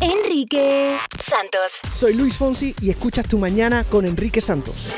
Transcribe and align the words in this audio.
Enrique 0.00 0.96
Santos. 1.20 1.80
Soy 1.94 2.14
Luis 2.14 2.36
Fonsi 2.36 2.74
y 2.80 2.90
escuchas 2.90 3.26
tu 3.26 3.38
mañana 3.38 3.82
con 3.84 4.06
Enrique 4.06 4.40
Santos. 4.40 4.90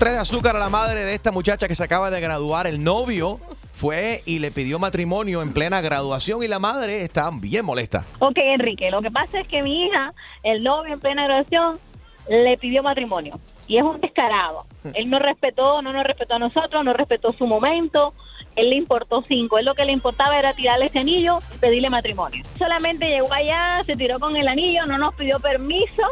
Tres 0.00 0.14
de 0.14 0.18
azúcar 0.18 0.56
a 0.56 0.58
la 0.58 0.70
madre 0.70 1.00
de 1.00 1.12
esta 1.12 1.30
muchacha 1.30 1.68
que 1.68 1.74
se 1.74 1.84
acaba 1.84 2.10
de 2.10 2.22
graduar. 2.22 2.66
El 2.66 2.82
novio 2.82 3.38
fue 3.70 4.22
y 4.24 4.38
le 4.38 4.50
pidió 4.50 4.78
matrimonio 4.78 5.42
en 5.42 5.52
plena 5.52 5.82
graduación 5.82 6.42
y 6.42 6.48
la 6.48 6.58
madre 6.58 7.02
está 7.02 7.30
bien 7.30 7.66
molesta. 7.66 8.06
Ok, 8.18 8.38
Enrique, 8.38 8.90
lo 8.90 9.02
que 9.02 9.10
pasa 9.10 9.40
es 9.40 9.46
que 9.46 9.62
mi 9.62 9.84
hija, 9.84 10.14
el 10.42 10.62
novio 10.62 10.94
en 10.94 11.00
plena 11.00 11.24
graduación, 11.24 11.78
le 12.30 12.56
pidió 12.56 12.82
matrimonio. 12.82 13.38
Y 13.68 13.76
es 13.76 13.82
un 13.82 14.00
descarado. 14.00 14.64
Él 14.94 15.10
no 15.10 15.18
respetó, 15.18 15.82
no 15.82 15.92
nos 15.92 16.04
respetó 16.04 16.36
a 16.36 16.38
nosotros, 16.38 16.82
no 16.82 16.94
respetó 16.94 17.34
su 17.34 17.46
momento. 17.46 18.14
Él 18.56 18.70
le 18.70 18.76
importó 18.76 19.22
cinco. 19.28 19.58
Él 19.58 19.66
lo 19.66 19.74
que 19.74 19.84
le 19.84 19.92
importaba 19.92 20.38
era 20.38 20.54
tirarle 20.54 20.86
ese 20.86 21.00
anillo 21.00 21.40
y 21.54 21.58
pedirle 21.58 21.90
matrimonio. 21.90 22.42
Solamente 22.58 23.06
llegó 23.06 23.30
allá, 23.34 23.82
se 23.84 23.96
tiró 23.96 24.18
con 24.18 24.34
el 24.34 24.48
anillo, 24.48 24.86
no 24.86 24.96
nos 24.96 25.14
pidió 25.14 25.38
permiso 25.40 26.02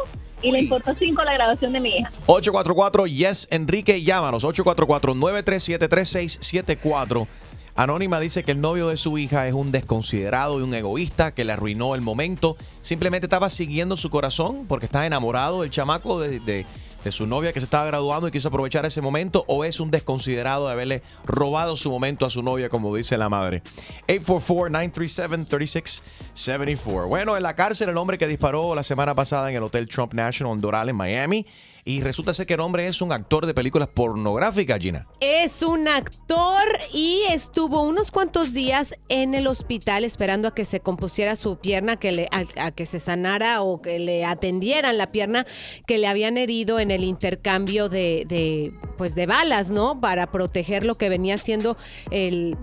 y 0.41 0.51
le 0.51 0.59
importó 0.61 0.93
cinco 0.97 1.23
la 1.23 1.33
graduación 1.33 1.73
de 1.73 1.79
mi 1.79 1.89
hija. 1.89 2.11
844 2.27 3.07
Yes 3.07 3.47
Enrique, 3.51 4.01
llámanos 4.03 4.43
844-937-3674. 4.45 7.27
Anónima 7.75 8.19
dice 8.19 8.43
que 8.43 8.51
el 8.51 8.59
novio 8.59 8.89
de 8.89 8.97
su 8.97 9.17
hija 9.17 9.47
es 9.47 9.53
un 9.53 9.71
desconsiderado 9.71 10.59
y 10.59 10.63
un 10.63 10.73
egoísta 10.73 11.33
que 11.33 11.45
le 11.45 11.53
arruinó 11.53 11.95
el 11.95 12.01
momento. 12.01 12.57
Simplemente 12.81 13.27
estaba 13.27 13.49
siguiendo 13.49 13.95
su 13.95 14.09
corazón 14.09 14.65
porque 14.67 14.87
está 14.87 15.05
enamorado 15.05 15.61
del 15.61 15.69
chamaco 15.69 16.19
de, 16.19 16.41
de- 16.41 16.65
su 17.11 17.27
novia 17.27 17.53
que 17.53 17.59
se 17.59 17.65
estaba 17.65 17.85
graduando 17.85 18.27
y 18.27 18.31
quiso 18.31 18.47
aprovechar 18.49 18.85
ese 18.85 19.01
momento 19.01 19.45
o 19.47 19.63
es 19.63 19.79
un 19.79 19.89
desconsiderado 19.91 20.67
de 20.67 20.73
haberle 20.73 21.01
robado 21.25 21.75
su 21.75 21.89
momento 21.89 22.25
a 22.25 22.29
su 22.29 22.43
novia, 22.43 22.69
como 22.69 22.95
dice 22.95 23.17
la 23.17 23.29
madre. 23.29 23.63
844-937-3674. 24.07 27.07
Bueno, 27.07 27.37
en 27.37 27.43
la 27.43 27.55
cárcel 27.55 27.89
el 27.89 27.97
hombre 27.97 28.17
que 28.17 28.27
disparó 28.27 28.75
la 28.75 28.83
semana 28.83 29.15
pasada 29.15 29.49
en 29.49 29.55
el 29.55 29.63
Hotel 29.63 29.87
Trump 29.87 30.13
National 30.13 30.53
en 30.53 30.61
Doral, 30.61 30.89
en 30.89 30.95
Miami. 30.95 31.45
Y 31.89 32.01
resulta 32.03 32.35
ser 32.35 32.45
que 32.45 32.53
el 32.53 32.59
hombre 32.59 32.85
es 32.85 33.01
un 33.01 33.11
actor 33.11 33.47
de 33.47 33.55
películas 33.55 33.87
pornográficas, 33.87 34.77
Gina. 34.77 35.07
Es 35.21 35.63
un 35.63 35.87
actor 35.87 36.67
y 36.93 37.23
estuvo 37.31 37.81
unos 37.81 38.11
cuantos 38.11 38.53
días 38.53 38.93
en 39.07 39.33
el 39.33 39.47
hospital 39.47 40.03
esperando 40.03 40.49
a 40.49 40.53
que 40.53 40.65
se 40.65 40.81
compusiera 40.81 41.35
su 41.35 41.57
pierna, 41.57 41.95
que 41.95 42.11
le, 42.11 42.29
a, 42.31 42.69
que 42.69 42.85
se 42.85 42.99
sanara 42.99 43.63
o 43.63 43.81
que 43.81 43.97
le 43.97 44.23
atendieran 44.23 44.99
la 44.99 45.11
pierna 45.11 45.47
que 45.87 45.97
le 45.97 46.05
habían 46.05 46.37
herido 46.37 46.79
en 46.79 46.91
el 46.91 47.03
intercambio 47.03 47.89
de, 47.89 48.23
de, 48.27 48.71
pues 48.99 49.15
de 49.15 49.25
balas, 49.25 49.71
¿no? 49.71 49.99
Para 49.99 50.31
proteger 50.31 50.85
lo 50.85 50.95
que 50.95 51.09
venía 51.09 51.39
siendo 51.39 51.75
el 52.11 52.55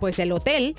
pues 0.00 0.18
el 0.18 0.32
hotel. 0.32 0.74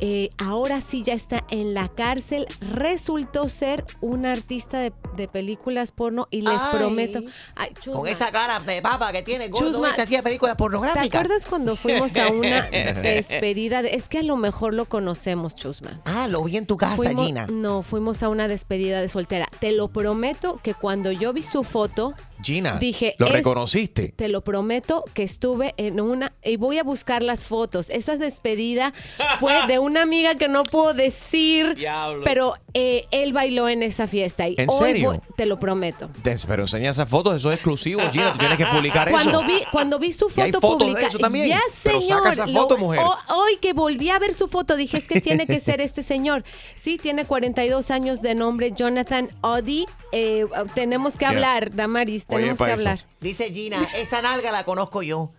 Eh, 0.00 0.30
ahora 0.38 0.80
sí 0.80 1.02
ya 1.02 1.12
está 1.14 1.44
en 1.50 1.74
la 1.74 1.88
cárcel. 1.88 2.46
Resultó 2.60 3.48
ser 3.48 3.84
un 4.00 4.26
artista 4.26 4.78
de, 4.78 4.92
de 5.16 5.28
películas 5.28 5.90
porno 5.92 6.28
y 6.30 6.42
les 6.42 6.60
Ay. 6.62 6.78
prometo. 6.78 7.20
Ay, 7.56 7.72
Con 7.92 8.06
esa 8.06 8.30
cara 8.30 8.60
de 8.60 8.80
papa 8.80 9.12
que 9.12 9.22
tiene, 9.22 9.48
gordo, 9.48 9.72
Chusma, 9.72 9.94
se 9.94 10.02
hacía 10.02 10.22
películas 10.22 10.54
¿Te 10.56 10.58
pornográficas. 10.58 11.20
acuerdas 11.24 11.46
cuando 11.46 11.74
fuimos 11.76 12.16
a 12.16 12.28
una 12.28 12.62
despedida? 12.70 13.82
de- 13.82 13.94
es 13.94 14.08
que 14.08 14.18
a 14.18 14.22
lo 14.22 14.36
mejor 14.36 14.74
lo 14.74 14.84
conocemos, 14.86 15.54
Chusma. 15.54 16.00
Ah, 16.04 16.28
lo 16.28 16.44
vi 16.44 16.56
en 16.56 16.66
tu 16.66 16.76
casa, 16.76 16.96
Fuimos- 16.96 17.26
Gina. 17.26 17.46
No, 17.48 17.82
fuimos 17.82 18.22
a 18.22 18.28
una 18.28 18.48
despedida 18.48 19.00
de 19.00 19.08
soltera. 19.08 19.46
Te 19.60 19.72
lo 19.72 19.88
prometo 19.88 20.60
que 20.62 20.74
cuando 20.74 21.10
yo 21.12 21.32
vi 21.32 21.42
su 21.42 21.64
foto, 21.64 22.14
Gina, 22.42 22.78
Dije, 22.78 23.14
¿lo 23.18 23.26
es- 23.26 23.32
reconociste? 23.32 24.12
te 24.16 24.28
lo 24.28 24.42
prometo 24.42 25.04
que 25.14 25.22
estuve 25.22 25.74
en 25.76 26.00
una 26.00 26.32
y 26.44 26.56
voy 26.56 26.78
a 26.78 26.84
buscar 26.84 27.22
las 27.22 27.44
fotos. 27.44 27.90
Esa 27.90 28.16
despedida 28.16 28.92
fue 29.40 29.66
de 29.66 29.78
una 29.78 30.02
amiga 30.02 30.34
que 30.36 30.48
no 30.48 30.62
puedo 30.62 30.94
decir, 30.94 31.74
Diablo. 31.74 32.22
pero 32.24 32.54
eh, 32.74 33.06
él 33.10 33.32
bailó 33.32 33.68
en 33.68 33.82
esa 33.82 34.06
fiesta. 34.06 34.48
Y 34.48 34.54
¿En 34.58 34.68
hoy 34.70 34.76
serio? 34.78 35.08
voy- 35.10 35.20
te 35.36 35.46
lo 35.46 35.58
prometo. 35.58 36.10
Pero 36.46 36.62
enseña 36.62 36.90
esas 36.90 37.08
fotos, 37.08 37.34
eso 37.36 37.50
es 37.50 37.56
exclusivo, 37.56 38.00
Gina. 38.12 38.32
Tú 38.32 38.38
tienes 38.38 38.56
que 38.58 38.66
publicar 38.66 39.10
Cuando 39.10 39.40
eso. 39.40 39.48
vi, 39.48 39.58
cuando 39.72 39.98
vi 39.98 40.12
su 40.12 40.30
Y 40.36 40.40
hay 40.40 40.52
foto 40.52 40.68
fotos 40.68 40.94
de 40.94 41.02
eso 41.04 41.18
también. 41.18 41.48
Ya, 41.48 41.60
Pero 41.82 42.00
señor. 42.00 42.18
saca 42.18 42.30
esa 42.30 42.46
Lo- 42.46 42.62
foto, 42.62 42.78
mujer. 42.78 43.00
ho- 43.00 43.16
hoy 43.36 43.56
que 43.60 43.72
volví 43.72 44.10
a 44.10 44.18
ver 44.18 44.34
su 44.34 44.48
foto, 44.48 44.76
dije, 44.76 44.98
es 44.98 45.08
que 45.08 45.20
tiene 45.20 45.46
que 45.46 45.60
ser 45.60 45.80
este 45.80 46.02
señor. 46.02 46.44
Sí, 46.80 46.98
tiene 46.98 47.24
42 47.24 47.90
años 47.90 48.22
de 48.22 48.34
nombre, 48.34 48.72
Jonathan 48.72 49.30
Oddy. 49.40 49.86
Eh, 50.12 50.46
tenemos 50.74 51.14
que 51.14 51.20
Yeah. 51.26 51.28
hablar, 51.30 51.74
Damaris, 51.74 52.24
tenemos 52.36 52.58
pa' 52.58 52.66
que 52.66 52.72
eso. 52.74 52.88
hablar. 52.88 53.04
Dice 53.20 53.50
Gina, 53.52 53.86
esa 53.96 54.22
nalga 54.22 54.52
la 54.52 54.64
conozco 54.64 55.02
yo. 55.02 55.30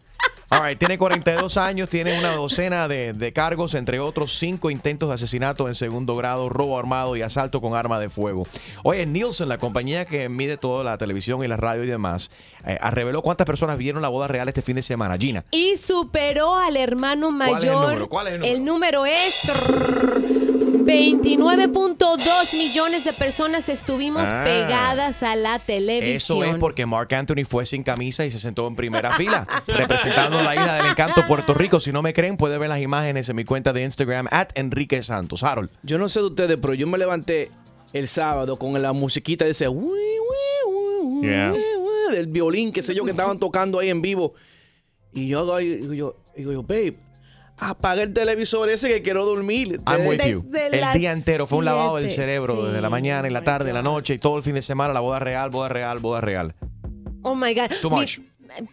All 0.51 0.67
right, 0.67 0.79
tiene 0.79 0.97
42 0.97 1.57
años, 1.57 1.89
tiene 1.91 2.17
una 2.17 2.31
docena 2.31 2.87
de, 2.87 3.13
de 3.13 3.33
cargos, 3.33 3.75
entre 3.75 3.99
otros 3.99 4.39
cinco 4.39 4.71
intentos 4.71 5.09
de 5.09 5.13
asesinato 5.15 5.67
en 5.67 5.75
segundo 5.75 6.15
grado, 6.15 6.49
robo 6.49 6.79
armado 6.79 7.15
y 7.15 7.21
asalto 7.21 7.61
con 7.61 7.75
arma 7.75 7.99
de 7.99 8.09
fuego. 8.09 8.47
Oye, 8.83 9.05
Nielsen, 9.05 9.47
la 9.47 9.59
compañía 9.59 10.05
que 10.05 10.27
mide 10.27 10.57
toda 10.57 10.83
la 10.83 10.97
televisión 10.97 11.43
y 11.43 11.47
la 11.47 11.55
radio 11.55 11.83
y 11.83 11.87
demás, 11.87 12.31
eh, 12.65 12.79
reveló 12.89 13.21
cuántas 13.21 13.45
personas 13.45 13.77
vieron 13.77 14.01
la 14.01 14.09
boda 14.09 14.27
real 14.27 14.47
este 14.47 14.63
fin 14.63 14.75
de 14.77 14.81
semana. 14.81 15.17
Gina. 15.19 15.45
Y 15.51 15.77
superó 15.77 16.57
al 16.57 16.77
hermano 16.77 17.27
¿Cuál 17.27 17.41
es 17.41 17.47
el 17.47 17.53
mayor. 17.69 17.81
número? 17.83 18.09
¿Cuál 18.09 18.27
es 18.27 18.33
el 18.33 18.39
número? 18.39 18.55
El 18.55 18.65
número 18.65 19.05
es 19.05 19.51
29.2 20.89 22.57
millones 22.57 23.03
de 23.05 23.13
personas 23.13 23.69
estuvimos 23.69 24.23
Ah. 24.25 24.43
pegadas 24.43 25.21
a 25.21 25.35
la 25.35 25.59
televisión. 25.59 26.15
Eso 26.15 26.43
es 26.43 26.55
porque 26.55 26.87
Mark 26.87 27.13
Anthony 27.13 27.45
fue 27.47 27.67
sin 27.67 27.83
camisa 27.83 28.25
y 28.25 28.31
se 28.31 28.39
sentó 28.39 28.67
en 28.67 28.75
primera 28.75 29.13
fila, 29.13 29.47
representando 29.67 30.41
la 30.41 30.55
isla 30.55 30.75
del 30.77 30.87
encanto 30.87 31.25
Puerto 31.27 31.53
Rico. 31.53 31.79
Si 31.79 31.91
no 31.91 32.01
me 32.01 32.11
creen, 32.13 32.37
puede 32.37 32.57
ver 32.57 32.69
las 32.69 32.81
imágenes 32.81 33.29
en 33.29 33.35
mi 33.35 33.45
cuenta 33.45 33.71
de 33.71 33.83
Instagram, 33.83 34.27
at 34.31 34.47
Enrique 34.55 35.03
Santos. 35.03 35.43
Harold. 35.43 35.69
Yo 35.83 35.99
no 35.99 36.09
sé 36.09 36.21
de 36.21 36.25
ustedes, 36.25 36.57
pero 36.59 36.73
yo 36.73 36.87
me 36.87 36.97
levanté 36.97 37.51
el 37.93 38.07
sábado 38.07 38.57
con 38.57 38.81
la 38.81 38.91
musiquita 38.91 39.45
de 39.45 39.51
ese 39.51 39.67
del 42.11 42.25
violín, 42.27 42.71
qué 42.71 42.81
sé 42.81 42.95
yo, 42.95 43.05
que 43.05 43.11
estaban 43.11 43.37
tocando 43.37 43.77
ahí 43.77 43.89
en 43.91 44.01
vivo. 44.01 44.33
Y 45.13 45.27
yo 45.27 45.55
digo 45.59 45.93
yo, 45.93 46.15
digo 46.35 46.51
yo, 46.51 46.63
babe, 46.63 46.95
apaga 47.59 48.03
el 48.03 48.13
televisor 48.13 48.69
ese 48.69 48.87
que 48.87 49.01
quiero 49.01 49.25
dormir. 49.25 49.79
I'm 49.87 50.07
with 50.07 50.21
you. 50.23 50.45
El 50.53 50.99
día 50.99 51.11
entero 51.11 51.47
fue 51.47 51.59
un 51.59 51.65
lavado 51.65 51.97
del 51.97 52.09
cerebro, 52.09 52.67
desde 52.67 52.81
la 52.81 52.89
mañana, 52.89 53.27
en 53.27 53.33
la 53.33 53.43
tarde, 53.43 53.69
en 53.69 53.75
la 53.75 53.83
noche 53.83 54.15
y 54.15 54.17
todo 54.19 54.37
el 54.37 54.43
fin 54.43 54.55
de 54.55 54.61
semana, 54.61 54.93
la 54.93 54.99
boda 54.99 55.19
real, 55.19 55.49
boda 55.49 55.69
real, 55.69 55.99
boda 55.99 56.21
real. 56.21 56.55
Oh 57.21 57.35
my 57.35 57.53
God. 57.53 57.69
Too 57.81 57.89
Mi- 57.89 57.97
much. 57.97 58.19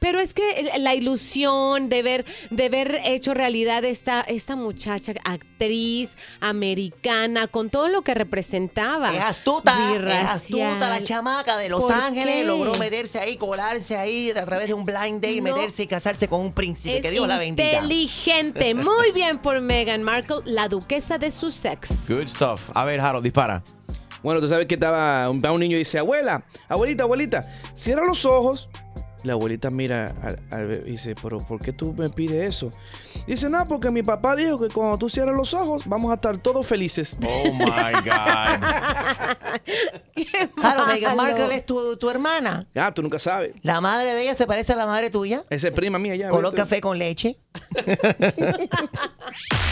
Pero 0.00 0.20
es 0.20 0.34
que 0.34 0.70
la 0.78 0.94
ilusión 0.94 1.88
de 1.88 2.02
ver, 2.02 2.24
de 2.50 2.68
ver 2.68 3.00
hecho 3.04 3.34
realidad 3.34 3.84
esta, 3.84 4.20
esta 4.22 4.56
muchacha, 4.56 5.12
actriz 5.24 6.10
americana, 6.40 7.46
con 7.46 7.70
todo 7.70 7.88
lo 7.88 8.02
que 8.02 8.14
representaba. 8.14 9.14
Es 9.14 9.22
astuta, 9.22 9.74
es 9.94 10.28
astuta 10.28 10.88
la 10.90 11.02
chamaca 11.02 11.56
de 11.56 11.68
Los 11.68 11.80
¿Por 11.82 11.92
Ángeles. 11.92 12.34
qué? 12.36 12.44
Logró 12.44 12.74
meterse 12.76 13.18
ahí, 13.18 13.36
colarse 13.36 13.96
ahí 13.96 14.30
a 14.30 14.44
través 14.44 14.66
de 14.68 14.74
un 14.74 14.84
blind 14.84 15.20
date, 15.22 15.36
No. 15.40 15.54
meterse 15.54 15.82
y 15.84 15.86
casarse 15.86 16.28
con 16.28 16.40
un 16.40 16.52
príncipe. 16.52 16.96
Es 16.96 17.02
que 17.02 17.10
Dios 17.10 17.26
la 17.28 17.38
bendiga. 17.38 17.72
inteligente. 17.82 18.74
Muy 18.74 19.12
bien 19.12 19.38
por 19.38 19.60
Meghan 19.60 20.02
Markle, 20.02 20.38
la 20.44 20.68
duquesa 20.68 21.18
de 21.18 21.30
Sussex. 21.30 22.08
Good 22.08 22.28
stuff. 22.28 22.70
A 22.74 22.84
ver, 22.84 23.00
Harold, 23.00 23.24
dispara. 23.24 23.62
Bueno, 24.22 24.40
tú 24.40 24.48
sabes 24.48 24.66
que 24.66 24.74
estaba 24.74 25.30
un, 25.30 25.40
va 25.44 25.52
un 25.52 25.60
niño 25.60 25.76
y 25.76 25.80
dice, 25.80 25.98
abuela, 25.98 26.44
abuelita, 26.68 27.04
abuelita, 27.04 27.44
cierra 27.74 28.04
los 28.06 28.24
ojos. 28.24 28.68
La 29.26 29.32
abuelita 29.32 29.70
mira 29.70 30.14
al, 30.22 30.38
al 30.52 30.66
bebé 30.68 30.84
y 30.86 30.92
dice, 30.92 31.16
pero 31.20 31.40
¿por 31.40 31.60
qué 31.60 31.72
tú 31.72 31.92
me 31.98 32.08
pides 32.08 32.48
eso? 32.48 32.70
Dice, 33.26 33.50
no, 33.50 33.66
porque 33.66 33.90
mi 33.90 34.04
papá 34.04 34.36
dijo 34.36 34.56
que 34.60 34.68
cuando 34.68 34.96
tú 34.98 35.10
cierras 35.10 35.34
los 35.34 35.52
ojos 35.52 35.82
vamos 35.84 36.12
a 36.12 36.14
estar 36.14 36.38
todos 36.38 36.64
felices. 36.64 37.16
Oh 37.26 37.52
my 37.52 37.64
God. 38.04 38.62
Claro, 40.56 40.86
Meghan. 40.86 41.16
Markle 41.16 41.54
es 41.54 41.66
tu, 41.66 41.96
tu 41.96 42.08
hermana. 42.10 42.66
Ya, 42.74 42.92
tú 42.92 43.02
nunca 43.02 43.18
sabes. 43.18 43.52
La 43.62 43.80
madre 43.80 44.14
de 44.14 44.22
ella 44.22 44.34
se 44.34 44.46
parece 44.46 44.72
a 44.72 44.76
la 44.76 44.86
madre 44.86 45.10
tuya. 45.10 45.44
Esa 45.50 45.68
es 45.68 45.74
prima 45.74 45.98
mía 45.98 46.16
ya. 46.16 46.28
Color 46.30 46.54
café 46.54 46.80
con 46.80 46.98
leche. 46.98 47.38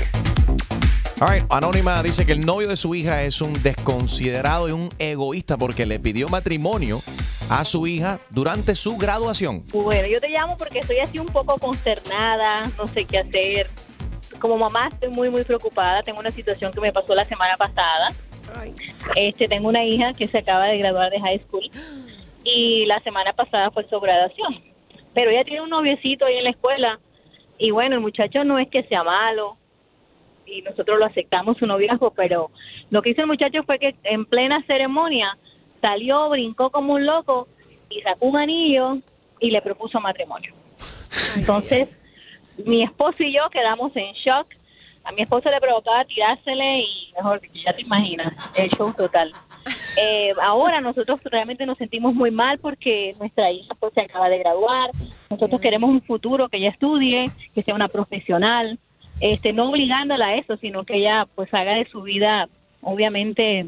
All 1.21 1.29
right, 1.31 1.45
Anónima 1.51 2.03
dice 2.03 2.25
que 2.27 2.33
el 2.33 2.47
novio 2.47 2.69
de 2.69 2.77
su 2.77 2.95
hija 2.95 3.23
es 3.25 3.41
un 3.41 3.61
desconsiderado 3.63 4.69
y 4.69 4.73
un 4.73 4.93
egoísta 4.99 5.57
porque 5.57 5.87
le 5.87 5.99
pidió 5.99 6.29
matrimonio 6.29 7.03
a 7.49 7.65
su 7.65 7.87
hija 7.87 8.21
durante 8.31 8.75
su 8.75 8.97
graduación. 8.97 9.65
Bueno, 9.73 10.09
yo 10.09 10.21
te 10.21 10.29
llamo 10.29 10.57
porque 10.57 10.81
estoy 10.81 10.99
así 10.99 11.19
un 11.19 11.27
poco 11.27 11.59
consternada, 11.59 12.71
no 12.79 12.87
sé 12.87 13.05
qué 13.05 13.19
hacer. 13.19 13.69
Como 14.41 14.57
mamá 14.57 14.89
estoy 14.93 15.09
muy, 15.11 15.31
muy 15.31 15.45
preocupada. 15.45 16.03
Tengo 16.03 16.21
una 16.21 16.31
situación 16.31 16.73
que 16.73 16.81
me 16.81 16.93
pasó 16.93 17.15
la 17.15 17.25
semana 17.25 17.57
pasada. 17.57 18.09
Este, 19.15 19.47
tengo 19.49 19.69
una 19.69 19.85
hija 19.85 20.13
que 20.13 20.27
se 20.29 20.39
acaba 20.39 20.69
de 20.69 20.79
graduar 20.79 21.11
de 21.11 21.21
high 21.21 21.41
school 21.41 21.69
y 22.45 22.87
la 22.87 23.01
semana 23.01 23.33
pasada 23.33 23.71
fue 23.71 23.87
su 23.89 23.99
graduación. 23.99 24.63
Pero 25.15 25.31
ella 25.31 25.45
tiene 25.45 25.63
un 25.63 25.71
noviecito 25.71 26.27
ahí 26.27 26.37
en 26.37 26.45
la 26.45 26.51
escuela 26.51 27.01
y 27.59 27.71
bueno, 27.71 27.97
el 27.97 28.03
muchacho 28.03 28.45
no 28.45 28.59
es 28.59 28.69
que 28.69 28.85
sea 28.85 29.03
malo 29.03 29.57
y 30.47 30.63
nosotros 30.63 30.99
lo 30.99 31.07
aceptamos 31.07 31.59
su 31.59 31.67
noviazgo, 31.67 32.13
pero 32.13 32.51
lo 32.91 33.03
que 33.03 33.11
hizo 33.11 33.23
el 33.23 33.27
muchacho 33.27 33.65
fue 33.65 33.79
que 33.79 33.97
en 34.05 34.27
plena 34.27 34.63
ceremonia 34.67 35.37
salió, 35.81 36.29
brincó 36.29 36.71
como 36.71 36.95
un 36.95 37.05
loco 37.05 37.49
y 37.91 38.01
sacó 38.03 38.27
un 38.27 38.37
anillo 38.37 38.93
y 39.41 39.51
le 39.51 39.61
propuso 39.61 40.01
matrimonio. 40.01 40.55
Entonces, 41.37 41.89
mi 42.65 42.83
esposo 42.83 43.23
y 43.23 43.35
yo 43.35 43.49
quedamos 43.51 43.95
en 43.97 44.13
shock. 44.15 44.47
A 45.05 45.13
mi 45.13 45.23
esposo 45.23 45.51
le 45.51 45.61
provocaba 45.61 46.05
tirársele 46.05 46.81
y, 46.81 47.13
mejor 47.17 47.41
dicho, 47.41 47.61
ya 47.65 47.73
te 47.73 47.83
imaginas, 47.83 48.33
el 48.55 48.71
show 48.71 48.93
total. 48.93 49.33
Eh, 49.99 50.33
ahora 50.43 50.81
nosotros 50.81 51.19
realmente 51.25 51.67
nos 51.67 51.77
sentimos 51.79 52.15
muy 52.15 52.31
mal 52.31 52.59
porque 52.59 53.15
nuestra 53.19 53.51
hija 53.51 53.75
pues, 53.81 53.95
se 53.95 54.03
acaba 54.03 54.29
de 54.29 54.39
graduar. 54.39 54.91
Nosotros 55.29 55.61
queremos 55.61 55.91
un 55.91 56.03
futuro 56.03 56.49
que 56.49 56.59
ella 56.59 56.69
estudie, 56.69 57.25
que 57.53 57.63
sea 57.65 57.75
una 57.75 57.89
profesional, 57.89 58.79
este, 59.21 59.53
no 59.53 59.71
obligándola 59.71 60.27
a 60.27 60.35
eso, 60.37 60.57
sino 60.59 60.85
que 60.85 60.99
ella 60.99 61.27
pues 61.35 61.53
haga 61.53 61.75
de 61.75 61.87
su 61.87 62.03
vida, 62.03 62.49
obviamente, 62.83 63.67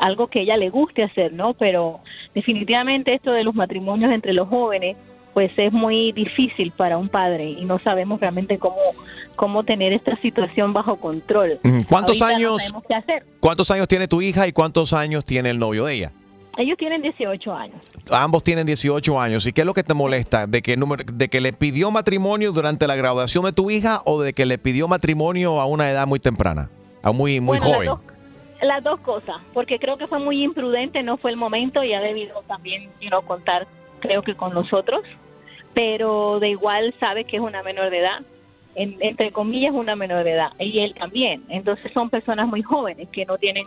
algo 0.00 0.28
que 0.28 0.42
ella 0.42 0.56
le 0.56 0.70
guste 0.70 1.02
hacer, 1.02 1.32
¿no? 1.32 1.54
Pero 1.54 2.00
definitivamente 2.34 3.14
esto 3.14 3.32
de 3.32 3.42
los 3.42 3.54
matrimonios 3.54 4.12
entre 4.12 4.34
los 4.34 4.48
jóvenes 4.48 4.96
pues 5.38 5.52
es 5.56 5.72
muy 5.72 6.10
difícil 6.10 6.72
para 6.72 6.98
un 6.98 7.08
padre 7.08 7.48
y 7.50 7.64
no 7.64 7.78
sabemos 7.78 8.18
realmente 8.20 8.58
cómo, 8.58 8.74
cómo 9.36 9.62
tener 9.62 9.92
esta 9.92 10.16
situación 10.20 10.72
bajo 10.72 10.96
control. 10.96 11.60
¿Cuántos 11.88 12.20
Ahorita 12.20 12.36
años- 12.38 12.62
sabemos 12.64 12.84
qué 12.88 12.94
hacer. 12.96 13.26
¿Cuántos 13.38 13.70
años 13.70 13.86
tiene 13.86 14.08
tu 14.08 14.20
hija 14.20 14.48
y 14.48 14.52
cuántos 14.52 14.92
años 14.92 15.24
tiene 15.24 15.50
el 15.50 15.60
novio 15.60 15.84
de 15.84 15.94
ella? 15.94 16.12
Ellos 16.56 16.76
tienen 16.76 17.02
18 17.02 17.54
años. 17.54 17.76
Ambos 18.10 18.42
tienen 18.42 18.66
18 18.66 19.20
años. 19.20 19.46
¿Y 19.46 19.52
qué 19.52 19.60
es 19.60 19.66
lo 19.68 19.74
que 19.74 19.84
te 19.84 19.94
molesta? 19.94 20.48
¿De 20.48 20.60
que, 20.60 20.76
número- 20.76 21.04
¿De 21.06 21.28
que 21.28 21.40
le 21.40 21.52
pidió 21.52 21.92
matrimonio 21.92 22.50
durante 22.50 22.88
la 22.88 22.96
graduación 22.96 23.44
de 23.44 23.52
tu 23.52 23.70
hija 23.70 24.00
o 24.06 24.20
de 24.20 24.32
que 24.32 24.44
le 24.44 24.58
pidió 24.58 24.88
matrimonio 24.88 25.60
a 25.60 25.66
una 25.66 25.88
edad 25.88 26.08
muy 26.08 26.18
temprana? 26.18 26.68
A 27.04 27.12
muy, 27.12 27.38
muy 27.40 27.58
Bueno, 27.58 27.64
las 27.64 27.74
joven. 27.76 27.86
dos- 27.90 28.00
Las 28.60 28.82
dos 28.82 28.98
cosas, 29.02 29.36
porque 29.54 29.78
creo 29.78 29.96
que 29.98 30.08
fue 30.08 30.18
muy 30.18 30.42
imprudente, 30.42 31.00
no 31.04 31.16
fue 31.16 31.30
el 31.30 31.36
momento 31.36 31.84
y 31.84 31.94
ha 31.94 32.00
debido 32.00 32.42
también 32.48 32.90
you 33.00 33.06
know, 33.08 33.22
contar, 33.22 33.68
creo 34.00 34.22
que 34.22 34.34
con 34.34 34.52
nosotros, 34.52 35.02
pero 35.78 36.40
de 36.40 36.48
igual 36.48 36.92
sabe 36.98 37.22
que 37.22 37.36
es 37.36 37.42
una 37.42 37.62
menor 37.62 37.90
de 37.90 37.98
edad, 38.00 38.18
en- 38.74 38.96
entre 38.98 39.30
comillas 39.30 39.72
una 39.72 39.94
menor 39.94 40.24
de 40.24 40.32
edad, 40.32 40.50
y 40.58 40.80
él 40.80 40.92
también. 40.98 41.44
Entonces 41.48 41.92
son 41.92 42.10
personas 42.10 42.48
muy 42.48 42.62
jóvenes 42.64 43.08
que 43.12 43.24
no 43.24 43.38
tienen 43.38 43.62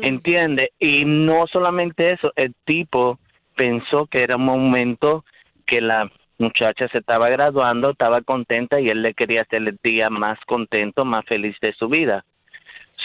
¿Entiende? 0.00 0.72
Y 0.78 1.04
no 1.04 1.46
solamente 1.48 2.12
eso, 2.12 2.32
el 2.36 2.54
tipo 2.64 3.18
pensó 3.56 4.06
que 4.06 4.22
era 4.22 4.36
un 4.36 4.44
momento 4.44 5.22
que 5.66 5.82
la 5.82 6.10
muchacha 6.38 6.88
se 6.88 6.98
estaba 6.98 7.28
graduando, 7.28 7.90
estaba 7.90 8.20
contenta 8.22 8.80
y 8.80 8.88
él 8.88 9.02
le 9.02 9.14
quería 9.14 9.42
hacer 9.42 9.62
el 9.66 9.78
día 9.82 10.10
más 10.10 10.38
contento, 10.46 11.04
más 11.04 11.24
feliz 11.26 11.56
de 11.60 11.72
su 11.74 11.88
vida. 11.88 12.24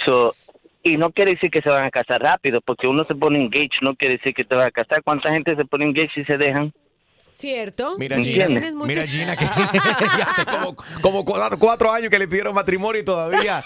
So, 0.06 0.34
y 0.84 0.98
no 0.98 1.12
quiere 1.12 1.32
decir 1.32 1.52
que 1.52 1.62
se 1.62 1.70
van 1.70 1.86
a 1.86 1.92
casar 1.92 2.22
rápido, 2.22 2.60
porque 2.62 2.88
uno 2.88 3.06
se 3.06 3.16
pone 3.16 3.40
engaged, 3.42 3.82
no 3.82 3.96
quiere 3.96 4.18
decir 4.18 4.34
que 4.34 4.44
te 4.44 4.56
va 4.56 4.66
a 4.66 4.72
casar. 4.72 5.04
¿Cuánta 5.04 5.32
gente 5.32 5.56
se 5.56 5.66
pone 5.66 5.86
engaged 5.86 6.22
y 6.22 6.26
se 6.26 6.38
dejan? 6.38 6.74
¿Cierto? 7.36 7.96
Mira, 7.98 8.18
Sí, 8.18 8.34
Gina, 8.34 8.48
mira 8.86 9.06
Gina 9.06 9.36
que 9.36 9.46
ya 10.18 10.24
hace 10.30 10.46
como, 10.46 10.76
como 11.02 11.26
cuatro, 11.26 11.58
cuatro 11.60 11.92
años 11.92 12.10
que 12.10 12.20
le 12.20 12.28
pidieron 12.28 12.54
matrimonio 12.54 13.02
y 13.02 13.06
todavía. 13.06 13.62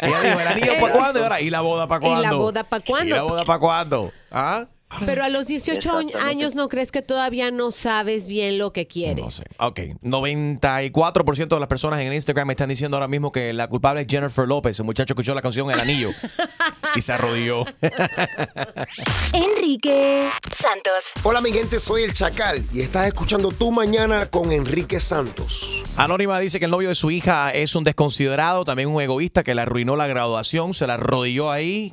Ella 0.00 0.20
dijo, 0.22 0.40
¿el 0.40 0.46
anillo 0.48 0.72
para 0.80 0.92
cuándo? 0.92 1.20
Y 1.20 1.22
ahora, 1.22 1.40
¿y 1.40 1.50
la 1.50 1.60
boda 1.60 1.86
para 1.86 2.06
¿Y 2.06 2.08
la 2.08 2.14
cuándo? 2.20 2.38
boda 2.38 2.64
pa' 2.64 2.80
cuándo? 2.80 3.14
¿Y 3.14 3.18
la 3.18 3.22
boda 3.22 3.44
para 3.44 3.58
cuándo? 3.58 4.12
¿Ah? 4.30 4.66
Pero 5.06 5.22
a 5.24 5.28
los 5.28 5.46
18 5.46 5.78
Exactamente. 5.78 6.18
años 6.18 6.54
no 6.54 6.68
crees 6.68 6.90
que 6.90 7.00
todavía 7.00 7.50
no 7.50 7.70
sabes 7.70 8.26
bien 8.26 8.58
lo 8.58 8.72
que 8.72 8.86
quieres. 8.86 9.24
No 9.24 9.30
sé. 9.30 9.44
Ok, 9.58 9.78
94% 10.02 11.48
de 11.48 11.60
las 11.60 11.68
personas 11.68 12.00
en 12.00 12.12
Instagram 12.12 12.48
me 12.48 12.54
están 12.54 12.68
diciendo 12.68 12.96
ahora 12.96 13.06
mismo 13.08 13.30
que 13.30 13.52
la 13.52 13.68
culpable 13.68 14.00
es 14.02 14.06
Jennifer 14.08 14.46
López. 14.48 14.78
El 14.80 14.86
muchacho 14.86 15.14
escuchó 15.14 15.34
la 15.34 15.42
canción 15.42 15.70
El 15.70 15.78
Anillo 15.80 16.10
y 16.96 17.02
se 17.02 17.12
arrodilló. 17.12 17.64
Enrique 19.32 20.28
Santos. 20.54 21.04
Hola 21.22 21.40
mi 21.40 21.52
gente, 21.52 21.78
soy 21.78 22.02
el 22.02 22.12
Chacal 22.12 22.64
y 22.72 22.80
estás 22.80 23.06
escuchando 23.06 23.52
Tu 23.52 23.70
Mañana 23.70 24.26
con 24.26 24.50
Enrique 24.52 24.98
Santos. 25.00 25.82
Anónima 25.96 26.38
dice 26.40 26.58
que 26.58 26.64
el 26.64 26.70
novio 26.70 26.88
de 26.88 26.94
su 26.94 27.10
hija 27.10 27.50
es 27.50 27.74
un 27.76 27.84
desconsiderado, 27.84 28.64
también 28.64 28.88
un 28.88 29.00
egoísta 29.00 29.42
que 29.44 29.54
le 29.54 29.62
arruinó 29.62 29.96
la 29.96 30.06
graduación, 30.08 30.74
se 30.74 30.86
la 30.86 30.94
arrodilló 30.94 31.50
ahí. 31.50 31.92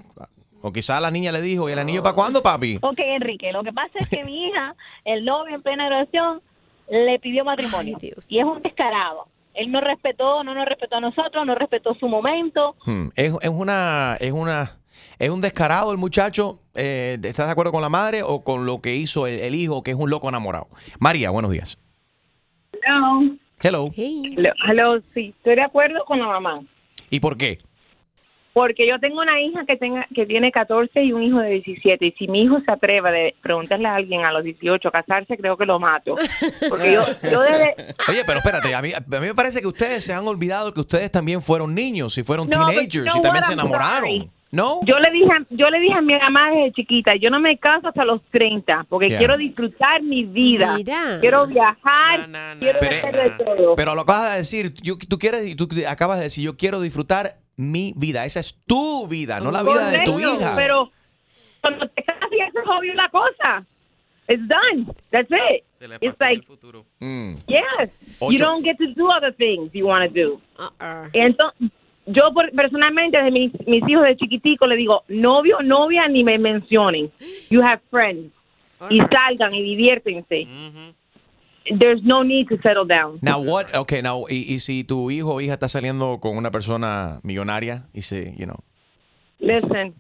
O 0.67 0.71
quizá 0.73 0.99
la 0.99 1.09
niña 1.11 1.31
le 1.31 1.41
dijo, 1.41 1.69
¿y 1.69 1.71
el 1.71 1.79
anillo 1.79 2.03
para 2.03 2.13
cuándo, 2.15 2.43
papi? 2.43 2.77
Ok, 2.81 2.99
Enrique, 2.99 3.51
lo 3.53 3.63
que 3.63 3.71
pasa 3.71 3.91
es 3.99 4.07
que 4.09 4.23
mi 4.25 4.47
hija, 4.47 4.75
el 5.05 5.23
novio 5.23 5.55
en 5.55 5.61
plena 5.61 5.85
graduación, 5.85 6.41
le 6.89 7.19
pidió 7.19 7.45
matrimonio. 7.45 7.97
Ay, 8.01 8.09
Dios. 8.09 8.25
y 8.29 8.39
es 8.39 8.45
un 8.45 8.61
descarado. 8.61 9.27
Él 9.53 9.71
no 9.71 9.79
respetó, 9.81 10.43
no 10.43 10.53
nos 10.53 10.65
respetó 10.67 10.97
a 10.97 10.99
nosotros, 11.01 11.45
no 11.45 11.55
respetó 11.55 11.95
su 11.95 12.07
momento. 12.07 12.75
Hmm, 12.85 13.07
Es, 13.15 13.33
es 13.41 13.49
una, 13.49 14.15
es 14.19 14.31
una, 14.31 14.71
es 15.17 15.29
un 15.29 15.41
descarado 15.41 15.91
el 15.91 15.97
muchacho. 15.97 16.59
Eh, 16.75 17.17
¿Estás 17.23 17.45
de 17.47 17.51
acuerdo 17.53 17.71
con 17.71 17.81
la 17.81 17.89
madre 17.89 18.21
o 18.23 18.43
con 18.43 18.65
lo 18.65 18.81
que 18.81 18.95
hizo 18.95 19.25
el, 19.25 19.39
el 19.39 19.55
hijo, 19.55 19.81
que 19.83 19.91
es 19.91 19.97
un 19.97 20.09
loco 20.09 20.29
enamorado? 20.29 20.67
María, 20.99 21.29
buenos 21.31 21.49
días. 21.51 21.79
Hello. 23.59 23.91
Hello, 23.95 24.53
hello, 24.69 25.01
sí, 25.13 25.33
estoy 25.37 25.55
de 25.55 25.63
acuerdo 25.63 26.05
con 26.05 26.19
la 26.19 26.27
mamá. 26.27 26.55
¿Y 27.09 27.19
por 27.19 27.37
qué? 27.37 27.59
Porque 28.57 28.87
yo 28.89 28.99
tengo 28.99 29.21
una 29.21 29.39
hija 29.39 29.65
que 29.67 29.77
tenga 29.77 30.07
que 30.15 30.25
tiene 30.25 30.51
14 30.51 31.03
y 31.03 31.13
un 31.13 31.21
hijo 31.21 31.37
de 31.37 31.49
17. 31.61 32.03
Y 32.07 32.11
si 32.13 32.27
mi 32.27 32.41
hijo 32.41 32.59
se 32.65 32.71
atreve 32.71 33.11
de 33.11 33.35
preguntarle 33.41 33.87
a 33.87 33.93
alguien 33.93 34.25
a 34.25 34.31
los 34.31 34.43
18 34.43 34.87
a 34.87 34.91
casarse, 34.91 35.37
creo 35.37 35.55
que 35.57 35.65
lo 35.67 35.79
mato. 35.79 36.15
Porque 36.67 36.91
yo, 36.93 37.05
yo 37.31 37.41
desde... 37.41 37.75
Oye, 38.09 38.23
pero 38.25 38.39
espérate, 38.39 38.73
a 38.73 38.81
mí, 38.81 38.89
a 38.93 38.99
mí 39.19 39.27
me 39.27 39.35
parece 39.35 39.61
que 39.61 39.67
ustedes 39.67 40.03
se 40.03 40.11
han 40.13 40.27
olvidado 40.27 40.73
que 40.73 40.79
ustedes 40.79 41.11
también 41.11 41.43
fueron 41.43 41.75
niños 41.75 42.17
y 42.17 42.23
fueron 42.23 42.49
No, 42.49 42.59
but 42.65 42.69
teenagers 42.71 43.15
y 43.15 43.21
también 43.21 43.43
se 43.43 43.53
enamoraron. 43.53 44.09
sorry. 44.09 44.31
¿No? 44.49 44.79
Yo 44.85 44.97
le 44.97 45.11
dije, 45.11 45.29
yo 45.49 45.69
le 45.69 45.79
dije 45.79 45.93
a 45.93 46.01
mi 46.01 46.13
mamá 46.17 46.49
desde 46.51 46.71
chiquita, 46.71 47.13
yo 47.15 47.29
no 47.29 47.37
me 47.39 47.57
caso 47.59 47.89
hasta 47.89 48.05
los 48.05 48.21
30 48.31 48.85
porque 48.87 49.09
Yeah. 49.09 49.17
quiero 49.19 49.37
disfrutar 49.37 50.01
mi 50.01 50.23
vida. 50.23 50.75
Mira. 50.77 51.17
Quiero 51.19 51.45
viajar, 51.47 52.27
quiero 52.57 52.79
Pero- 52.79 52.95
hacer 52.95 53.15
de 53.15 53.29
todo. 53.43 53.75
Pero 53.75 53.93
lo 53.93 54.01
acabas 54.01 54.31
de 54.31 54.37
decir, 54.39 54.73
yo- 54.81 54.97
tú 54.97 55.19
quieres, 55.19 55.53
tú 55.57 55.67
acabas 55.87 56.17
de 56.19 56.23
decir, 56.23 56.45
yo 56.45 56.55
quiero 56.55 56.79
disfrutar 56.79 57.35
mi 57.57 57.93
vida. 57.97 58.23
Esa 58.25 58.39
es 58.39 58.55
tu 58.65 59.07
vida, 59.07 59.39
no 59.39 59.51
la 59.51 59.63
vida 59.63 59.89
de 59.89 59.99
tu 60.05 60.17
hija. 60.19 60.55
Pero 60.55 60.91
cuando 61.61 61.87
te 61.89 62.03
casas 62.03 62.29
ya 62.37 62.49
se 62.51 62.61
jodió 62.65 62.93
la 62.93 63.09
cosa. 63.09 63.65
It's 64.29 64.43
done. 64.47 64.85
That's 65.09 65.29
it. 65.31 65.63
It's 66.01 66.19
like, 66.19 66.43
Mm. 66.99 67.35
yes, 67.47 67.91
you 68.29 68.37
don't 68.37 68.63
get 68.63 68.77
to 68.77 68.87
do 68.93 69.07
other 69.09 69.31
things 69.33 69.69
you 69.73 69.85
want 69.87 70.11
to 70.11 70.13
do. 70.13 70.41
Uh-uh. 70.59 71.09
Entonces, 71.13 71.71
yo 72.07 72.33
por- 72.33 72.51
personalmente, 72.51 73.21
de 73.21 73.31
mis, 73.31 73.51
mis 73.65 73.87
hijos 73.87 74.03
de 74.05 74.17
chiquitico, 74.17 74.67
le 74.67 74.75
digo, 74.75 75.03
novio, 75.07 75.59
novia, 75.61 76.07
ni 76.09 76.23
me 76.25 76.37
mencionen. 76.37 77.09
You 77.49 77.61
have 77.61 77.79
friends. 77.89 78.33
Y 78.89 78.99
salgan 79.11 79.53
y 79.55 79.61
diviértense. 79.63 80.47
There's 81.79 82.01
no 82.03 82.23
need 82.23 82.47
to 82.49 82.57
settle 82.61 82.85
down. 82.85 83.19
Now 83.21 83.39
what? 83.39 83.73
Okay, 83.75 84.01
now 84.01 84.25
y, 84.29 84.45
y 84.53 84.59
si 84.59 84.83
tu 84.83 85.09
hijo 85.11 85.33
o 85.35 85.41
hija 85.41 85.53
está 85.53 85.67
saliendo 85.67 86.19
con 86.19 86.37
una 86.37 86.51
persona 86.51 87.19
millonaria 87.23 87.83
y 87.93 88.01
se, 88.01 88.33
you 88.37 88.45
know, 88.45 88.57
Listen, 89.39 89.93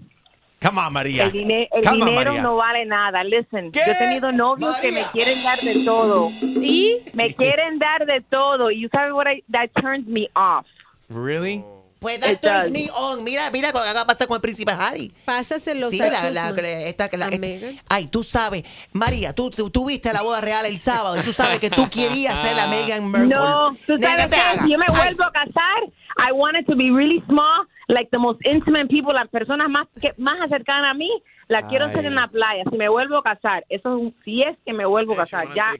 come 0.61 0.79
on, 0.79 0.91
María. 0.93 1.25
el, 1.25 1.31
dine- 1.31 1.67
el 1.71 1.83
Come 1.83 2.01
on, 2.01 2.07
dinero 2.09 2.31
María. 2.31 2.41
no 2.41 2.55
vale 2.55 2.85
nada. 2.85 3.23
Listen, 3.23 3.71
yo 3.71 3.81
he 3.85 3.95
tenido 3.95 4.31
novios 4.31 4.75
que 4.77 4.91
me 4.91 5.03
quieren 5.11 5.35
dar 5.43 5.59
de 5.59 5.83
todo. 5.85 6.31
¿Y? 6.41 7.01
Me 7.13 7.33
quieren 7.35 7.77
dar 7.79 8.05
de 8.05 8.21
todo. 8.21 8.71
Y 8.71 8.81
you 8.81 8.89
sabe 8.91 9.11
what 9.13 9.27
I, 9.27 9.43
that 9.51 9.69
turns 9.81 10.07
me 10.07 10.27
off. 10.35 10.65
Really? 11.09 11.63
Pues 11.99 12.19
that 12.19 12.39
turns 12.41 12.71
me 12.71 12.89
on. 12.93 13.23
Mira, 13.23 13.49
mira 13.51 13.69
lo 13.69 13.75
que 13.81 13.89
acaba 13.89 14.01
de 14.01 14.05
pasar 14.05 14.27
con 14.27 14.35
el 14.35 14.41
príncipe 14.41 14.71
Harry. 14.71 15.11
Pásaselo 15.25 15.89
Sí, 15.89 15.97
la, 15.97 16.09
la- 16.09 16.49
esta, 16.87 17.09
la- 17.17 17.25
¿A 17.25 17.29
este- 17.29 17.39
Meghan? 17.39 17.75
ay, 17.89 18.07
tú 18.07 18.23
sabes, 18.23 18.63
María, 18.93 19.33
tú, 19.33 19.49
tú, 19.49 19.69
tú 19.69 19.87
viste 19.87 20.13
la 20.13 20.21
boda 20.21 20.39
real 20.41 20.65
el 20.65 20.77
sábado 20.77 21.17
y 21.17 21.21
tú 21.21 21.33
sabes 21.33 21.59
que 21.59 21.69
tú 21.69 21.89
querías 21.89 22.39
ser 22.45 22.55
la 22.55 22.67
Meghan 22.67 23.09
Markle. 23.09 23.33
No, 23.35 23.75
tú 23.85 23.97
sabes 23.97 24.25
haga. 24.25 24.63
Si 24.63 24.71
yo 24.71 24.77
me 24.77 24.85
Ay, 24.89 24.95
vuelvo 24.95 25.23
a 25.23 25.31
casar, 25.31 25.83
I 26.17 26.31
want 26.33 26.57
it 26.57 26.65
to 26.67 26.75
be 26.75 26.91
really 26.91 27.21
small, 27.27 27.65
like 27.87 28.09
the 28.11 28.17
most 28.19 28.39
intimate 28.45 28.87
people, 28.89 29.13
las 29.13 29.27
personas 29.29 29.67
más 29.69 29.87
que, 30.01 30.13
más 30.17 30.37
cercanas 30.49 30.91
a 30.91 30.93
mí, 30.93 31.09
la 31.47 31.67
quiero 31.67 31.85
hacer 31.85 31.99
Ay. 32.01 32.07
en 32.07 32.15
la 32.15 32.27
playa. 32.27 32.63
Si 32.69 32.77
me 32.77 32.89
vuelvo 32.89 33.17
a 33.17 33.23
casar, 33.23 33.65
eso 33.69 33.89
es 33.89 34.01
un, 34.01 34.15
si 34.25 34.41
es 34.41 34.55
que 34.65 34.73
me 34.73 34.85
vuelvo 34.85 35.13
a 35.13 35.17
casar, 35.17 35.47
ya. 35.55 35.73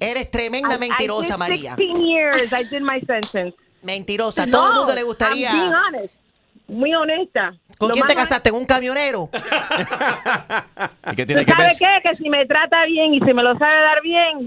Eres 0.00 0.30
tremenda 0.30 0.76
I- 0.76 0.78
mentirosa, 0.78 1.26
I 1.26 1.30
did 1.32 1.38
María. 1.38 1.74
16 1.76 2.02
years, 2.02 2.52
I 2.52 2.64
did 2.64 2.82
my 2.82 3.00
sentence. 3.00 3.54
Mentirosa. 3.86 4.42
A 4.42 4.46
todo 4.46 4.68
el 4.68 4.74
mundo 4.74 4.94
le 4.94 5.02
gustaría. 5.04 5.50
I'm 5.50 5.60
being 5.60 5.74
honest. 5.74 6.14
Muy 6.68 6.92
honesta. 6.94 7.54
¿Con 7.78 7.90
quién 7.90 8.06
te 8.06 8.14
casaste? 8.14 8.48
¿En 8.48 8.54
un 8.56 8.64
camionero? 8.64 9.28
¿Y 11.12 11.14
qué 11.14 11.22
¿Tú 11.24 11.26
tiene 11.26 11.44
que 11.44 11.52
sabes 11.52 11.78
qué? 11.78 11.86
Que 12.02 12.14
si 12.14 12.28
me 12.30 12.44
trata 12.46 12.84
bien 12.86 13.14
y 13.14 13.20
si 13.20 13.34
me 13.34 13.42
lo 13.42 13.56
sabe 13.58 13.80
dar 13.82 14.00
bien, 14.02 14.44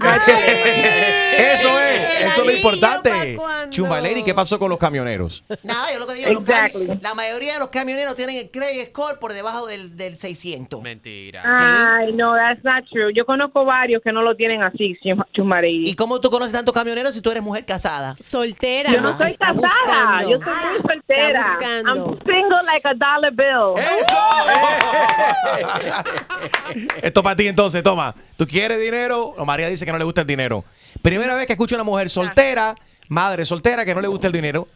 Eso 1.38 1.80
es, 1.80 2.20
eso 2.22 2.40
es 2.40 2.46
lo 2.46 2.50
importante. 2.52 3.10
¿pa' 3.10 3.42
cuándo? 3.42 3.70
Chumba 3.70 4.00
Lady, 4.00 4.22
¿qué 4.22 4.34
pasó 4.34 4.58
con 4.58 4.68
los 4.68 4.78
camioneros? 4.78 5.44
Nada, 5.62 5.92
yo 5.92 5.98
lo 6.00 6.06
que 6.06 6.14
digo, 6.14 6.32
los 6.32 6.42
Exactly. 6.42 6.86
cami- 6.88 7.00
la 7.02 7.14
mayoría 7.14 7.54
de 7.54 7.58
los 7.60 7.68
camioneros 7.68 8.14
tienen 8.16 8.36
el 8.36 8.50
credit 8.50 8.88
score 8.88 9.18
por 9.18 9.32
debajo 9.32 9.66
del, 9.66 9.96
del 9.96 10.16
600. 10.16 10.82
Mentira. 10.82 11.42
Ay, 11.44 12.12
no, 12.12 12.34
that's 12.34 12.62
not 12.64 12.84
true. 12.90 13.12
Yo 13.14 13.24
conozco 13.24 13.64
varios 13.64 14.02
que 14.02 14.12
no 14.12 14.22
lo 14.22 14.34
tienen 14.36 14.62
así, 14.62 14.96
Chum- 15.02 15.24
Chusmarí. 15.32 15.84
¿Y 15.86 15.94
cómo 15.94 16.20
tú 16.20 16.30
conoces 16.30 16.52
tantos 16.52 16.74
camioneros 16.74 17.14
si 17.14 17.20
tú 17.22 17.30
eres 17.30 17.42
mujer 17.42 17.64
casada? 17.64 18.16
Soltera. 18.22 18.90
Yo 18.92 19.00
no 19.00 19.16
soy 19.16 19.34
casada, 19.36 19.52
buscando. 19.54 20.30
yo 20.30 20.38
soy 20.42 20.54
muy 20.72 20.80
soltera. 20.92 21.40
Está 21.40 21.52
buscando. 21.52 21.90
I'm 22.06 22.09
single 22.26 22.60
like 22.66 22.86
a 22.86 22.94
dollar 22.94 23.30
bill. 23.32 23.74
Esto 27.02 27.22
para 27.22 27.36
ti 27.36 27.46
entonces, 27.46 27.82
toma. 27.82 28.14
¿Tú 28.36 28.46
quieres 28.46 28.80
dinero? 28.80 29.34
O 29.36 29.44
María 29.44 29.68
dice 29.68 29.84
que 29.84 29.92
no 29.92 29.98
le 29.98 30.04
gusta 30.04 30.22
el 30.22 30.26
dinero. 30.26 30.64
Primera 31.02 31.34
vez 31.36 31.46
que 31.46 31.52
escucho 31.52 31.74
a 31.74 31.78
una 31.78 31.84
mujer 31.84 32.08
soltera, 32.08 32.74
madre 33.08 33.44
soltera, 33.44 33.84
que 33.84 33.94
no 33.94 34.00
le 34.00 34.08
gusta 34.08 34.26
el 34.26 34.32
dinero. 34.32 34.66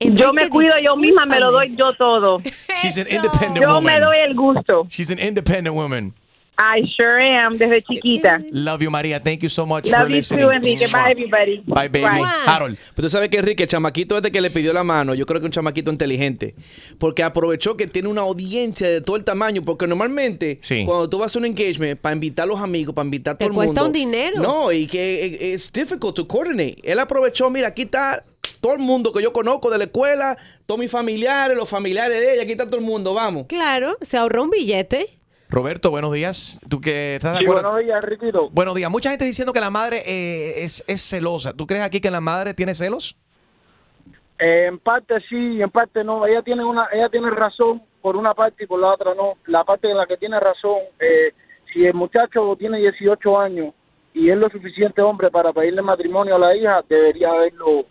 Yo 0.00 0.32
me 0.32 0.48
cuido 0.48 0.74
yo 0.82 0.96
misma, 0.96 1.26
me 1.26 1.38
lo 1.38 1.52
doy 1.52 1.76
yo 1.76 1.94
todo. 1.96 2.38
She's 2.80 2.98
an 2.98 3.06
independent 3.08 3.60
Yo 3.60 3.74
woman. 3.74 3.94
me 3.94 4.00
doy 4.00 4.16
el 4.18 4.34
gusto. 4.34 4.84
She's 4.88 5.10
an 5.10 5.20
independent 5.20 5.76
woman. 5.76 6.12
I 6.58 6.82
sure 6.96 7.18
am, 7.20 7.56
desde 7.56 7.82
chiquita. 7.82 8.40
Love 8.52 8.82
you, 8.82 8.90
María. 8.90 9.18
Thank 9.18 9.40
you 9.42 9.48
so 9.48 9.64
much 9.66 9.88
for 9.88 9.98
Love 9.98 10.10
you 10.10 10.16
listening. 10.16 10.44
too, 10.44 10.52
Enrique. 10.52 10.86
Bye, 10.92 11.10
everybody. 11.10 11.62
Bye, 11.66 11.88
baby. 11.88 12.20
Bye. 12.20 12.28
Harold. 12.46 12.76
Pero 12.94 13.06
tú 13.06 13.10
sabes 13.10 13.30
que 13.30 13.38
Enrique, 13.38 13.62
el 13.64 13.68
chamaquito 13.68 14.16
este 14.16 14.30
que 14.30 14.40
le 14.40 14.50
pidió 14.50 14.72
la 14.72 14.84
mano, 14.84 15.14
yo 15.14 15.24
creo 15.26 15.40
que 15.40 15.46
es 15.46 15.48
un 15.48 15.52
chamaquito 15.52 15.90
inteligente. 15.90 16.54
Porque 16.98 17.22
aprovechó 17.22 17.76
que 17.76 17.86
tiene 17.86 18.08
una 18.08 18.20
audiencia 18.20 18.88
de 18.88 19.00
todo 19.00 19.16
el 19.16 19.24
tamaño. 19.24 19.62
Porque 19.62 19.86
normalmente, 19.86 20.60
cuando 20.84 21.08
tú 21.08 21.18
vas 21.18 21.34
a 21.34 21.38
un 21.38 21.46
engagement, 21.46 21.98
para 21.98 22.14
invitar 22.14 22.44
a 22.44 22.46
los 22.46 22.60
amigos, 22.60 22.94
para 22.94 23.06
invitar 23.06 23.34
a 23.34 23.38
Te 23.38 23.44
todo 23.46 23.50
el 23.50 23.56
cuesta 23.56 23.82
mundo. 23.82 23.86
un 23.86 23.92
dinero. 23.92 24.40
No, 24.40 24.70
y 24.72 24.86
que 24.86 25.52
es 25.54 25.72
difficult 25.72 26.14
to 26.14 26.28
coordinate. 26.28 26.76
Él 26.84 26.98
aprovechó, 26.98 27.48
mira, 27.50 27.68
aquí 27.68 27.82
está 27.82 28.24
todo 28.60 28.74
el 28.74 28.78
mundo 28.78 29.10
que 29.12 29.22
yo 29.22 29.32
conozco 29.32 29.70
de 29.70 29.78
la 29.78 29.84
escuela, 29.84 30.36
todos 30.66 30.78
mis 30.78 30.90
familiares, 30.90 31.56
los 31.56 31.68
familiares 31.68 32.20
de 32.20 32.34
ella, 32.34 32.42
aquí 32.42 32.52
está 32.52 32.66
todo 32.66 32.76
el 32.78 32.84
mundo, 32.84 33.14
vamos. 33.14 33.46
Claro, 33.48 33.96
se 34.02 34.16
ahorró 34.18 34.44
un 34.44 34.50
billete. 34.50 35.18
Roberto, 35.52 35.90
buenos 35.90 36.12
días. 36.14 36.58
¿Tú 36.68 36.80
que 36.80 37.16
estás 37.16 37.34
de 37.34 37.38
Sí, 37.40 37.44
acuerdo? 37.44 37.70
buenos 37.70 37.84
días, 37.86 38.02
Riquito. 38.04 38.48
Buenos 38.50 38.74
días. 38.74 38.90
Mucha 38.90 39.10
gente 39.10 39.26
diciendo 39.26 39.52
que 39.52 39.60
la 39.60 39.68
madre 39.70 39.98
eh, 40.06 40.64
es, 40.64 40.82
es 40.88 41.02
celosa. 41.02 41.52
¿Tú 41.52 41.66
crees 41.66 41.84
aquí 41.84 42.00
que 42.00 42.10
la 42.10 42.22
madre 42.22 42.54
tiene 42.54 42.74
celos? 42.74 43.16
Eh, 44.38 44.64
en 44.66 44.78
parte 44.78 45.14
sí, 45.28 45.60
en 45.60 45.70
parte 45.70 46.02
no. 46.02 46.26
Ella 46.26 46.40
tiene 46.42 46.64
una, 46.64 46.88
ella 46.90 47.10
tiene 47.10 47.28
razón 47.30 47.82
por 48.00 48.16
una 48.16 48.32
parte 48.32 48.64
y 48.64 48.66
por 48.66 48.80
la 48.80 48.94
otra 48.94 49.14
no. 49.14 49.34
La 49.46 49.62
parte 49.62 49.90
en 49.90 49.98
la 49.98 50.06
que 50.06 50.16
tiene 50.16 50.40
razón, 50.40 50.78
eh, 50.98 51.34
si 51.72 51.84
el 51.84 51.92
muchacho 51.94 52.56
tiene 52.58 52.78
18 52.78 53.38
años 53.38 53.74
y 54.14 54.30
es 54.30 54.36
lo 54.38 54.48
suficiente 54.48 55.02
hombre 55.02 55.30
para 55.30 55.52
pedirle 55.52 55.82
matrimonio 55.82 56.36
a 56.36 56.38
la 56.38 56.56
hija, 56.56 56.80
debería 56.88 57.28
haberlo, 57.28 57.84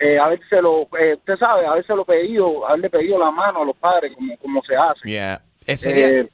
eh, 0.00 0.18
habérselo, 0.18 0.88
eh, 1.00 1.14
usted 1.16 1.36
sabe, 1.38 1.64
habérselo 1.64 2.04
pedido, 2.04 2.66
haberle 2.66 2.90
pedido 2.90 3.18
la 3.18 3.30
mano 3.30 3.62
a 3.62 3.64
los 3.64 3.76
padres 3.76 4.12
como, 4.16 4.36
como 4.38 4.62
se 4.62 4.74
hace. 4.76 5.08
Yeah. 5.08 5.42
Eh, 5.66 5.76
sería- 5.76 6.08
Eh, 6.08 6.24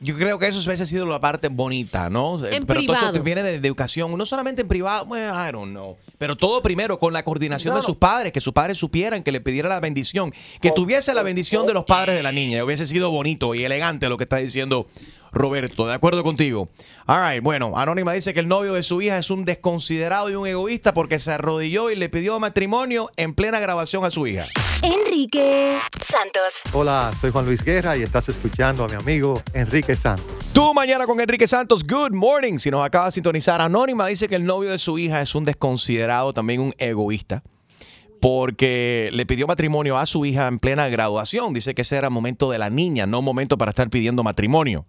yo 0.00 0.16
creo 0.16 0.38
que 0.38 0.46
eso 0.46 0.58
hubiese 0.64 0.86
sido 0.86 1.06
la 1.06 1.20
parte 1.20 1.48
bonita, 1.48 2.08
¿no? 2.08 2.44
En 2.46 2.64
pero 2.64 2.82
todo 2.84 2.96
eso 2.96 3.22
viene 3.22 3.42
de, 3.42 3.60
de 3.60 3.68
educación, 3.68 4.16
no 4.16 4.26
solamente 4.26 4.62
en 4.62 4.68
privado, 4.68 5.06
bueno, 5.06 5.34
I 5.34 5.52
don't 5.52 5.70
know. 5.70 5.96
Pero 6.18 6.36
todo 6.36 6.62
primero 6.62 6.98
con 6.98 7.12
la 7.12 7.22
coordinación 7.22 7.74
de 7.74 7.82
sus 7.82 7.96
padres, 7.96 8.32
que 8.32 8.40
sus 8.40 8.52
padres 8.52 8.76
supieran 8.76 9.22
que 9.22 9.32
le 9.32 9.40
pidiera 9.40 9.68
la 9.68 9.80
bendición, 9.80 10.32
que 10.60 10.72
tuviese 10.72 11.14
la 11.14 11.22
bendición 11.22 11.66
de 11.66 11.74
los 11.74 11.84
padres 11.84 12.16
de 12.16 12.22
la 12.22 12.32
niña. 12.32 12.64
Hubiese 12.64 12.86
sido 12.86 13.10
bonito 13.10 13.54
y 13.54 13.64
elegante 13.64 14.08
lo 14.08 14.16
que 14.16 14.24
está 14.24 14.36
diciendo 14.36 14.86
Roberto. 15.32 15.86
De 15.86 15.94
acuerdo 15.94 16.22
contigo. 16.22 16.68
All 17.06 17.30
right, 17.30 17.42
bueno, 17.42 17.76
Anónima 17.76 18.12
dice 18.12 18.34
que 18.34 18.40
el 18.40 18.48
novio 18.48 18.74
de 18.74 18.82
su 18.82 19.00
hija 19.02 19.18
es 19.18 19.30
un 19.30 19.44
desconsiderado 19.44 20.30
y 20.30 20.34
un 20.34 20.46
egoísta 20.46 20.94
porque 20.94 21.18
se 21.18 21.32
arrodilló 21.32 21.90
y 21.90 21.96
le 21.96 22.08
pidió 22.08 22.38
matrimonio 22.40 23.10
en 23.16 23.34
plena 23.34 23.60
grabación 23.60 24.04
a 24.04 24.10
su 24.10 24.26
hija. 24.26 24.46
Enrique 24.82 25.76
Santos. 26.04 26.62
Hola, 26.72 27.10
soy 27.20 27.30
Juan 27.30 27.44
Luis 27.44 27.64
Guerra 27.64 27.96
y 27.96 28.02
estás 28.02 28.28
escuchando 28.28 28.84
a 28.84 28.88
mi 28.88 28.94
amigo 28.94 29.42
Enrique 29.52 29.96
Santos. 29.96 30.26
Tú 30.52 30.72
mañana 30.74 31.06
con 31.06 31.20
Enrique 31.20 31.46
Santos, 31.46 31.86
good 31.86 32.12
morning. 32.12 32.58
Si 32.58 32.70
nos 32.70 32.84
acaba 32.84 33.06
de 33.06 33.12
sintonizar, 33.12 33.60
Anónima 33.60 34.06
dice 34.06 34.28
que 34.28 34.36
el 34.36 34.44
novio 34.44 34.70
de 34.70 34.78
su 34.78 34.98
hija 34.98 35.20
es 35.20 35.34
un 35.34 35.44
desconsiderado, 35.44 36.32
también 36.32 36.60
un 36.60 36.74
egoísta, 36.78 37.42
porque 38.20 39.10
le 39.12 39.26
pidió 39.26 39.46
matrimonio 39.46 39.96
a 39.98 40.06
su 40.06 40.24
hija 40.24 40.48
en 40.48 40.58
plena 40.58 40.88
graduación. 40.88 41.54
Dice 41.54 41.74
que 41.74 41.82
ese 41.82 41.96
era 41.96 42.10
momento 42.10 42.50
de 42.50 42.58
la 42.58 42.70
niña, 42.70 43.06
no 43.06 43.22
momento 43.22 43.58
para 43.58 43.70
estar 43.70 43.88
pidiendo 43.90 44.22
matrimonio. 44.22 44.86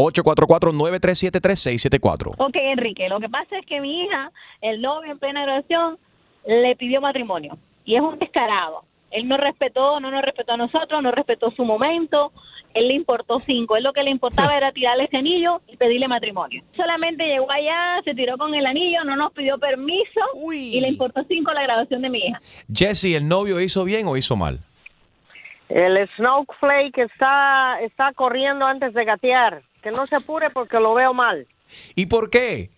844-937-3674. 0.00 2.34
Ok, 2.38 2.56
Enrique, 2.56 3.08
lo 3.08 3.20
que 3.20 3.28
pasa 3.28 3.58
es 3.58 3.66
que 3.66 3.80
mi 3.80 4.04
hija, 4.04 4.30
el 4.60 4.80
novio 4.80 5.12
en 5.12 5.18
plena 5.18 5.42
graduación, 5.42 5.98
le 6.46 6.76
pidió 6.76 7.00
matrimonio. 7.00 7.58
Y 7.84 7.96
es 7.96 8.02
un 8.02 8.18
descarado. 8.18 8.84
Él 9.10 9.28
no 9.28 9.36
respetó, 9.36 10.00
no 10.00 10.10
nos 10.10 10.22
respetó 10.22 10.52
a 10.52 10.56
nosotros, 10.56 11.02
no 11.02 11.10
respetó 11.10 11.50
su 11.50 11.64
momento. 11.64 12.32
Él 12.74 12.88
le 12.88 12.94
importó 12.94 13.38
cinco. 13.44 13.76
Él 13.76 13.82
lo 13.82 13.92
que 13.92 14.04
le 14.04 14.10
importaba 14.10 14.56
era 14.56 14.70
tirarle 14.70 15.04
ese 15.04 15.16
anillo 15.16 15.60
y 15.66 15.76
pedirle 15.76 16.06
matrimonio. 16.06 16.62
Solamente 16.76 17.26
llegó 17.26 17.50
allá, 17.50 18.00
se 18.04 18.14
tiró 18.14 18.38
con 18.38 18.54
el 18.54 18.64
anillo, 18.64 19.02
no 19.04 19.16
nos 19.16 19.32
pidió 19.32 19.58
permiso 19.58 20.20
y 20.52 20.80
le 20.80 20.88
importó 20.88 21.24
cinco 21.26 21.52
la 21.52 21.64
graduación 21.64 22.02
de 22.02 22.10
mi 22.10 22.18
hija. 22.18 22.40
Jesse, 22.72 23.16
¿el 23.16 23.26
novio 23.26 23.60
hizo 23.60 23.82
bien 23.84 24.06
o 24.06 24.16
hizo 24.16 24.36
mal? 24.36 24.60
El 25.68 26.08
snowflake 26.16 26.98
está, 26.98 27.80
está 27.80 28.12
corriendo 28.12 28.66
antes 28.66 28.94
de 28.94 29.04
gatear. 29.04 29.62
Que 29.82 29.90
no 29.90 30.06
se 30.06 30.16
apure 30.16 30.50
porque 30.50 30.78
lo 30.78 30.94
veo 30.94 31.14
mal. 31.14 31.46
¿Y 31.94 32.06
por 32.06 32.30
qué? 32.30 32.70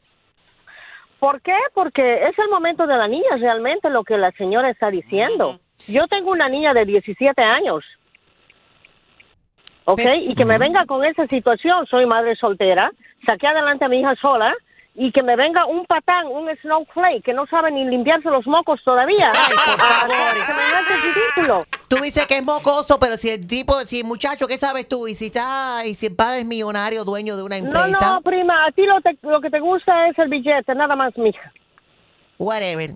¿Por 1.18 1.40
qué? 1.40 1.56
Porque 1.72 2.22
es 2.22 2.36
el 2.38 2.48
momento 2.48 2.86
de 2.86 2.96
la 2.96 3.06
niña, 3.06 3.36
realmente 3.38 3.88
lo 3.90 4.02
que 4.02 4.16
la 4.16 4.32
señora 4.32 4.70
está 4.70 4.90
diciendo. 4.90 5.60
Yo 5.86 6.08
tengo 6.08 6.30
una 6.30 6.48
niña 6.48 6.74
de 6.74 6.84
17 6.84 7.40
años. 7.42 7.84
¿Ok? 9.84 10.02
Y 10.22 10.34
que 10.34 10.44
me 10.44 10.58
venga 10.58 10.84
con 10.86 11.04
esa 11.04 11.26
situación, 11.26 11.86
soy 11.86 12.06
madre 12.06 12.36
soltera, 12.36 12.90
saqué 13.26 13.46
adelante 13.46 13.84
a 13.84 13.88
mi 13.88 14.00
hija 14.00 14.14
sola, 14.16 14.54
y 14.94 15.10
que 15.10 15.22
me 15.22 15.36
venga 15.36 15.64
un 15.64 15.86
patán, 15.86 16.26
un 16.26 16.48
snowflake, 16.60 17.24
que 17.24 17.32
no 17.32 17.46
sabe 17.46 17.70
ni 17.70 17.84
limpiarse 17.86 18.28
los 18.28 18.46
mocos 18.46 18.80
todavía. 18.84 19.32
Ay, 19.34 19.54
por 19.54 19.78
favor. 19.78 20.34
Semejante 20.36 20.92
ridículo. 21.02 21.66
Tú 21.88 21.96
dices 21.96 22.26
que 22.26 22.36
es 22.36 22.44
mocoso, 22.44 22.98
pero 23.00 23.16
si 23.16 23.30
el 23.30 23.46
tipo, 23.46 23.72
si 23.80 24.00
el 24.00 24.06
muchacho, 24.06 24.46
¿qué 24.46 24.58
sabes 24.58 24.86
tú? 24.88 25.08
Y 25.08 25.14
si 25.14 25.26
está, 25.26 25.86
y 25.86 25.94
si 25.94 26.06
el 26.06 26.14
padre 26.16 26.40
es 26.40 26.44
millonario, 26.46 27.04
dueño 27.04 27.36
de 27.36 27.42
una 27.42 27.58
No, 27.58 27.66
empresa. 27.66 28.12
no, 28.14 28.20
prima, 28.20 28.66
a 28.66 28.72
ti 28.72 28.84
lo, 28.84 29.00
te- 29.00 29.16
lo 29.22 29.40
que 29.40 29.48
te 29.50 29.60
gusta 29.60 30.08
es 30.08 30.18
el 30.18 30.28
billete, 30.28 30.74
nada 30.74 30.94
más, 30.94 31.16
mija. 31.16 31.52
Whatever. 32.38 32.90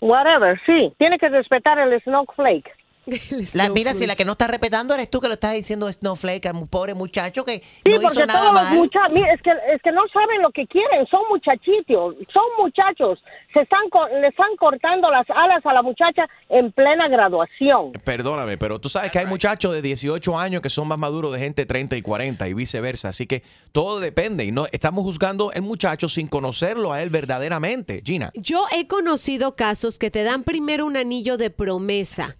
Whatever, 0.00 0.60
sí. 0.66 0.92
Tiene 0.98 1.18
que 1.18 1.28
respetar 1.28 1.78
el 1.78 2.00
snowflake. 2.02 2.70
La, 3.54 3.68
mira, 3.70 3.94
si 3.94 4.06
la 4.06 4.16
que 4.16 4.24
no 4.24 4.32
está 4.32 4.48
respetando 4.48 4.92
eres 4.94 5.08
tú 5.10 5.20
que 5.20 5.28
lo 5.28 5.34
estás 5.34 5.52
diciendo 5.54 5.90
Snowflake, 5.90 6.46
al 6.46 6.54
mu- 6.54 6.66
pobre 6.66 6.94
muchacho 6.94 7.44
que 7.44 7.60
Sí, 7.84 7.90
no 7.90 8.02
hizo 8.02 8.26
nada 8.26 8.40
todos 8.40 8.52
los 8.52 8.62
mal. 8.64 8.76
muchachos, 8.78 9.18
es 9.34 9.42
que, 9.42 9.50
es 9.74 9.82
que 9.82 9.92
no 9.92 10.02
saben 10.12 10.42
lo 10.42 10.50
que 10.50 10.66
quieren, 10.66 11.06
son 11.10 11.20
muchachitos, 11.30 12.14
son 12.32 12.44
muchachos, 12.58 13.18
se 13.54 13.60
están, 13.60 13.88
co- 13.90 14.08
le 14.08 14.28
están 14.28 14.48
cortando 14.58 15.10
las 15.10 15.26
alas 15.30 15.64
a 15.64 15.72
la 15.72 15.82
muchacha 15.82 16.26
en 16.48 16.72
plena 16.72 17.08
graduación. 17.08 17.92
Perdóname, 18.04 18.58
pero 18.58 18.80
tú 18.80 18.88
sabes 18.88 19.10
que 19.10 19.18
hay 19.20 19.26
muchachos 19.26 19.72
de 19.72 19.82
18 19.82 20.38
años 20.38 20.60
que 20.60 20.70
son 20.70 20.88
más 20.88 20.98
maduros 20.98 21.32
de 21.32 21.38
gente 21.38 21.62
de 21.62 21.66
30 21.66 21.96
y 21.96 22.02
40 22.02 22.48
y 22.48 22.54
viceversa. 22.54 23.08
Así 23.10 23.26
que 23.26 23.42
todo 23.72 24.00
depende. 24.00 24.44
Y 24.44 24.52
no 24.52 24.66
estamos 24.72 25.04
juzgando 25.04 25.52
el 25.52 25.62
muchacho 25.62 26.08
sin 26.08 26.26
conocerlo 26.28 26.92
a 26.92 27.02
él 27.02 27.10
verdaderamente. 27.10 28.02
Gina. 28.04 28.30
Yo 28.34 28.66
he 28.72 28.86
conocido 28.86 29.54
casos 29.56 29.98
que 29.98 30.10
te 30.10 30.24
dan 30.24 30.42
primero 30.42 30.86
un 30.86 30.96
anillo 30.96 31.36
de 31.36 31.50
promesa. 31.50 32.36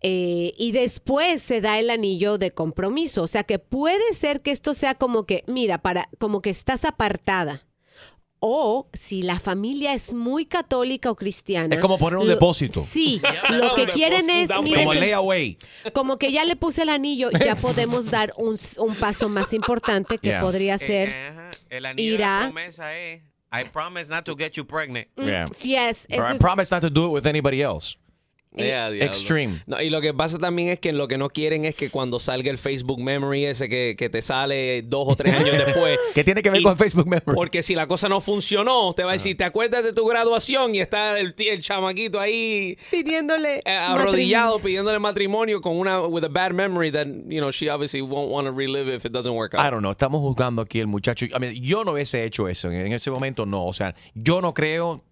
Eh, 0.00 0.52
y 0.56 0.72
después 0.72 1.42
se 1.42 1.60
da 1.60 1.78
el 1.78 1.90
anillo 1.90 2.38
de 2.38 2.52
compromiso. 2.52 3.22
O 3.22 3.26
sea 3.28 3.42
que 3.44 3.58
puede 3.58 4.14
ser 4.14 4.40
que 4.42 4.50
esto 4.52 4.74
sea 4.74 4.94
como 4.94 5.24
que, 5.26 5.44
mira, 5.46 5.78
para, 5.78 6.08
como 6.18 6.40
que 6.42 6.50
estás 6.50 6.84
apartada. 6.84 7.64
O 8.40 8.88
si 8.92 9.22
la 9.22 9.40
familia 9.40 9.94
es 9.94 10.14
muy 10.14 10.46
católica 10.46 11.10
o 11.10 11.16
cristiana. 11.16 11.74
Es 11.74 11.80
como 11.80 11.98
poner 11.98 12.18
un 12.20 12.26
lo- 12.28 12.32
depósito. 12.34 12.80
Sí, 12.88 13.20
lo 13.50 13.74
que 13.74 13.86
quieren 13.86 14.30
es, 14.30 14.48
mire, 14.62 14.76
Como 14.84 14.92
el 14.92 15.00
layaway. 15.00 15.58
como 15.92 16.18
que 16.18 16.30
ya 16.30 16.44
le 16.44 16.54
puse 16.54 16.82
el 16.82 16.88
anillo, 16.90 17.30
ya 17.32 17.56
podemos 17.60 18.12
dar 18.12 18.32
un, 18.36 18.56
un 18.78 18.94
paso 18.94 19.28
más 19.28 19.52
importante 19.52 20.18
que 20.18 20.28
Yeah. 20.28 20.40
podría 20.40 20.78
ser 20.78 21.50
El 21.68 21.86
anillo 21.86 22.14
ir 22.14 22.22
a... 22.22 22.52
I 23.50 23.64
promise 23.72 24.08
not 24.10 24.24
to 24.26 24.36
get 24.36 24.52
you 24.52 24.64
pregnant. 24.64 25.08
Yeah. 25.16 25.46
Yes, 25.64 26.06
Or 26.12 26.22
I 26.34 26.36
promise 26.38 26.70
not 26.72 26.82
to 26.82 26.90
do 26.90 27.06
it 27.06 27.12
with 27.12 27.26
anybody 27.26 27.62
else. 27.62 27.96
Yeah, 28.54 28.90
diablo. 28.90 29.04
Extreme. 29.04 29.60
No, 29.66 29.80
y 29.80 29.90
lo 29.90 30.00
que 30.00 30.14
pasa 30.14 30.38
también 30.38 30.68
es 30.68 30.78
que 30.78 30.92
lo 30.92 31.06
que 31.06 31.18
no 31.18 31.28
quieren 31.28 31.64
es 31.64 31.74
que 31.74 31.90
cuando 31.90 32.18
salga 32.18 32.50
el 32.50 32.58
Facebook 32.58 33.00
Memory 33.00 33.44
ese 33.44 33.68
que, 33.68 33.94
que 33.96 34.08
te 34.08 34.22
sale 34.22 34.82
dos 34.82 35.06
o 35.08 35.16
tres 35.16 35.34
años 35.34 35.56
después. 35.58 35.98
¿Qué 36.14 36.24
tiene 36.24 36.42
que 36.42 36.50
ver 36.50 36.62
con 36.62 36.76
Facebook 36.76 37.06
Memory? 37.06 37.34
Porque 37.34 37.62
si 37.62 37.74
la 37.74 37.86
cosa 37.86 38.08
no 38.08 38.20
funcionó, 38.20 38.94
te 38.94 39.04
va 39.04 39.10
a 39.10 39.12
decir, 39.14 39.36
¿te 39.36 39.44
acuerdas 39.44 39.84
de 39.84 39.92
tu 39.92 40.06
graduación? 40.06 40.74
Y 40.74 40.80
está 40.80 41.18
el, 41.18 41.34
el 41.36 41.62
chamaquito 41.62 42.20
ahí 42.20 42.78
pidiéndole 42.90 43.58
eh, 43.64 43.70
arrodillado 43.70 44.60
pidiéndole 44.60 44.98
matrimonio 44.98 45.60
con 45.60 45.76
una 45.76 46.00
with 46.06 46.24
a 46.24 46.28
bad 46.28 46.52
memory 46.52 46.90
that 46.90 47.06
you 47.06 47.40
know 47.40 47.50
she 47.50 47.68
obviously 47.68 48.00
won't 48.00 48.30
want 48.30 48.46
to 48.46 48.52
relive 48.52 48.88
if 48.88 49.04
it 49.04 49.12
doesn't 49.12 49.34
work 49.34 49.54
out. 49.54 49.60
I 49.60 49.70
don't 49.70 49.80
know, 49.80 49.92
estamos 49.92 50.20
juzgando 50.20 50.62
aquí 50.62 50.80
el 50.80 50.86
muchacho. 50.86 51.26
I 51.26 51.38
mean, 51.38 51.54
yo 51.54 51.84
no 51.84 51.92
hubiese 51.92 52.24
hecho 52.24 52.48
eso. 52.48 52.70
En 52.70 52.92
ese 52.92 53.10
momento 53.10 53.46
no. 53.46 53.66
O 53.66 53.72
sea, 53.72 53.94
yo 54.14 54.40
no 54.40 54.54
creo 54.54 55.02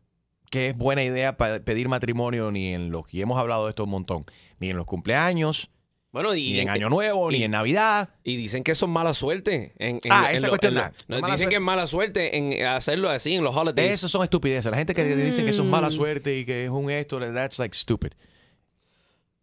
que 0.51 0.69
es 0.69 0.77
buena 0.77 1.03
idea 1.03 1.37
pa- 1.37 1.61
pedir 1.61 1.89
matrimonio 1.89 2.51
ni 2.51 2.73
en 2.75 2.91
los 2.91 3.07
que 3.07 3.21
hemos 3.21 3.39
hablado 3.39 3.65
de 3.65 3.71
esto 3.71 3.85
un 3.85 3.91
montón. 3.91 4.25
Ni 4.59 4.71
en 4.71 4.77
los 4.77 4.87
cumpleaños. 4.87 5.71
Bueno, 6.13 6.35
y 6.35 6.53
ni 6.53 6.61
en 6.61 6.63
en- 6.63 6.69
Año 6.71 6.89
Nuevo, 6.89 7.31
ni 7.31 7.39
y- 7.39 7.45
en 7.45 7.51
Navidad. 7.51 8.09
Y 8.25 8.37
dicen 8.37 8.63
que 8.65 8.73
eso 8.73 8.87
es 8.87 8.91
mala 8.91 9.13
suerte. 9.13 9.75
En, 9.79 9.97
en- 9.97 10.01
Ah, 10.13 10.29
en 10.31 10.37
esa 10.37 10.47
lo- 10.47 10.53
cuestión 10.53 10.75
lo- 10.75 10.81
no, 10.81 11.17
dicen 11.17 11.21
suerte. 11.29 11.49
que 11.49 11.55
es 11.57 11.61
mala 11.61 11.87
suerte 11.87 12.37
en 12.39 12.65
hacerlo 12.67 13.11
así 13.11 13.35
en 13.35 13.45
los 13.45 13.55
holidays. 13.55 13.93
Eso 13.93 14.09
son 14.09 14.23
estupideces. 14.23 14.71
La 14.71 14.79
gente 14.79 14.95
que 14.95 15.05
dicen 15.05 15.45
que 15.45 15.51
eso 15.51 15.63
es 15.63 15.69
mala 15.69 15.89
Mm. 15.89 15.93
suerte 15.93 16.39
y 16.39 16.45
que 16.47 16.65
es 16.65 16.71
un 16.71 16.91
esto, 16.91 17.19
that's 17.35 17.59
like 17.59 17.77
stupid. 17.77 18.13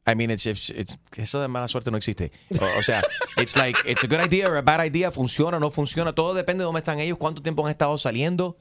I 0.05 0.15
mean, 0.15 0.31
it's, 0.31 0.45
it's- 0.47 0.69
it's- 0.69 0.97
eso 1.15 1.39
de 1.41 1.47
mala 1.47 1.67
suerte 1.69 1.89
no 1.91 1.97
existe. 1.97 2.31
O, 2.59 2.79
o 2.79 2.81
sea, 2.83 3.01
it's 3.41 3.55
like, 3.55 3.77
it's 3.89 4.03
a 4.03 4.07
good 4.07 4.19
idea 4.25 4.49
or 4.49 4.57
a 4.57 4.61
bad 4.61 4.83
idea, 4.83 5.11
funciona 5.11 5.57
o 5.57 5.59
no 5.59 5.69
funciona. 5.71 6.13
Todo 6.13 6.33
depende 6.33 6.61
de 6.63 6.65
dónde 6.65 6.79
están 6.79 6.99
ellos, 6.99 7.17
cuánto 7.17 7.41
tiempo 7.41 7.63
han 7.65 7.71
estado 7.71 7.97
saliendo, 7.97 8.57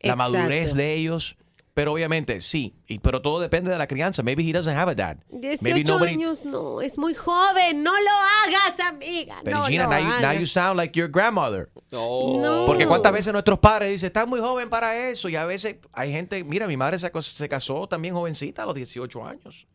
la 0.00 0.12
Exacto. 0.14 0.32
madurez 0.32 0.74
de 0.74 0.94
ellos. 0.94 1.36
Pero 1.74 1.92
obviamente, 1.94 2.42
sí. 2.42 2.74
Y, 2.86 2.98
pero 2.98 3.22
todo 3.22 3.40
depende 3.40 3.70
de 3.70 3.78
la 3.78 3.86
crianza. 3.86 4.22
Maybe 4.22 4.42
he 4.46 4.52
doesn't 4.52 4.76
have 4.76 4.90
a 4.90 4.94
dad. 4.94 5.16
18 5.30 5.62
Maybe 5.62 5.84
nobody. 5.84 6.12
años 6.12 6.44
no, 6.44 6.82
es 6.82 6.98
muy 6.98 7.14
joven, 7.14 7.82
no 7.82 7.92
lo 7.92 8.10
hagas, 8.10 8.78
amiga. 8.92 9.36
Pero 9.42 9.60
no 9.60 9.64
Gina, 9.64 9.86
now, 9.86 9.98
you, 9.98 10.04
now 10.04 10.12
hagas. 10.16 10.40
you 10.40 10.46
sound 10.46 10.76
like 10.76 10.94
your 10.98 11.08
grandmother. 11.10 11.70
No. 11.90 12.64
Porque 12.66 12.86
cuántas 12.86 13.12
veces 13.12 13.32
nuestros 13.32 13.58
padres 13.58 13.90
dicen, 13.90 14.08
estás 14.08 14.28
muy 14.28 14.40
joven 14.40 14.68
para 14.68 15.08
eso. 15.08 15.30
Y 15.30 15.36
a 15.36 15.46
veces 15.46 15.76
hay 15.94 16.12
gente, 16.12 16.44
mira, 16.44 16.66
mi 16.66 16.76
madre 16.76 16.98
se 16.98 17.48
casó 17.48 17.86
también 17.88 18.12
jovencita 18.14 18.64
a 18.64 18.66
los 18.66 18.74
18 18.74 19.24
años. 19.24 19.66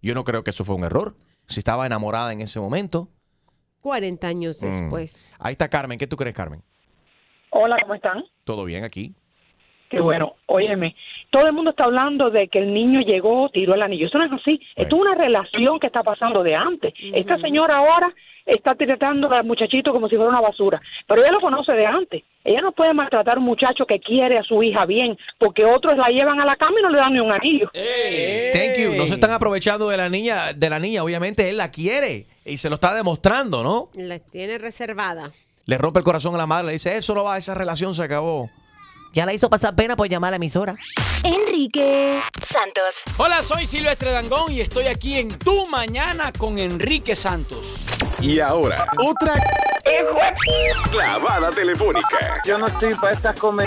Yo 0.00 0.14
no 0.14 0.24
creo 0.24 0.42
que 0.42 0.50
eso 0.50 0.64
fue 0.64 0.76
un 0.76 0.84
error. 0.84 1.14
Si 1.46 1.60
estaba 1.60 1.84
enamorada 1.84 2.32
en 2.32 2.40
ese 2.40 2.58
momento. 2.58 3.08
40 3.82 4.26
años 4.26 4.56
Mm. 4.62 4.64
después. 4.66 5.28
Ahí 5.38 5.52
está 5.52 5.68
Carmen. 5.68 5.98
¿Qué 5.98 6.06
tú 6.06 6.16
crees, 6.16 6.34
Carmen? 6.34 6.62
Hola, 7.50 7.76
¿cómo 7.82 7.94
están? 7.94 8.24
¿Todo 8.44 8.64
bien 8.64 8.84
aquí? 8.84 9.14
Qué 9.90 10.00
bueno. 10.00 10.34
Óyeme, 10.46 10.94
todo 11.30 11.46
el 11.46 11.52
mundo 11.52 11.70
está 11.70 11.84
hablando 11.84 12.30
de 12.30 12.48
que 12.48 12.58
el 12.58 12.72
niño 12.72 13.00
llegó, 13.00 13.48
tiró 13.50 13.74
el 13.74 13.82
anillo. 13.82 14.06
Eso 14.06 14.18
no 14.18 14.24
es 14.24 14.32
así. 14.32 14.60
Esto 14.76 14.96
es 14.96 15.02
una 15.02 15.14
relación 15.14 15.78
que 15.78 15.86
está 15.86 16.02
pasando 16.02 16.42
de 16.42 16.54
antes. 16.54 16.94
Esta 17.14 17.38
señora 17.38 17.76
ahora 17.76 18.14
está 18.46 18.74
tratando 18.74 19.30
al 19.30 19.44
muchachito 19.44 19.92
como 19.92 20.08
si 20.08 20.16
fuera 20.16 20.30
una 20.30 20.40
basura. 20.40 20.80
Pero 21.06 21.22
ella 21.22 21.32
lo 21.32 21.40
conoce 21.40 21.72
de 21.72 21.86
antes. 21.86 22.22
Ella 22.44 22.60
no 22.62 22.72
puede 22.72 22.94
maltratar 22.94 23.36
a 23.36 23.40
un 23.40 23.44
muchacho 23.44 23.84
que 23.84 24.00
quiere 24.00 24.38
a 24.38 24.42
su 24.42 24.62
hija 24.62 24.86
bien, 24.86 25.18
porque 25.38 25.64
otros 25.66 25.98
la 25.98 26.08
llevan 26.08 26.40
a 26.40 26.46
la 26.46 26.56
cama 26.56 26.80
y 26.80 26.82
no 26.82 26.88
le 26.88 26.98
dan 26.98 27.12
ni 27.12 27.20
un 27.20 27.30
anillo. 27.30 27.70
Thank 27.74 28.78
you. 28.78 28.96
No 28.96 29.06
se 29.06 29.14
están 29.14 29.32
aprovechando 29.32 29.88
de 29.90 29.98
la 29.98 30.08
niña, 30.08 30.54
de 30.54 30.70
la 30.70 30.78
niña. 30.78 31.04
Obviamente 31.04 31.50
él 31.50 31.58
la 31.58 31.70
quiere 31.70 32.26
y 32.44 32.56
se 32.56 32.70
lo 32.70 32.76
está 32.76 32.94
demostrando, 32.94 33.62
¿no? 33.62 33.90
La 33.94 34.18
tiene 34.18 34.56
reservada. 34.56 35.30
Le 35.66 35.76
rompe 35.76 35.98
el 35.98 36.04
corazón 36.04 36.34
a 36.34 36.38
la 36.38 36.46
madre, 36.46 36.68
le 36.68 36.72
dice, 36.72 36.96
eso 36.96 37.14
no 37.14 37.24
va, 37.24 37.36
esa 37.36 37.54
relación 37.54 37.94
se 37.94 38.02
acabó. 38.02 38.48
Ya 39.12 39.26
la 39.26 39.32
hizo 39.32 39.48
pasar 39.50 39.74
pena 39.74 39.96
por 39.96 40.08
llamar 40.08 40.28
a 40.28 40.30
la 40.32 40.36
emisora. 40.36 40.74
Enrique 41.24 42.20
Santos. 42.42 43.02
Hola, 43.16 43.42
soy 43.42 43.66
Silvestre 43.66 44.12
Dangón 44.12 44.52
y 44.52 44.60
estoy 44.60 44.86
aquí 44.86 45.18
en 45.18 45.28
Tu 45.38 45.66
Mañana 45.66 46.32
con 46.32 46.58
Enrique 46.58 47.16
Santos. 47.16 47.84
Y 48.20 48.40
ahora, 48.40 48.86
otra 48.98 49.34
clavada 50.90 51.50
telefónica 51.52 52.40
Yo 52.44 52.58
no 52.58 52.66
estoy 52.66 52.94
para 52.94 53.12
estas 53.14 53.38
comer. 53.38 53.66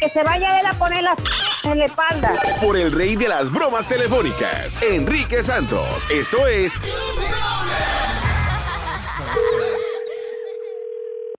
Que 0.00 0.08
se 0.08 0.22
vaya 0.22 0.60
él 0.60 0.66
a 0.66 0.72
poner 0.72 1.02
la 1.02 1.16
en 1.64 1.78
la 1.78 1.84
espalda. 1.84 2.32
por 2.60 2.76
el 2.76 2.90
rey 2.90 3.14
de 3.14 3.28
las 3.28 3.50
bromas 3.52 3.86
telefónicas, 3.86 4.82
Enrique 4.82 5.42
Santos. 5.42 6.10
Esto 6.10 6.46
es 6.46 6.80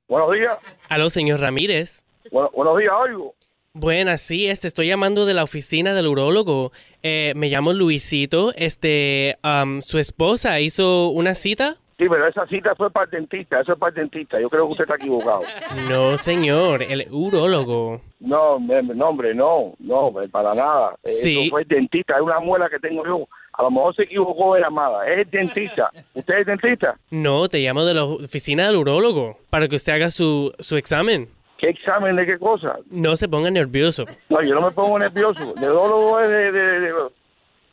Buenos 0.08 0.32
días. 0.32 0.58
Aló, 0.89 1.10
señor 1.10 1.39
Ramírez. 1.39 2.06
Bueno, 2.31 2.49
buenos 2.53 2.77
días, 2.77 2.93
oigo. 2.99 3.33
Buenas, 3.75 4.21
sí, 4.21 4.47
este, 4.47 4.67
estoy 4.67 4.88
llamando 4.88 5.25
de 5.25 5.33
la 5.33 5.43
oficina 5.43 5.93
del 5.93 6.07
urólogo. 6.07 6.71
Eh, 7.01 7.33
me 7.36 7.49
llamo 7.49 7.73
Luisito. 7.73 8.53
Este, 8.55 9.38
am, 9.41 9.81
su 9.81 9.97
esposa 9.97 10.59
hizo 10.59 11.09
una 11.09 11.33
cita. 11.33 11.77
Sí, 11.97 12.05
pero 12.09 12.27
esa 12.27 12.45
cita 12.47 12.75
fue 12.75 12.91
para 12.91 13.05
el 13.05 13.12
dentista, 13.12 13.62
eso 13.62 13.73
es 13.73 13.79
para 13.79 13.89
el 13.89 13.95
dentista. 13.95 14.39
Yo 14.39 14.49
creo 14.49 14.65
que 14.65 14.71
usted 14.73 14.83
está 14.83 14.95
equivocado. 14.95 15.41
No, 15.89 16.17
señor, 16.17 16.83
el 16.83 17.07
urólogo. 17.12 18.01
No, 18.19 18.59
no, 18.59 19.09
hombre, 19.09 19.33
no, 19.33 19.73
no, 19.79 20.13
para 20.31 20.53
nada. 20.53 20.95
Sí. 21.03 21.41
Eso 21.41 21.49
fue 21.51 21.62
el 21.63 21.67
dentista, 21.67 22.15
es 22.15 22.21
una 22.21 22.39
muela 22.39 22.69
que 22.69 22.79
tengo 22.79 23.05
yo. 23.05 23.27
A 23.53 23.63
lo 23.63 23.71
mejor 23.71 23.95
se 23.95 24.03
equivocó 24.03 24.55
de 24.55 24.62
llamada. 24.62 25.07
Es 25.07 25.19
el 25.19 25.31
dentista. 25.31 25.89
¿Usted 26.13 26.39
es 26.39 26.45
dentista? 26.45 26.95
No, 27.12 27.47
te 27.47 27.59
llamo 27.59 27.86
de 27.86 27.93
la 27.93 28.03
oficina 28.05 28.67
del 28.67 28.77
urólogo 28.77 29.38
para 29.49 29.67
que 29.67 29.75
usted 29.75 29.93
haga 29.93 30.12
su, 30.12 30.53
su 30.59 30.77
examen. 30.77 31.29
¿Qué 31.63 31.69
examen 31.69 32.17
de 32.17 32.26
qué 32.26 32.38
cosa? 32.38 32.76
No 32.89 33.15
se 33.15 33.30
ponga 33.30 33.49
nervioso. 33.49 34.04
No, 34.28 34.41
yo 34.41 34.54
no 34.54 34.67
me 34.67 34.71
pongo 34.71 34.99
nervioso. 34.99 35.54
El 35.56 35.63
odólogo 35.63 36.19
es 36.19 36.28
de, 36.30 36.52
de, 36.52 36.80
de- 36.82 36.91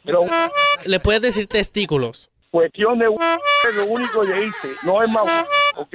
de- 0.04 0.30
Le 0.84 1.00
puedes 1.00 1.20
decir 1.22 1.48
testículos. 1.48 2.30
cuestión 2.52 3.00
de 3.00 3.06
es 3.06 3.74
lo 3.74 3.86
único 3.86 4.20
que 4.20 4.44
hice. 4.46 4.76
No 4.84 5.02
es 5.02 5.10
más, 5.10 5.44
¿ok? 5.76 5.92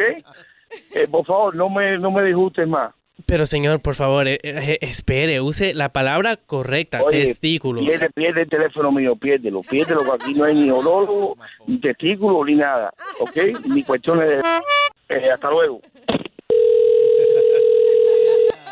Eh, 0.94 1.08
por 1.10 1.26
favor, 1.26 1.56
no 1.56 1.70
me, 1.70 1.98
no 1.98 2.12
me 2.12 2.22
disgustes 2.26 2.68
más. 2.68 2.94
Pero 3.28 3.46
señor, 3.46 3.80
por 3.82 3.96
favor, 3.96 4.28
eh, 4.28 4.40
eh, 4.44 4.78
espere, 4.82 5.40
use 5.40 5.74
la 5.74 5.88
palabra 5.88 6.36
correcta, 6.36 7.02
Oye, 7.02 7.22
testículos. 7.22 7.86
Pierde, 7.88 8.10
pierde 8.10 8.42
el 8.42 8.50
teléfono 8.50 8.92
mío, 8.92 9.16
piérdelo, 9.16 9.62
piérdelo, 9.62 10.04
que 10.04 10.12
aquí 10.12 10.34
no 10.34 10.44
hay 10.44 10.54
ni 10.54 10.70
odólogo, 10.70 11.38
ni 11.66 11.80
testículo, 11.80 12.44
ni 12.44 12.56
nada, 12.56 12.94
¿ok? 13.22 13.38
Ni 13.74 13.84
cuestiones 13.84 14.30
de... 14.30 15.32
Hasta 15.32 15.50
luego. 15.50 15.80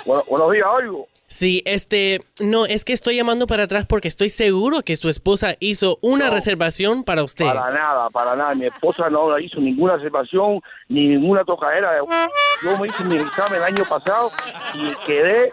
Bueno, 0.06 0.24
buenos 0.30 0.52
días, 0.52 0.66
oigo. 0.72 1.08
Sí, 1.28 1.64
este, 1.66 2.22
no, 2.40 2.66
es 2.66 2.86
que 2.86 2.94
estoy 2.94 3.16
llamando 3.16 3.48
para 3.48 3.64
atrás 3.64 3.88
porque 3.88 4.08
estoy 4.08 4.30
seguro 4.30 4.82
que 4.84 4.96
su 4.96 5.10
esposa 5.10 5.56
hizo 5.60 5.98
una 6.02 6.30
reservación 6.30 7.04
para 7.04 7.24
usted. 7.24 7.46
Para 7.46 7.72
nada, 7.72 8.10
para 8.12 8.36
nada. 8.36 8.54
Mi 8.54 8.68
esposa 8.68 9.10
no 9.10 9.40
hizo 9.40 9.60
ninguna 9.60 9.96
reservación 9.96 10.62
ni 10.90 11.08
ninguna 11.08 11.44
tocadera. 11.44 11.94
Yo 12.64 12.78
me 12.78 12.88
hice 12.88 13.04
mi 13.06 13.16
examen 13.16 13.56
el 13.56 13.64
año 13.64 13.84
pasado 13.90 14.32
y 14.76 14.94
quedé, 15.08 15.52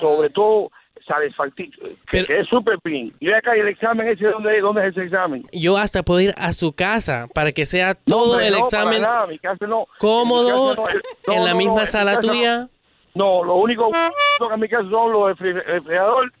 sobre 0.00 0.28
todo, 0.28 0.70
satisfactorio. 1.06 1.72
Quedé 2.10 2.44
súper 2.44 2.76
bien. 2.84 3.12
Y 3.18 3.32
acá, 3.32 3.56
¿y 3.56 3.60
el 3.60 3.68
examen 3.68 4.08
ese 4.08 4.26
dónde, 4.26 4.56
es? 4.56 4.62
dónde 4.62 4.86
es 4.86 4.92
ese 4.92 5.04
examen? 5.04 5.44
Yo 5.52 5.78
hasta 5.78 6.02
puedo 6.02 6.20
ir 6.20 6.34
a 6.36 6.52
su 6.52 6.74
casa 6.74 7.26
para 7.32 7.52
que 7.52 7.64
sea 7.64 7.94
todo 7.94 8.32
hombre, 8.32 8.48
el 8.48 8.52
no, 8.54 8.58
examen 8.58 9.00
para 9.00 9.14
nada, 9.14 9.26
mi 9.28 9.38
casa 9.38 9.66
no. 9.66 9.86
cómodo 9.98 10.70
Mi 10.70 10.76
casa 10.76 10.92
no, 11.26 11.32
no, 11.32 11.38
en 11.38 11.44
la 11.44 11.52
no, 11.52 11.56
misma 11.56 11.80
no, 11.80 11.86
sala 11.86 12.12
no. 12.14 12.20
tuya. 12.20 12.68
No, 13.14 13.44
lo 13.44 13.56
único 13.56 13.90
que 13.90 13.98
a 13.98 14.56
mí 14.56 14.68
que 14.68 14.76
son 14.76 15.12
los 15.12 15.28
refrigeradores 15.28 16.32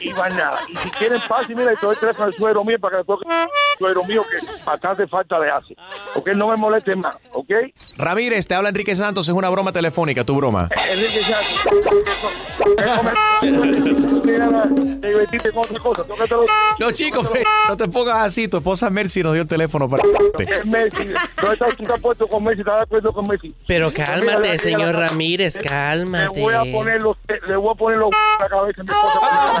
y 0.00 0.10
nada. 0.10 0.60
Y 0.68 0.76
si 0.76 0.90
quieren 0.90 1.20
paz, 1.28 1.46
y 1.48 1.54
mira, 1.54 1.72
y 1.72 1.76
te 1.76 1.86
doy 1.86 1.94
el 1.94 2.00
teléfono 2.00 2.26
al 2.26 2.34
suegro 2.34 2.64
mío 2.64 2.78
para 2.80 2.92
que 2.92 2.98
le 2.98 3.04
toque 3.04 3.24
al 3.28 3.48
suegro 3.78 4.04
mío 4.04 4.24
que 4.30 4.64
bastante 4.64 5.06
falta 5.06 5.38
le 5.38 5.50
hace. 5.50 5.74
Ok, 6.14 6.28
no 6.36 6.48
me 6.48 6.56
moleste 6.56 6.94
más, 6.96 7.16
ok. 7.32 7.50
Ramírez, 7.96 8.46
te 8.46 8.54
habla 8.54 8.68
Enrique 8.68 8.94
Santos, 8.94 9.28
es 9.28 9.34
una 9.34 9.48
broma 9.50 9.72
telefónica, 9.72 10.24
tu 10.24 10.36
broma. 10.36 10.68
Enrique 10.70 11.20
Santos, 11.20 11.64
con 15.82 15.90
otra 15.90 16.26
cosa. 16.26 16.52
No, 16.78 16.90
chicos, 16.90 17.28
no 17.68 17.76
te 17.76 17.88
pongas 17.88 18.18
así. 18.22 18.48
Tu 18.48 18.58
esposa 18.58 18.90
Mercy 18.90 19.22
nos 19.22 19.32
dio 19.32 19.42
el 19.42 19.48
teléfono 19.48 19.88
para. 19.88 20.02
Tú 20.02 21.52
estás 21.52 22.00
puesto 22.00 22.26
con 22.26 22.44
Messi, 22.44 22.60
estás 22.60 22.76
de 22.78 22.82
acuerdo 22.82 23.12
con 23.12 23.26
Messi. 23.26 23.54
Pero 23.66 23.92
cálmate, 23.92 24.58
señor 24.58 24.94
Ramírez, 24.94 25.56
Le 25.56 25.62
cálmate. 25.62 26.40
voy 26.40 26.54
a 26.54 26.60
poner 26.72 27.00
los, 27.00 27.16
le 27.46 27.56
voy 27.56 27.72
a 27.72 27.74
poner 27.76 27.98
los 27.98 28.10
la 28.40 28.48
cabeza 28.48 28.82
mi 28.82 28.88
esposa. 28.90 29.55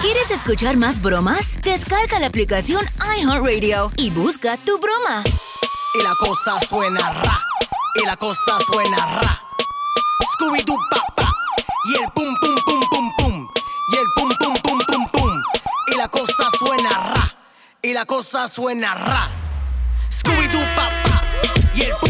¿Quieres 0.00 0.30
escuchar 0.30 0.76
más 0.76 1.00
bromas? 1.02 1.58
Descarga 1.62 2.18
la 2.18 2.26
aplicación 2.26 2.84
iHeartRadio 3.16 3.92
y 3.96 4.10
busca 4.10 4.56
tu 4.58 4.78
broma. 4.78 5.22
Y 5.94 6.02
la 6.02 6.14
cosa 6.18 6.60
suena 6.68 7.12
ra. 7.12 7.40
Y 7.94 8.06
la 8.06 8.16
cosa 8.16 8.58
suena 8.70 8.96
ra. 9.20 9.42
Scooby 10.34 10.62
Doo 10.62 10.76
pa 10.90 11.02
pa. 11.16 11.32
Y 11.86 11.94
el 11.94 12.10
pum 12.12 12.34
pum 12.40 12.54
pum 12.64 12.80
pum 12.90 13.10
pum. 13.18 13.48
Y 13.92 13.96
el 13.96 14.06
pum 14.14 14.30
pum 14.38 14.54
pum 14.62 14.78
pum 14.86 15.06
pum. 15.12 15.42
Y 15.88 15.96
la 15.96 16.08
cosa 16.08 16.48
suena 16.58 16.90
ra. 16.90 17.36
Y 17.82 17.92
la 17.92 18.04
cosa 18.04 18.48
suena 18.48 18.94
ra. 18.94 19.28
Scooby 20.10 20.48
Doo 20.48 20.64
pa 20.76 20.90
pa. 21.04 21.22
Y 21.74 21.82
el 21.82 21.96
pum 21.96 22.07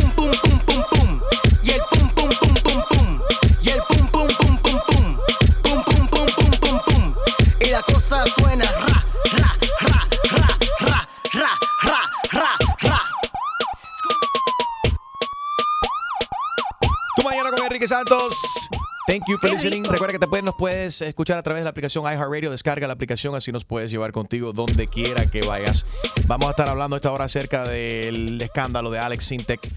cosa 7.92 8.24
suena 8.38 8.64
ra 8.64 9.04
ra 9.38 9.52
ra 9.80 10.00
ra 10.30 10.50
ra 10.80 11.00
ra 11.32 11.52
ra 11.82 12.00
ra 12.32 12.56
ra. 12.82 13.00
Tu 17.16 17.22
mañana 17.22 17.50
con 17.50 17.64
Enrique 17.64 17.88
Santos. 17.88 18.67
Thank 19.08 19.24
you 19.26 19.38
for 19.38 19.48
listening. 19.48 19.84
Recuerda 19.84 20.12
que 20.12 20.18
te 20.18 20.26
puedes, 20.26 20.44
nos 20.44 20.54
puedes 20.54 21.00
escuchar 21.00 21.38
a 21.38 21.42
través 21.42 21.62
de 21.62 21.64
la 21.64 21.70
aplicación 21.70 22.04
iHeartRadio. 22.04 22.50
Descarga 22.50 22.86
la 22.86 22.92
aplicación, 22.92 23.34
así 23.34 23.50
nos 23.50 23.64
puedes 23.64 23.90
llevar 23.90 24.12
contigo 24.12 24.52
donde 24.52 24.86
quiera 24.86 25.24
que 25.24 25.40
vayas. 25.40 25.86
Vamos 26.26 26.48
a 26.48 26.50
estar 26.50 26.68
hablando 26.68 26.94
esta 26.94 27.10
hora 27.10 27.24
acerca 27.24 27.66
del 27.66 28.38
escándalo 28.42 28.90
de 28.90 28.98
Alex 28.98 29.24
Sintek, 29.24 29.72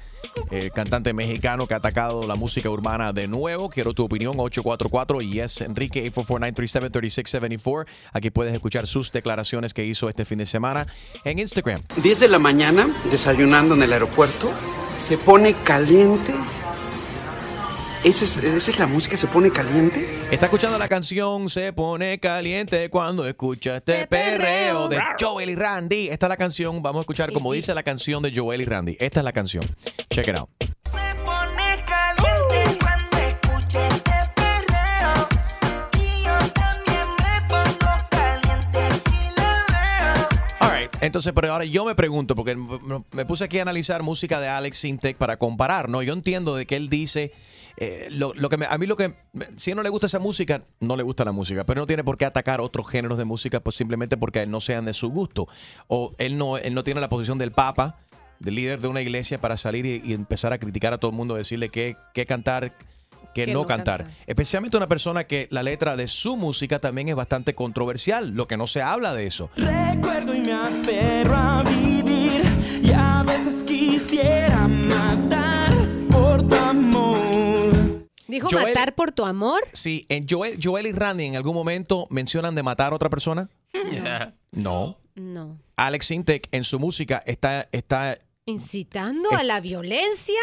el 0.49 0.73
cantante 0.73 1.13
mexicano 1.13 1.65
que 1.65 1.75
ha 1.75 1.77
atacado 1.77 2.27
la 2.27 2.35
música 2.35 2.69
urbana 2.69 3.13
de 3.13 3.29
nuevo. 3.29 3.69
Quiero 3.69 3.93
tu 3.93 4.03
opinión, 4.03 4.33
844 4.37 5.21
y 5.21 5.39
es 5.39 5.61
Enrique 5.61 6.11
844-937-3674. 6.11 7.85
Aquí 8.11 8.31
puedes 8.31 8.53
escuchar 8.53 8.85
sus 8.85 9.13
declaraciones 9.13 9.73
que 9.73 9.85
hizo 9.85 10.09
este 10.09 10.25
fin 10.25 10.39
de 10.39 10.45
semana 10.45 10.87
en 11.23 11.39
Instagram. 11.39 11.83
10 12.03 12.19
de 12.19 12.27
la 12.27 12.39
mañana, 12.39 12.93
desayunando 13.09 13.75
en 13.75 13.83
el 13.83 13.93
aeropuerto, 13.93 14.51
se 14.97 15.17
pone 15.17 15.53
caliente. 15.63 16.33
¿Esa 18.03 18.25
es, 18.25 18.35
esa 18.35 18.71
es 18.71 18.79
la 18.79 18.87
música? 18.87 19.15
¿Se 19.15 19.27
pone 19.27 19.51
caliente? 19.51 20.03
Está 20.31 20.47
escuchando 20.47 20.79
la 20.79 20.89
canción 20.89 21.51
Se 21.51 21.71
pone 21.71 22.19
caliente 22.19 22.89
cuando 22.89 23.27
escucha 23.27 23.77
este 23.77 24.07
perreo 24.07 24.89
de 24.89 24.99
Joel 25.19 25.51
y 25.51 25.55
Randy. 25.55 26.07
Esta 26.09 26.25
es 26.25 26.29
la 26.31 26.37
canción, 26.37 26.81
vamos 26.81 27.01
a 27.01 27.01
escuchar 27.01 27.31
como 27.31 27.53
dice 27.53 27.75
la 27.75 27.83
canción 27.83 28.23
de 28.23 28.33
Joel 28.35 28.61
y 28.61 28.65
Randy. 28.65 28.97
Esta 28.99 29.19
es 29.19 29.23
la 29.23 29.31
canción. 29.31 29.63
Check 30.09 30.29
it 30.29 30.35
out. 30.35 30.49
pone 31.23 31.85
caliente 31.85 32.79
cuando 32.79 33.17
escucha 33.17 33.87
este 33.89 34.13
perreo. 34.35 35.27
Y 35.93 36.23
yo 36.23 36.37
también 36.53 37.07
me 37.19 37.47
pongo 37.47 38.07
caliente 38.09 38.79
si 39.11 39.29
lo 39.37 39.45
veo. 39.69 40.27
All 40.59 40.71
right. 40.75 40.91
Entonces, 41.01 41.33
pero 41.35 41.53
ahora 41.53 41.65
yo 41.65 41.85
me 41.85 41.93
pregunto, 41.93 42.33
porque 42.33 42.55
me 42.55 43.03
me 43.11 43.25
puse 43.25 43.43
aquí 43.43 43.59
a 43.59 43.61
analizar 43.61 44.01
música 44.01 44.39
de 44.39 44.47
Alex 44.47 44.79
Sintek 44.79 45.17
para 45.17 45.37
comparar, 45.37 45.87
¿no? 45.87 46.01
Yo 46.01 46.13
entiendo 46.13 46.55
de 46.55 46.65
que 46.65 46.77
él 46.77 46.89
dice, 46.89 47.31
eh, 47.83 48.09
lo, 48.11 48.33
lo 48.35 48.47
que 48.47 48.57
me- 48.57 48.67
a 48.67 48.77
mí 48.77 48.85
lo 48.85 48.95
que, 48.95 49.15
si 49.55 49.71
a 49.71 49.73
él 49.73 49.77
no 49.77 49.81
le 49.83 49.89
gusta 49.89 50.05
esa 50.05 50.19
música, 50.19 50.63
no 50.79 50.95
le 50.95 51.01
gusta 51.03 51.25
la 51.25 51.31
música, 51.31 51.63
pero 51.65 51.81
no 51.81 51.87
tiene 51.87 52.03
por 52.03 52.15
qué 52.17 52.25
atacar 52.25 52.61
otros 52.61 52.87
géneros 52.87 53.17
de 53.17 53.25
música, 53.25 53.59
pues 53.59 53.75
simplemente 53.75 54.17
porque 54.17 54.45
no 54.45 54.61
sean 54.61 54.85
de 54.85 54.93
su 54.93 55.09
gusto. 55.09 55.47
O 55.87 56.11
él 56.19 56.37
no, 56.37 56.57
él 56.57 56.73
no 56.75 56.83
tiene 56.83 57.01
la 57.01 57.09
posición 57.09 57.37
del 57.39 57.51
Papa, 57.51 57.97
del 58.39 58.55
líder 58.55 58.81
de 58.81 58.87
una 58.87 59.01
iglesia, 59.01 59.39
para 59.39 59.57
salir 59.57 59.85
y, 59.87 60.01
y 60.05 60.13
empezar 60.13 60.53
a 60.53 60.59
criticar 60.59 60.93
a 60.93 60.99
todo 60.99 61.09
el 61.11 61.17
mundo, 61.17 61.35
decirle 61.35 61.69
qué, 61.69 61.95
qué 62.13 62.25
cantar, 62.27 62.75
qué 63.33 63.45
Que 63.45 63.47
no, 63.53 63.61
no 63.61 63.65
cantar. 63.65 64.03
cantar. 64.05 64.17
Especialmente 64.27 64.77
una 64.77 64.87
persona 64.87 65.23
que 65.23 65.47
la 65.51 65.63
letra 65.63 65.95
de 65.95 66.07
su 66.07 66.37
música 66.37 66.77
también 66.79 67.09
es 67.09 67.15
bastante 67.15 67.53
controversial, 67.55 68.31
lo 68.35 68.47
que 68.47 68.57
no 68.57 68.67
se 68.67 68.81
habla 68.83 69.13
de 69.15 69.25
eso. 69.25 69.49
Recuerdo 69.57 70.35
y 70.35 70.39
me 70.41 70.53
aferro 70.53 71.35
a 71.35 71.63
vivir 71.63 72.41
y 72.83 72.91
a 72.91 73.23
veces 73.23 73.63
quisiera 73.63 74.67
matar. 74.67 75.40
¿Dijo 78.31 78.47
Joel- 78.49 78.69
matar 78.69 78.95
por 78.95 79.11
tu 79.11 79.25
amor? 79.25 79.61
Sí, 79.73 80.05
en 80.09 80.25
Joel, 80.27 80.57
Joel 80.63 80.87
y 80.87 80.91
Randy 80.93 81.25
en 81.25 81.35
algún 81.35 81.53
momento 81.53 82.07
mencionan 82.09 82.55
de 82.55 82.63
matar 82.63 82.93
a 82.93 82.95
otra 82.95 83.09
persona. 83.09 83.49
No. 84.51 84.97
No. 85.15 85.59
Alex 85.75 86.05
Sintek 86.07 86.47
en 86.51 86.63
su 86.63 86.79
música 86.79 87.21
está, 87.25 87.67
está 87.71 88.17
¿Incitando 88.45 89.29
a 89.31 89.43
la 89.43 89.59
violencia? 89.61 90.39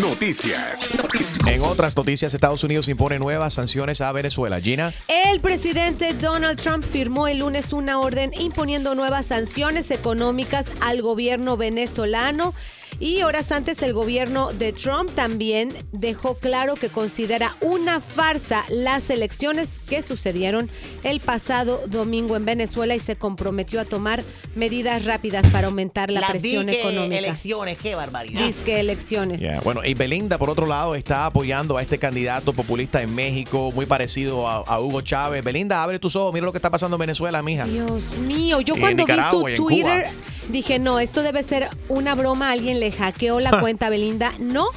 Noticias. 0.00 0.88
En 1.46 1.62
otras 1.62 1.96
noticias, 1.96 2.34
Estados 2.34 2.64
Unidos 2.64 2.88
impone 2.88 3.18
nuevas 3.18 3.54
sanciones 3.54 4.00
a 4.00 4.10
Venezuela. 4.12 4.60
Gina. 4.60 4.92
El 5.08 5.40
presidente 5.40 6.14
Donald 6.14 6.60
Trump 6.60 6.84
firmó 6.84 7.28
el 7.28 7.38
lunes 7.38 7.72
una 7.72 8.00
orden 8.00 8.32
imponiendo 8.38 8.94
nuevas 8.94 9.26
sanciones 9.26 9.90
económicas 9.90 10.66
al 10.80 11.02
gobierno 11.02 11.56
venezolano. 11.56 12.54
Y 13.00 13.22
horas 13.22 13.50
antes 13.52 13.82
el 13.82 13.92
gobierno 13.92 14.52
de 14.52 14.72
Trump 14.72 15.10
también 15.14 15.76
dejó 15.92 16.36
claro 16.36 16.74
que 16.76 16.88
considera 16.88 17.56
una 17.60 18.00
farsa 18.00 18.64
las 18.68 19.10
elecciones 19.10 19.80
que 19.88 20.02
sucedieron 20.02 20.70
el 21.02 21.20
pasado 21.20 21.82
domingo 21.88 22.36
en 22.36 22.44
Venezuela 22.44 22.94
y 22.94 23.00
se 23.00 23.16
comprometió 23.16 23.80
a 23.80 23.84
tomar 23.84 24.22
medidas 24.54 25.04
rápidas 25.04 25.46
para 25.48 25.66
aumentar 25.66 26.10
la, 26.10 26.20
Las 26.20 26.30
presión 26.30 26.66
dique 26.66 26.80
económica. 26.80 27.18
elecciones, 27.18 27.76
qué 27.78 27.94
barbaridad. 27.94 28.44
Disque 28.46 28.80
elecciones. 28.80 29.40
Yeah, 29.40 29.60
Bueno, 29.60 29.84
y 29.84 29.94
Belinda, 29.94 30.38
por 30.38 30.50
otro 30.50 30.66
lado, 30.66 30.94
está 30.94 31.26
apoyando 31.26 31.76
a 31.76 31.82
este 31.82 31.98
candidato 31.98 32.52
populista 32.52 33.02
en 33.02 33.14
México, 33.14 33.72
muy 33.74 33.86
parecido 33.86 34.48
a, 34.48 34.58
a 34.58 34.80
Hugo 34.80 35.00
Chávez. 35.00 35.42
Belinda, 35.42 35.82
abre 35.82 35.98
tus 35.98 36.16
ojos, 36.16 36.32
mira 36.32 36.46
lo 36.46 36.52
que 36.52 36.58
está 36.58 36.70
pasando 36.70 36.96
en 36.96 37.00
Venezuela, 37.00 37.42
mija. 37.42 37.66
Dios 37.66 38.16
mío, 38.18 38.60
yo 38.60 38.76
Y 38.76 38.80
cuando 38.80 39.04
vi 39.06 39.12
su 39.30 39.42
Twitter 39.56 40.04
Cuba. 40.04 40.12
Dije, 40.48 40.78
no, 40.78 41.00
esto 41.00 41.22
debe 41.22 41.42
ser 41.42 41.68
una 41.88 42.14
broma, 42.14 42.50
alguien 42.50 42.80
le 42.80 42.92
hackeó 42.92 43.40
la 43.40 43.60
cuenta 43.60 43.86
a 43.86 43.90
Belinda. 43.90 44.32
No, 44.38 44.68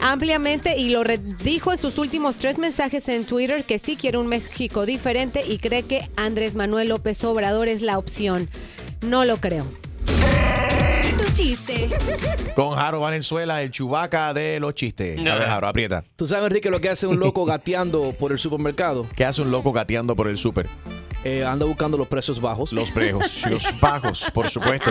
ampliamente 0.00 0.76
y 0.78 0.90
lo 0.90 1.02
dijo 1.42 1.72
en 1.72 1.78
sus 1.78 1.98
últimos 1.98 2.36
tres 2.36 2.58
mensajes 2.58 3.08
en 3.08 3.24
Twitter 3.24 3.64
que 3.64 3.78
sí 3.78 3.96
quiere 3.96 4.18
un 4.18 4.26
México 4.26 4.86
diferente 4.86 5.44
y 5.46 5.58
cree 5.58 5.82
que 5.82 6.08
Andrés 6.16 6.56
Manuel 6.56 6.88
López 6.88 7.22
Obrador 7.24 7.68
es 7.68 7.82
la 7.82 7.98
opción. 7.98 8.48
No 9.00 9.24
lo 9.24 9.38
creo. 9.38 9.66
chiste. 11.34 11.88
Con 12.54 12.74
Jaro 12.76 13.00
Valenzuela, 13.00 13.62
el 13.62 13.70
chubaca 13.70 14.34
de 14.34 14.58
los 14.58 14.74
chistes. 14.74 15.18
A 15.18 15.34
ver, 15.36 15.48
Jaro, 15.48 15.68
aprieta. 15.68 16.04
¿Tú 16.16 16.26
sabes, 16.26 16.46
Enrique, 16.46 16.70
lo 16.70 16.80
que 16.80 16.88
hace 16.88 17.06
un 17.06 17.20
loco 17.20 17.44
gateando 17.44 18.12
por 18.18 18.32
el 18.32 18.38
supermercado? 18.38 19.06
¿Qué 19.14 19.24
hace 19.24 19.42
un 19.42 19.50
loco 19.50 19.72
gateando 19.72 20.16
por 20.16 20.28
el 20.28 20.36
súper? 20.36 20.68
Eh, 21.24 21.44
anda 21.44 21.66
buscando 21.66 21.98
los 21.98 22.06
precios 22.06 22.40
bajos. 22.40 22.72
Los 22.72 22.92
precios 22.92 23.68
bajos, 23.80 24.30
por 24.32 24.48
supuesto. 24.48 24.90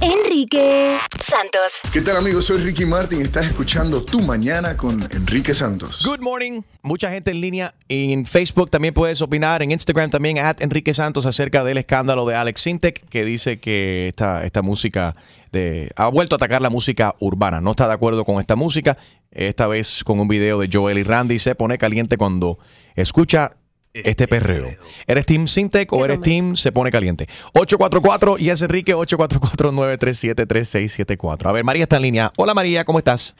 Enrique 0.00 0.96
Santos. 1.20 1.80
¿Qué 1.92 2.00
tal 2.00 2.16
amigos? 2.16 2.46
Soy 2.46 2.58
Ricky 2.58 2.86
Martin. 2.86 3.22
Estás 3.22 3.46
escuchando 3.46 4.04
Tu 4.04 4.20
Mañana 4.20 4.76
con 4.76 5.02
Enrique 5.12 5.52
Santos. 5.52 6.02
Good 6.04 6.20
morning. 6.20 6.62
Mucha 6.82 7.10
gente 7.10 7.32
en 7.32 7.40
línea. 7.40 7.74
En 7.88 8.24
Facebook 8.24 8.70
también 8.70 8.94
puedes 8.94 9.20
opinar. 9.20 9.62
En 9.62 9.72
Instagram 9.72 10.10
también, 10.10 10.38
at 10.38 10.60
Enrique 10.60 10.94
Santos, 10.94 11.26
acerca 11.26 11.64
del 11.64 11.78
escándalo 11.78 12.24
de 12.24 12.36
Alex 12.36 12.60
Sintek, 12.60 13.08
que 13.08 13.24
dice 13.24 13.58
que 13.58 14.08
esta, 14.08 14.44
esta 14.44 14.62
música 14.62 15.16
de, 15.50 15.90
ha 15.96 16.08
vuelto 16.08 16.36
a 16.36 16.38
atacar 16.38 16.62
la 16.62 16.70
música 16.70 17.16
urbana. 17.18 17.60
No 17.60 17.72
está 17.72 17.88
de 17.88 17.94
acuerdo 17.94 18.24
con 18.24 18.40
esta 18.40 18.54
música. 18.54 18.96
Esta 19.32 19.66
vez 19.66 20.04
con 20.04 20.20
un 20.20 20.28
video 20.28 20.60
de 20.60 20.68
Joel 20.72 20.98
y 20.98 21.02
Randy. 21.02 21.40
Se 21.40 21.56
pone 21.56 21.78
caliente 21.78 22.16
cuando 22.16 22.58
escucha 22.94 23.56
este 23.92 24.28
perreo. 24.28 24.68
¿Eres 25.06 25.26
Team 25.26 25.46
Sintec 25.48 25.92
o 25.92 26.02
eres 26.04 26.22
Team 26.22 26.54
Se 26.56 26.72
Pone 26.72 26.90
Caliente? 26.90 27.26
844 27.54 28.36
y 28.38 28.50
es 28.50 28.62
Enrique 28.62 28.94
844-937-3674. 28.94 31.46
A 31.46 31.52
ver, 31.52 31.64
María 31.64 31.82
está 31.82 31.96
en 31.96 32.02
línea. 32.02 32.30
Hola 32.36 32.54
María, 32.54 32.84
¿cómo 32.84 32.98
estás? 32.98 33.34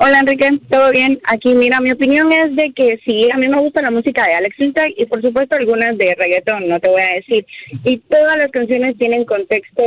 Hola 0.00 0.20
Enrique, 0.20 0.48
¿todo 0.70 0.92
bien? 0.92 1.18
Aquí 1.24 1.56
mira, 1.56 1.80
mi 1.80 1.90
opinión 1.90 2.30
es 2.32 2.54
de 2.54 2.72
que 2.72 3.00
sí, 3.04 3.28
a 3.32 3.36
mí 3.36 3.48
me 3.48 3.60
gusta 3.60 3.82
la 3.82 3.90
música 3.90 4.24
de 4.24 4.34
Alex 4.34 4.54
Intec 4.60 4.94
y 4.96 5.06
por 5.06 5.20
supuesto 5.20 5.56
algunas 5.56 5.98
de 5.98 6.14
reggaetón, 6.16 6.68
no 6.68 6.78
te 6.78 6.88
voy 6.88 7.02
a 7.02 7.14
decir. 7.14 7.44
Y 7.84 7.98
todas 7.98 8.38
las 8.38 8.52
canciones 8.52 8.96
tienen 8.96 9.24
contexto 9.24 9.82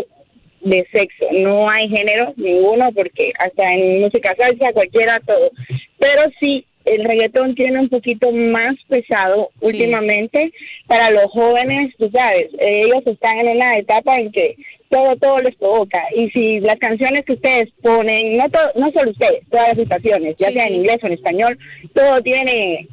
de 0.60 0.86
sexo, 0.92 1.28
no 1.32 1.70
hay 1.70 1.88
género 1.88 2.34
ninguno 2.36 2.92
porque 2.94 3.32
hasta 3.40 3.74
en 3.74 4.02
música 4.02 4.36
salsa 4.36 4.74
cualquiera 4.74 5.22
todo. 5.22 5.50
Pero 5.98 6.24
sí, 6.42 6.66
el 6.86 7.04
reggaetón 7.04 7.56
tiene 7.56 7.80
un 7.80 7.90
poquito 7.90 8.32
más 8.32 8.76
pesado 8.88 9.50
últimamente 9.62 10.52
para 10.88 11.10
los 11.12 11.32
jóvenes, 11.32 11.94
tú 11.98 12.10
sabes, 12.10 12.50
ellos 12.60 13.04
están 13.06 13.40
en 13.40 13.50
una 13.58 13.78
etapa 13.78 14.20
en 14.20 14.32
que 14.32 14.56
todo, 14.90 15.16
todo 15.16 15.40
les 15.40 15.56
provoca. 15.56 16.04
Y 16.16 16.30
si 16.32 16.60
las 16.60 16.78
canciones 16.80 17.24
que 17.26 17.34
ustedes 17.34 17.70
ponen, 17.82 18.38
no, 18.38 18.50
to- 18.50 18.80
no 18.80 18.92
solo 18.92 19.12
ustedes, 19.12 19.44
todas 19.50 19.70
las 19.70 19.78
estaciones, 19.78 20.36
ya 20.38 20.48
Sí, 20.48 20.54
sea 20.54 20.68
en 20.68 20.76
inglés 20.76 21.00
o 21.04 21.08
en 21.08 21.14
español, 21.14 21.58
todo 21.94 22.22
tiene 22.22 22.88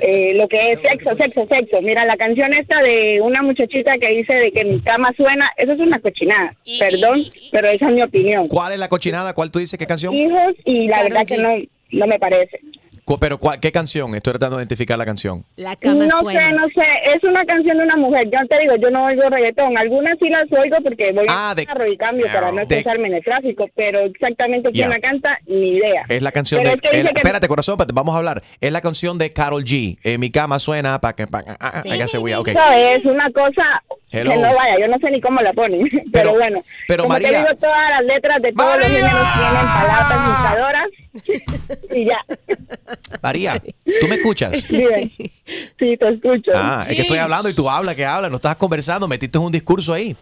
eh, 0.00 0.32
lo 0.34 0.48
que 0.48 0.72
es 0.72 0.80
sexo, 0.80 1.14
sexo, 1.16 1.46
sexo. 1.46 1.82
Mira, 1.82 2.04
la 2.06 2.16
canción 2.16 2.52
esta 2.54 2.80
de 2.82 3.20
una 3.20 3.42
muchachita 3.42 3.98
que 3.98 4.08
dice 4.08 4.34
de 4.34 4.50
que 4.50 4.64
mi 4.64 4.80
cama 4.80 5.12
suena, 5.16 5.50
eso 5.58 5.72
es 5.72 5.78
una 5.78 6.00
cochinada. 6.00 6.56
Perdón, 6.78 7.20
pero 7.52 7.68
esa 7.68 7.88
es 7.90 7.94
mi 7.94 8.02
opinión. 8.02 8.48
¿Cuál 8.48 8.72
es 8.72 8.78
la 8.78 8.88
cochinada? 8.88 9.34
¿Cuál 9.34 9.50
tú 9.50 9.58
dices? 9.58 9.78
¿Qué 9.78 9.86
canción? 9.86 10.14
Hijos 10.14 10.54
y 10.64 10.88
la 10.88 11.02
verdad 11.02 11.26
que 11.26 11.36
no, 11.36 11.56
no 11.92 12.06
me 12.06 12.18
parece. 12.18 12.58
Pero 13.20 13.38
¿cuál- 13.38 13.60
¿qué 13.60 13.70
canción? 13.70 14.14
Estoy 14.16 14.32
tratando 14.32 14.56
de 14.56 14.62
identificar 14.62 14.98
la 14.98 15.04
canción. 15.06 15.44
La 15.54 15.76
no 15.84 15.92
sé, 16.08 16.52
no 16.52 16.66
sé, 16.74 16.82
es 17.14 17.22
una 17.22 17.44
canción 17.44 17.78
de 17.78 17.84
una 17.84 17.96
mujer. 17.96 18.28
Yo 18.32 18.38
te 18.48 18.58
digo, 18.58 18.74
yo 18.82 18.90
no 18.90 19.04
oigo 19.04 19.22
reggaetón. 19.30 19.78
Algunas 19.78 20.18
sí 20.18 20.28
las 20.28 20.50
oigo 20.50 20.76
porque 20.82 21.12
voy 21.12 21.26
Ah, 21.28 21.50
a 21.50 21.54
de- 21.54 21.66
carro 21.66 21.86
y 21.86 21.96
cambio 21.96 22.26
para 22.26 22.50
no 22.50 22.62
estresarme 22.62 23.06
en 23.06 23.14
el 23.14 23.22
tráfico, 23.24 23.66
pero 23.76 24.00
exactamente 24.00 24.70
quién 24.72 24.88
Ya. 24.88 24.94
la 24.94 25.00
canta, 25.00 25.38
ni 25.46 25.76
idea. 25.76 26.02
Es 26.08 26.20
la 26.20 26.32
canción 26.32 26.62
Pero 26.62 26.70
de... 26.70 26.74
es 26.76 26.80
que 26.82 26.88
dice 26.88 26.98
es 26.98 27.04
la- 27.04 27.12
que- 27.12 27.20
Espérate, 27.20 27.46
corazón, 27.48 27.74
espérate, 27.74 27.92
vamos 27.94 28.14
a 28.14 28.18
hablar. 28.18 28.42
Es 28.60 28.72
la 28.72 28.80
canción 28.80 29.18
de 29.18 29.30
Carol 29.30 29.62
G. 29.64 29.98
En 30.02 30.20
mi 30.20 30.30
cama 30.30 30.58
suena 30.58 31.00
para 31.00 31.14
que... 31.14 31.26
Pa, 31.28 31.42
ah, 31.46 31.56
ah, 31.60 31.82
I 31.84 31.96
guess 31.98 32.12
we 32.14 32.32
are, 32.32 32.40
okay. 32.40 32.54
Eso 32.54 32.62
es 32.96 33.04
una 33.04 33.30
cosa 33.30 33.82
Hello. 34.20 34.34
no 34.34 34.54
vaya, 34.54 34.74
yo 34.80 34.88
no 34.88 34.98
sé 34.98 35.10
ni 35.10 35.20
cómo 35.20 35.40
la 35.40 35.52
ponen, 35.52 35.88
pero, 36.12 36.32
bueno. 36.34 36.62
pero 36.88 37.04
como 37.04 37.14
María- 37.14 37.30
te 37.30 37.36
digo, 37.38 37.48
todas 37.60 37.90
las 37.90 38.04
letras 38.04 38.42
de 38.42 38.52
todos 38.52 38.78
los 38.78 38.86
géneros 38.88 39.26
tienen 39.34 39.66
palabras 39.66 40.26
buscadoras 40.28 40.88
y 41.94 42.04
ya. 42.04 42.24
María, 43.22 43.62
¿tú 44.00 44.08
me 44.08 44.16
escuchas? 44.16 44.68
Bien. 44.68 45.10
Sí, 45.78 45.96
te 45.96 46.08
escucho. 46.08 46.50
Ah, 46.54 46.84
es 46.88 46.96
que 46.96 47.02
estoy 47.02 47.18
hablando 47.18 47.48
y 47.48 47.54
tú 47.54 47.68
hablas, 47.70 47.94
que 47.94 48.04
hablas, 48.04 48.30
no 48.30 48.36
estás 48.36 48.56
conversando, 48.56 49.06
metiste 49.08 49.38
un 49.38 49.52
discurso 49.52 49.92
ahí. 49.92 50.16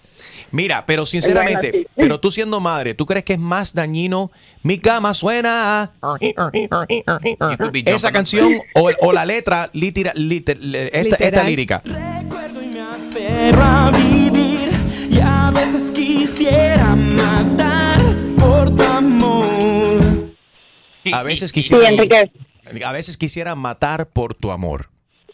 Mira, 0.51 0.85
pero 0.87 1.05
sinceramente, 1.07 1.71
Bueno, 1.71 1.85
sí. 1.85 1.89
pero 1.97 2.21
tú 2.21 2.31
siendo 2.31 2.61
madre, 2.61 2.95
¿tú 2.95 3.07
crees 3.07 3.25
que 3.25 3.33
es 3.35 3.39
más 3.39 3.75
dañino 3.75 4.31
mi 4.63 4.79
cama 4.79 5.15
suena 5.15 5.91
esa 7.87 8.13
canción 8.13 8.59
o, 8.75 8.91
o 9.01 9.13
la 9.13 9.25
letra 9.25 9.71
litera- 9.73 10.13
liter- 10.15 10.59
le- 10.59 10.91
esta, 10.99 11.17
esta 11.17 11.45
lírica? 11.45 11.83
Pero 13.51 13.63
a 13.63 13.91
vivir 13.91 14.71
y 15.11 15.19
a 15.21 15.51
veces 15.51 15.91
quisiera 15.91 16.97
matar 16.97 18.01
por 18.39 18.75
tu 18.75 18.83
amor. 18.83 20.33
A 21.13 21.23
veces 21.23 21.53
quisiera 21.53 21.87
Sí, 21.87 21.93
Enrique. 21.95 22.31
a 22.83 22.93
veces 22.93 23.19
quisiera 23.19 23.55
matar 23.55 24.09
por 24.09 24.35
tu 24.35 24.51
amor. 24.51 24.89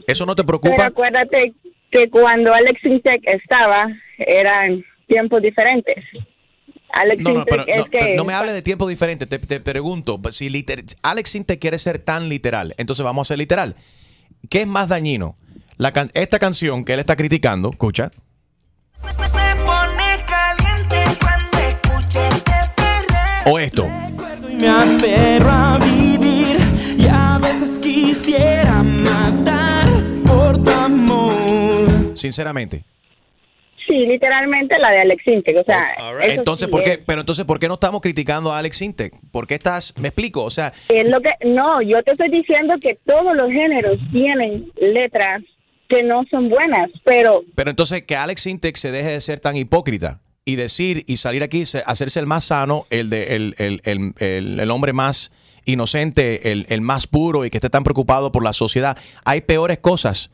¿Eso 0.09 0.27
no 0.27 0.35
te 0.35 0.43
Pero 0.43 0.61
preocupa? 0.61 0.87
acuérdate 0.87 1.55
que 1.93 2.11
cuando 2.11 2.53
Alex 2.53 2.85
Intec 2.85 3.21
estaba, 3.29 3.87
eran 4.19 4.85
tiempos 5.07 5.41
diferentes. 5.41 6.05
Alex 6.93 7.23
No, 7.23 7.31
no, 7.31 7.39
Intec 7.41 7.49
pero 7.49 7.65
no, 7.65 7.73
es 7.85 7.91
que... 7.91 7.99
pero 8.01 8.17
no 8.17 8.25
me 8.25 8.33
hable 8.33 8.51
de 8.51 8.63
tiempo 8.63 8.89
diferente. 8.89 9.27
Te, 9.27 9.39
te 9.39 9.61
pregunto, 9.61 10.21
si 10.31 10.49
liter- 10.49 10.85
Alex 11.05 11.31
Sintek 11.31 11.61
quiere 11.61 11.79
ser 11.79 12.01
tan 12.01 12.29
literal, 12.29 12.75
entonces 12.77 13.05
vamos 13.05 13.29
a 13.29 13.35
ser 13.35 13.39
literal. 13.39 13.77
¿Qué 14.51 14.63
es 14.63 14.67
más 14.67 14.89
dañino? 14.89 15.37
La 15.81 15.93
can- 15.93 16.11
esta 16.13 16.39
canción 16.39 16.85
que 16.85 16.93
él 16.93 17.01
está 17.01 17.17
criticando, 17.17 17.71
escucha. 17.71 18.11
Se 18.93 19.57
pone 19.65 20.11
caliente 20.29 21.19
cuando 21.19 21.57
escucho 21.59 22.21
este 22.21 22.53
perreo. 22.77 23.55
O 23.55 23.59
esto. 23.59 23.89
Y 24.47 24.57
me 24.57 24.69
aferro 24.69 25.51
a 25.51 25.79
vivir 25.79 26.59
y 26.99 27.07
a 27.11 27.39
veces 27.39 27.79
quisiera 27.79 28.83
matar 28.83 29.89
por 30.27 30.63
tu 30.63 30.69
amor. 30.69 32.15
Sinceramente. 32.15 32.85
Sí, 33.89 34.05
literalmente 34.07 34.79
la 34.79 34.91
de 34.91 34.99
Alex 35.01 35.27
Intec, 35.29 35.57
o 35.61 35.65
sea... 35.65 35.81
eso 36.25 36.33
Entonces, 36.41 36.67
sí 36.67 36.71
¿por 36.71 36.83
qué? 36.83 36.93
es. 36.93 36.99
Pero 37.07 37.21
entonces, 37.21 37.47
¿por 37.47 37.59
qué 37.59 37.69
no 37.69 37.75
estamos 37.75 38.03
criticando 38.03 38.53
a 38.53 38.59
Alex 38.59 38.77
Sintek? 38.77 39.15
¿Por 39.33 39.47
qué 39.47 39.55
estás? 39.55 39.95
Me 39.99 40.09
explico, 40.09 40.45
o 40.45 40.51
sea, 40.51 40.75
Es 40.91 41.11
lo 41.11 41.23
que, 41.23 41.31
no, 41.47 41.81
yo 41.81 42.03
te 42.03 42.13
estoy 42.13 42.29
diciendo 42.31 42.75
que 42.83 42.99
todos 43.07 43.35
los 43.35 43.51
géneros 43.51 43.99
tienen 44.13 44.71
letras 44.79 45.41
que 45.91 46.03
no 46.03 46.23
son 46.31 46.49
buenas, 46.49 46.89
pero 47.05 47.43
pero 47.55 47.69
entonces 47.71 48.07
que 48.07 48.17
Alex 48.17 48.41
Sintek 48.43 48.77
se 48.77 48.91
deje 48.93 49.11
de 49.11 49.21
ser 49.21 49.41
tan 49.41 49.57
hipócrita 49.57 50.21
y 50.47 50.57
decir 50.57 51.05
y 51.07 51.17
salir 51.19 51.43
aquí, 51.43 51.67
se- 51.67 51.83
hacerse 51.85 52.19
el 52.21 52.27
más 52.27 52.45
sano, 52.45 52.87
el 52.89 53.11
de 53.11 53.37
el, 53.37 53.55
el- 53.59 53.81
el- 53.85 54.61
el- 54.61 54.71
hombre 54.71 54.93
más 54.95 55.33
inocente, 55.67 56.51
el 56.53 56.81
más 56.81 57.07
puro 57.07 57.45
y 57.45 57.51
que 57.51 57.59
esté 57.59 57.69
tan 57.71 57.85
preocupado 57.85 58.33
por 58.33 58.43
la 58.43 58.53
sociedad. 58.53 58.97
Hay 59.25 59.43
peores 59.43 59.79
cosas 59.79 60.31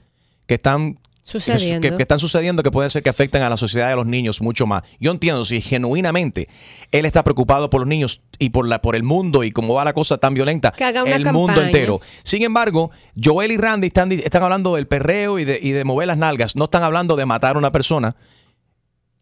que 0.47 0.55
están 0.55 0.99
Sucediendo. 1.27 1.81
que, 1.81 1.97
que 1.97 2.03
están 2.03 2.21
sucediendo 2.21 2.63
que 2.63 2.71
pueden 2.71 2.89
ser 2.89 3.03
que 3.03 3.11
afecten 3.11 3.43
a 3.43 3.51
la 3.51 3.57
sociedad 3.57 3.89
y 3.89 3.93
a 3.93 3.97
los 3.97 4.07
niños 4.07 4.41
mucho 4.41 4.65
más. 4.65 4.85
Yo 5.01 5.11
entiendo 5.11 5.45
si 5.45 5.61
genuinamente 5.61 6.47
él 6.93 7.05
está 7.05 7.25
preocupado 7.25 7.69
por 7.69 7.81
los 7.81 7.89
niños 7.89 8.23
y 8.39 8.51
por 8.51 8.69
la 8.69 8.81
por 8.81 8.95
el 8.95 9.03
mundo 9.03 9.43
y 9.43 9.51
cómo 9.51 9.75
va 9.75 9.85
la 9.85 9.93
cosa 9.93 10.19
tan 10.19 10.35
violenta, 10.35 10.71
Que 10.71 10.85
haga 10.85 11.03
una 11.03 11.17
el 11.17 11.33
mundo 11.33 11.61
entero. 11.61 12.01
Sin 12.23 12.45
embargo, 12.45 12.93
Joel 13.21 13.51
y 13.51 13.57
Randy 13.57 13.89
están, 13.89 14.13
están 14.13 14.45
hablando 14.45 14.77
del 14.77 14.87
perreo 14.87 15.41
y 15.41 15.45
de, 15.45 15.59
y 15.61 15.73
de 15.73 15.83
mover 15.83 16.07
las 16.07 16.17
nalgas, 16.17 16.55
no 16.55 16.67
están 16.67 16.85
hablando 16.85 17.17
de 17.17 17.27
matar 17.27 17.57
a 17.57 17.59
una 17.59 17.73
persona. 17.73 18.15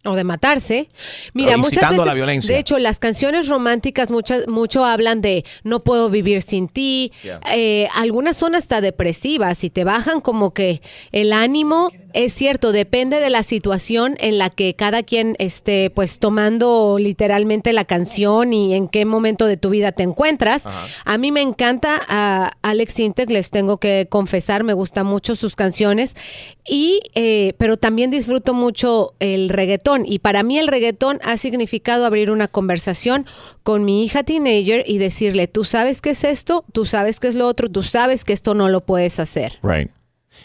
O 0.05 0.15
de 0.15 0.25
matarse. 0.25 0.89
Mira, 1.33 1.55
O 1.55 1.59
muchas 1.59 1.91
veces, 1.91 2.07
la 2.07 2.15
violencia. 2.15 2.55
de 2.55 2.61
hecho, 2.61 2.79
las 2.79 2.99
canciones 2.99 3.49
románticas 3.49 4.11
muchas, 4.11 4.47
mucho 4.49 4.85
hablan 4.85 5.21
de 5.21 5.45
no 5.63 5.81
puedo 5.81 6.09
vivir 6.11 6.43
sin 6.43 6.69
ti. 6.69 7.13
Yeah. 7.23 7.41
Eh, 7.53 7.89
algunas 7.95 8.37
son 8.37 8.55
hasta 8.55 8.81
depresivas 8.81 9.65
y 9.65 9.71
te 9.71 9.85
bajan 9.85 10.21
como 10.21 10.53
que 10.53 10.83
el 11.13 11.33
ánimo. 11.33 11.91
Es 12.15 12.33
cierto, 12.33 12.71
depende 12.71 13.19
de 13.19 13.29
la 13.29 13.43
situación 13.43 14.17
en 14.21 14.39
la 14.39 14.49
que 14.49 14.77
cada 14.77 15.03
quien 15.03 15.35
esté 15.41 15.91
pues 15.91 16.21
tomando 16.21 16.97
literalmente 17.01 17.73
la 17.73 17.85
canción 17.85 18.53
y 18.53 18.73
en 18.75 18.87
qué 18.87 19.05
momento 19.05 19.47
de 19.47 19.57
tu 19.57 19.69
vida 19.69 19.91
te 19.91 20.05
encuentras. 20.05 20.63
A 21.05 21.19
mí 21.19 21.33
me 21.33 21.41
encanta 21.41 22.01
a 22.07 22.53
Alex 22.63 23.01
Intec, 23.01 23.31
les 23.31 23.51
tengo 23.51 23.79
que 23.79 24.07
confesar, 24.09 24.63
me 24.63 24.75
gustan 24.75 25.07
mucho 25.07 25.35
sus 25.35 25.57
canciones. 25.57 26.15
Y, 26.65 27.01
eh, 27.17 27.55
pero 27.59 27.77
también 27.77 28.13
disfruto 28.13 28.55
mucho 28.55 29.15
el 29.19 29.49
reggaetón. 29.49 30.05
Y 30.07 30.21
para 30.21 30.45
mí 30.45 30.57
el 30.61 30.69
reggaetón 30.69 31.19
ha 31.25 31.37
significado 31.37 32.07
abrir 32.07 32.31
una 32.31 32.47
conversación 32.47 33.27
con 33.65 33.85
mi 33.85 34.05
hija 34.05 34.23
teenager 34.23 34.85
y 34.87 34.99
decirle, 34.99 35.49
tú 35.49 35.65
sabes 35.65 36.01
qué 36.01 36.11
es 36.11 36.23
esto, 36.23 36.65
tú 36.73 36.87
sabes 36.87 37.19
qué 37.19 37.27
es 37.27 37.35
lo 37.35 37.49
otro, 37.49 37.69
tú 37.69 37.83
sabes 37.83 38.25
que 38.25 38.33
esto 38.33 38.55
no 38.55 38.69
lo 38.69 38.83
puedes 38.83 39.19
hacer. 39.19 39.59
Right. 39.65 39.91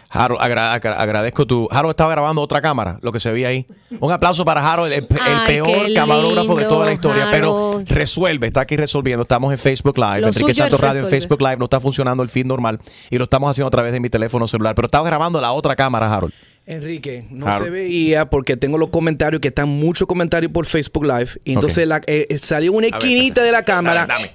Harold, 0.09 0.41
agra- 0.41 0.73
agra- 0.73 0.99
agradezco 0.99 1.45
tu. 1.45 1.67
Harold 1.71 1.91
estaba 1.91 2.11
grabando 2.11 2.41
otra 2.41 2.61
cámara, 2.61 2.97
lo 3.01 3.11
que 3.11 3.19
se 3.19 3.31
veía 3.31 3.49
ahí. 3.49 3.67
Un 3.99 4.11
aplauso 4.11 4.43
para 4.43 4.61
Harold, 4.67 4.91
el, 4.91 5.03
el 5.03 5.07
Ay, 5.21 5.45
peor 5.47 5.93
camarógrafo 5.93 6.55
de 6.55 6.65
toda 6.65 6.85
la 6.87 6.93
historia. 6.93 7.27
Pero 7.31 7.81
resuelve, 7.85 8.47
está 8.47 8.61
aquí 8.61 8.75
resolviendo. 8.75 9.21
Estamos 9.23 9.51
en 9.51 9.57
Facebook 9.59 9.97
Live, 9.97 10.21
Lo 10.21 10.27
Enrique 10.27 10.53
Santos 10.53 10.79
Radio 10.79 11.01
en. 11.01 11.07
Facebook 11.07 11.41
Live. 11.41 11.57
No 11.57 11.65
está 11.65 11.79
funcionando 11.79 12.23
el 12.23 12.29
feed 12.29 12.45
normal 12.45 12.79
y 13.09 13.17
lo 13.17 13.25
estamos 13.25 13.51
haciendo 13.51 13.67
a 13.67 13.71
través 13.71 13.91
de 13.93 13.99
mi 13.99 14.09
teléfono 14.09 14.47
celular. 14.47 14.73
Pero 14.75 14.87
estaba 14.87 15.05
grabando 15.05 15.39
la 15.41 15.51
otra 15.51 15.75
cámara, 15.75 16.11
Harold. 16.13 16.33
Enrique, 16.71 17.25
no 17.31 17.47
Claro. 17.47 17.65
se 17.65 17.71
veía 17.71 18.29
porque 18.29 18.55
tengo 18.55 18.77
los 18.77 18.89
comentarios 18.89 19.41
que 19.41 19.47
están 19.47 19.67
muchos 19.69 20.07
comentarios 20.07 20.51
por 20.51 20.67
Facebook 20.67 21.03
Live. 21.03 21.29
Y 21.43 21.53
entonces 21.53 21.87
la- 21.87 21.99
eh, 22.05 22.27
eh, 22.29 22.37
salió 22.37 22.73
una 22.73 22.85
ver, 22.87 22.93
esquinita 22.93 23.41
de 23.41 23.51
la 23.51 23.65
cámara. 23.65 24.05
Dame, 24.05 24.31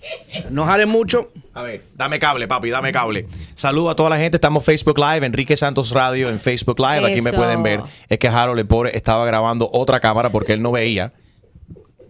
No 0.51 0.65
jalen 0.65 0.89
mucho. 0.89 1.31
A 1.53 1.63
ver, 1.63 1.81
dame 1.95 2.19
cable, 2.19 2.49
papi, 2.49 2.71
dame 2.71 2.91
cable. 2.91 3.27
Saludo 3.55 3.91
a 3.91 3.95
toda 3.95 4.11
la 4.11 4.19
gente. 4.19 4.37
Estamos 4.37 4.65
Facebook 4.65 4.99
Live, 4.99 5.25
Enrique 5.25 5.57
Santos 5.57 5.93
Radio 5.93 6.29
en 6.29 6.41
Facebook 6.41 6.81
Live. 6.81 7.07
Aquí 7.07 7.23
me 7.23 7.33
pueden 7.33 7.63
ver. 7.63 7.83
Es 8.09 8.19
que 8.19 8.27
Harold, 8.27 8.59
el 8.59 8.67
pobre, 8.67 8.97
estaba 8.97 9.25
grabando 9.27 9.71
otra 9.73 10.01
cámara 10.01 10.31
porque 10.31 10.55
él 10.55 10.61
no 10.63 10.73
veía. 10.73 11.13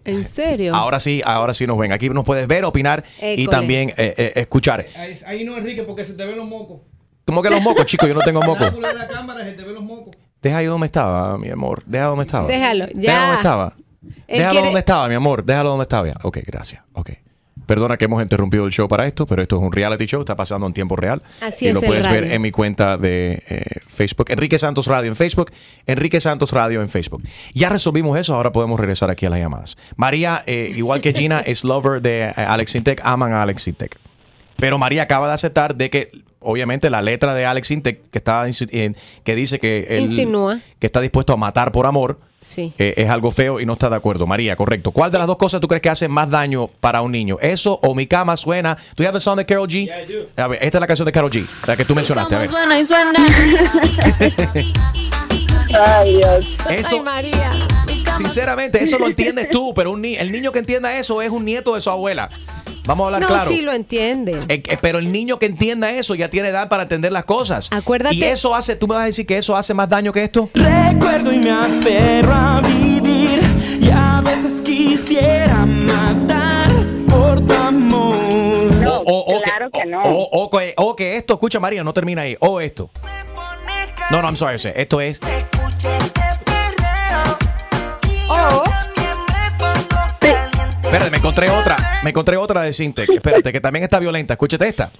¿En 0.05 0.23
serio? 0.23 0.73
Ahora 0.73 0.99
sí, 0.99 1.21
ahora 1.23 1.53
sí 1.53 1.67
nos 1.67 1.77
ven. 1.77 1.91
Aquí 1.91 2.09
nos 2.09 2.25
puedes 2.25 2.47
ver, 2.47 2.65
opinar 2.65 3.03
y 3.21 3.45
también 3.45 3.89
eh, 3.97 4.13
eh, 4.17 4.31
escuchar. 4.37 4.85
Ahí, 4.95 5.15
ahí 5.27 5.43
no, 5.43 5.55
Enrique, 5.57 5.83
porque 5.83 6.03
se 6.03 6.13
te 6.13 6.25
ven 6.25 6.37
los 6.37 6.47
mocos. 6.47 6.81
¿Cómo 7.25 7.41
que 7.41 7.49
los 7.49 7.61
mocos, 7.61 7.85
chicos? 7.85 8.07
Yo 8.07 8.13
no 8.13 8.21
tengo 8.21 8.41
mocos. 8.41 8.67
ángulo 8.67 8.87
de 8.87 8.93
la 8.93 9.07
cámara 9.07 9.43
se 9.43 9.53
te 9.53 9.63
ven 9.63 9.73
los 9.73 9.83
mocos. 9.83 10.15
Deja 10.41 10.57
ahí 10.57 10.65
donde 10.67 10.85
estaba, 10.85 11.37
mi 11.37 11.49
amor. 11.49 11.83
Deja 11.85 12.05
donde 12.05 12.23
estaba. 12.25 12.47
Déjalo, 12.47 12.85
Deja 12.87 13.01
ya. 13.01 13.19
donde 13.21 13.35
estaba. 13.37 13.73
Él 14.27 14.37
Déjalo 14.37 14.51
quiere- 14.51 14.65
donde 14.67 14.79
estaba, 14.79 15.07
mi 15.09 15.15
amor. 15.15 15.43
Déjalo 15.43 15.69
donde 15.69 15.83
estaba. 15.83 16.07
Ya. 16.07 16.13
Ok, 16.23 16.37
gracias. 16.45 16.83
Ok. 16.93 17.11
Perdona 17.65 17.97
que 17.97 18.05
hemos 18.05 18.21
interrumpido 18.21 18.63
el 18.67 18.71
show 18.71 18.87
para 18.87 19.07
esto, 19.07 19.25
pero 19.25 19.41
esto 19.41 19.55
es 19.57 19.63
un 19.63 19.71
reality 19.71 20.05
show, 20.05 20.19
está 20.19 20.35
pasando 20.35 20.67
en 20.67 20.73
tiempo 20.73 20.95
real. 20.95 21.23
Así 21.41 21.65
y 21.65 21.69
es 21.69 21.73
lo 21.73 21.79
el 21.81 21.87
puedes 21.87 22.03
ver 22.07 22.21
radio. 22.25 22.35
en 22.35 22.41
mi 22.43 22.51
cuenta 22.51 22.95
de 22.97 23.41
eh, 23.49 23.63
Facebook. 23.87 24.27
Enrique 24.29 24.59
Santos 24.59 24.85
Radio 24.85 25.09
en 25.09 25.15
Facebook. 25.15 25.51
Enrique 25.87 26.19
Santos 26.19 26.51
Radio 26.51 26.83
en 26.83 26.89
Facebook. 26.89 27.23
Ya 27.55 27.69
resolvimos 27.69 28.19
eso, 28.19 28.35
ahora 28.35 28.51
podemos 28.51 28.79
regresar 28.79 29.09
aquí 29.09 29.25
a 29.25 29.31
las 29.31 29.39
llamadas. 29.39 29.77
María, 29.95 30.43
eh, 30.45 30.73
igual 30.75 31.01
que 31.01 31.11
Gina, 31.13 31.39
es 31.45 31.63
lover 31.63 32.03
de 32.03 32.25
eh, 32.25 32.33
Alex 32.35 32.75
Intec, 32.75 33.01
aman 33.03 33.33
a 33.33 33.41
Alex 33.41 33.67
Intec. 33.67 33.97
Pero 34.57 34.77
María 34.77 35.01
acaba 35.01 35.27
de 35.27 35.33
aceptar 35.33 35.75
de 35.75 35.89
que, 35.89 36.11
obviamente, 36.45 36.89
la 36.89 37.01
letra 37.01 37.33
de 37.33 37.45
Alex 37.45 37.71
Intec, 37.71 38.09
que, 38.11 38.17
está, 38.19 38.45
que 39.23 39.35
dice 39.35 39.59
que, 39.59 39.85
él- 39.89 40.03
Insinúa. 40.03 40.59
que 40.79 40.85
está 40.87 41.01
dispuesto 41.01 41.33
a 41.33 41.37
matar 41.37 41.71
por 41.71 41.85
amor, 41.85 42.19
Sí. 42.41 42.73
eh, 42.77 42.93
es 42.97 43.09
algo 43.09 43.31
feo 43.31 43.59
y 43.59 43.65
no 43.65 43.73
está 43.73 43.89
de 43.89 43.95
acuerdo. 43.95 44.27
María, 44.27 44.55
correcto. 44.55 44.91
¿Cuál 44.91 45.09
de 45.11 45.17
las 45.17 45.25
dos 45.25 45.37
cosas 45.37 45.59
tú 45.59 45.67
crees 45.67 45.81
que 45.81 45.89
hace 45.89 46.07
más 46.07 46.29
daño 46.29 46.67
para 46.79 47.01
un 47.01 47.11
niño? 47.11 47.37
¿Eso 47.41 47.79
o 47.81 47.95
mi 47.95 48.05
cama 48.05 48.37
suena? 48.37 48.77
¿Tú 48.95 49.01
ya 49.01 49.11
the 49.11 49.19
song 49.19 49.37
de 49.37 49.45
Carol 49.47 49.67
G? 49.67 49.89
A 50.37 50.47
ver, 50.47 50.59
esta 50.63 50.77
es 50.77 50.81
la 50.81 50.85
canción 50.87 51.07
de 51.07 51.11
Carol 51.11 51.31
G, 51.31 51.43
la 51.65 51.75
que 51.75 51.85
tú 51.85 51.95
mencionaste. 51.95 52.35
A 52.35 52.39
ver. 52.39 52.49
Suena 52.51 52.79
y 52.79 52.85
suena. 52.85 53.19
Ay, 55.87 56.17
Dios. 56.17 56.45
Eso, 56.69 56.95
Ay, 56.97 57.01
María. 57.01 57.51
Sinceramente, 58.17 58.83
eso 58.83 58.97
lo 58.99 59.07
entiendes 59.07 59.49
tú, 59.49 59.73
pero 59.73 59.91
un 59.91 60.01
ni- 60.01 60.15
el 60.15 60.31
niño 60.31 60.51
que 60.51 60.59
entienda 60.59 60.93
eso 60.95 61.21
es 61.21 61.29
un 61.29 61.45
nieto 61.45 61.75
de 61.75 61.81
su 61.81 61.89
abuela. 61.89 62.29
Vamos 62.85 63.03
a 63.03 63.07
hablar 63.07 63.21
No, 63.21 63.27
claro. 63.27 63.49
sí 63.49 63.61
lo 63.61 63.73
entienden. 63.73 64.43
Eh, 64.47 64.61
eh, 64.67 64.77
pero 64.79 64.99
el 64.99 65.11
niño 65.11 65.39
que 65.39 65.47
entienda 65.47 65.91
eso 65.91 66.13
ya 66.13 66.29
tiene 66.29 66.49
edad 66.49 66.69
para 66.69 66.83
entender 66.83 67.11
las 67.11 67.25
cosas. 67.25 67.69
Acuérdate- 67.71 68.15
Y 68.15 68.23
eso 68.23 68.53
hace, 68.53 68.75
tú 68.75 68.87
me 68.87 68.93
vas 68.93 69.03
a 69.03 69.05
decir 69.07 69.25
que 69.25 69.37
eso 69.39 69.55
hace 69.55 69.73
más 69.73 69.89
daño 69.89 70.11
que 70.13 70.23
esto. 70.23 70.49
Recuerdo 70.53 71.31
y 71.33 71.39
me 71.39 71.49
aferro 71.51 72.31
a 72.33 72.61
vivir 72.61 73.41
y 73.81 73.89
a 73.89 74.21
veces 74.23 74.61
quisiera 74.61 75.65
matar 75.65 76.71
por 77.09 77.43
tu 77.43 77.53
amor. 77.53 78.71
No, 78.75 78.97
o, 78.99 79.35
o 79.35 79.41
claro 79.41 79.69
que, 79.71 79.85
no. 79.87 80.01
O, 80.03 80.47
o 80.77 80.95
que, 80.95 81.17
esto, 81.17 81.33
escucha 81.33 81.59
María, 81.59 81.83
no 81.83 81.91
termina 81.91 82.21
ahí. 82.21 82.37
O 82.39 82.61
esto. 82.61 82.91
No, 84.11 84.21
no, 84.21 84.27
I'm 84.27 84.35
sorry. 84.37 84.57
Esto 84.75 85.01
es. 85.01 85.19
Espérate, 90.95 91.11
me 91.11 91.17
encontré 91.17 91.49
otra. 91.49 91.99
Me 92.03 92.11
encontré 92.11 92.37
otra 92.37 92.61
de 92.61 92.71
Sintec. 92.71 93.09
Espérate, 93.09 93.51
que 93.51 93.59
también 93.59 93.83
está 93.83 93.99
violenta. 93.99 94.35
Escúchate 94.35 94.69
esta. 94.69 94.93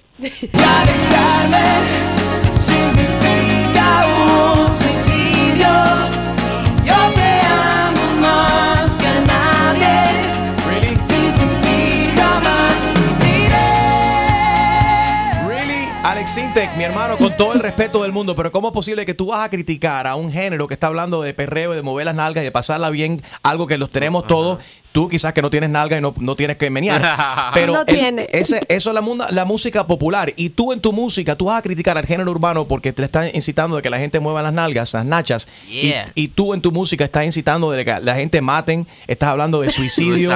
Sintec, 16.36 16.76
mi 16.76 16.84
hermano, 16.84 17.16
con 17.16 17.34
todo 17.34 17.54
el 17.54 17.60
respeto 17.60 18.02
del 18.02 18.12
mundo, 18.12 18.34
pero 18.34 18.52
¿cómo 18.52 18.68
es 18.68 18.74
posible 18.74 19.06
que 19.06 19.14
tú 19.14 19.28
vas 19.28 19.42
a 19.42 19.48
criticar 19.48 20.06
a 20.06 20.16
un 20.16 20.30
género 20.30 20.66
que 20.66 20.74
está 20.74 20.88
hablando 20.88 21.22
de 21.22 21.32
perreo, 21.32 21.72
de 21.72 21.80
mover 21.80 22.04
las 22.04 22.14
nalgas 22.14 22.42
y 22.42 22.44
de 22.44 22.50
pasarla 22.52 22.90
bien, 22.90 23.22
algo 23.42 23.66
que 23.66 23.78
los 23.78 23.88
tenemos 23.88 24.26
todos? 24.26 24.62
Tú 24.92 25.10
quizás 25.10 25.34
que 25.34 25.42
no 25.42 25.50
tienes 25.50 25.68
nalgas 25.68 25.98
y 25.98 26.02
no, 26.02 26.14
no 26.18 26.36
tienes 26.36 26.56
que 26.56 26.70
menear. 26.70 27.02
Pero 27.54 27.74
No 27.74 27.80
el- 27.80 27.86
tiene. 27.86 28.28
ese- 28.32 28.60
eso 28.68 28.90
es 28.90 28.94
la, 28.94 29.02
munda- 29.02 29.30
la 29.30 29.44
música 29.44 29.86
popular. 29.86 30.32
Y 30.36 30.48
tú 30.50 30.72
en 30.72 30.80
tu 30.80 30.90
música, 30.90 31.36
tú 31.36 31.46
vas 31.46 31.58
a 31.58 31.62
criticar 31.62 31.98
al 31.98 32.06
género 32.06 32.30
urbano 32.30 32.66
porque 32.66 32.94
te 32.94 33.04
están 33.04 33.28
incitando 33.34 33.76
de 33.76 33.82
que 33.82 33.90
la 33.90 33.98
gente 33.98 34.20
mueva 34.20 34.42
las 34.42 34.54
nalgas, 34.54 34.92
las 34.94 35.04
nachas. 35.04 35.48
Y- 35.68 35.86
Yeah. 35.88 36.06
Y, 36.14 36.28
tú 36.28 36.54
en 36.54 36.62
tu 36.62 36.72
música 36.72 37.04
estás 37.04 37.24
incitando 37.26 37.70
de 37.72 37.84
que 37.84 38.00
la 38.00 38.14
gente 38.14 38.40
maten, 38.40 38.86
estás 39.06 39.28
hablando 39.28 39.60
de 39.60 39.68
suicidio. 39.70 40.32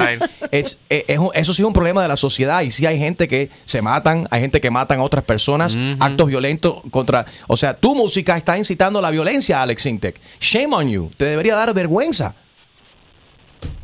Es, 0.51 0.77
es- 0.89 1.05
es 1.07 1.17
un- 1.17 1.31
eso 1.33 1.53
sí 1.55 1.63
es 1.63 1.67
un 1.67 1.73
problema 1.73 2.03
de 2.03 2.07
la 2.07 2.15
sociedad. 2.15 2.61
Y 2.61 2.69
sí 2.69 2.85
hay 2.85 2.99
gente 2.99 3.27
que 3.27 3.49
se 3.65 3.81
matan, 3.81 4.27
hay 4.29 4.41
gente 4.41 4.61
que 4.61 4.69
matan 4.69 4.99
a 4.99 5.03
otras 5.03 5.23
personas, 5.23 5.75
actos 5.99 6.27
violentos 6.27 6.81
contra. 6.91 7.25
O 7.47 7.57
sea, 7.57 7.73
tu 7.73 7.95
música 7.95 8.37
está 8.37 8.57
incitando 8.57 9.01
la 9.01 9.11
violencia, 9.11 9.61
Alex 9.61 9.83
Sintek. 9.83 10.19
Shame 10.39 10.75
on 10.75 10.89
you. 10.89 11.11
Te 11.17 11.25
debería 11.25 11.55
dar 11.55 11.73
vergüenza. 11.73 12.35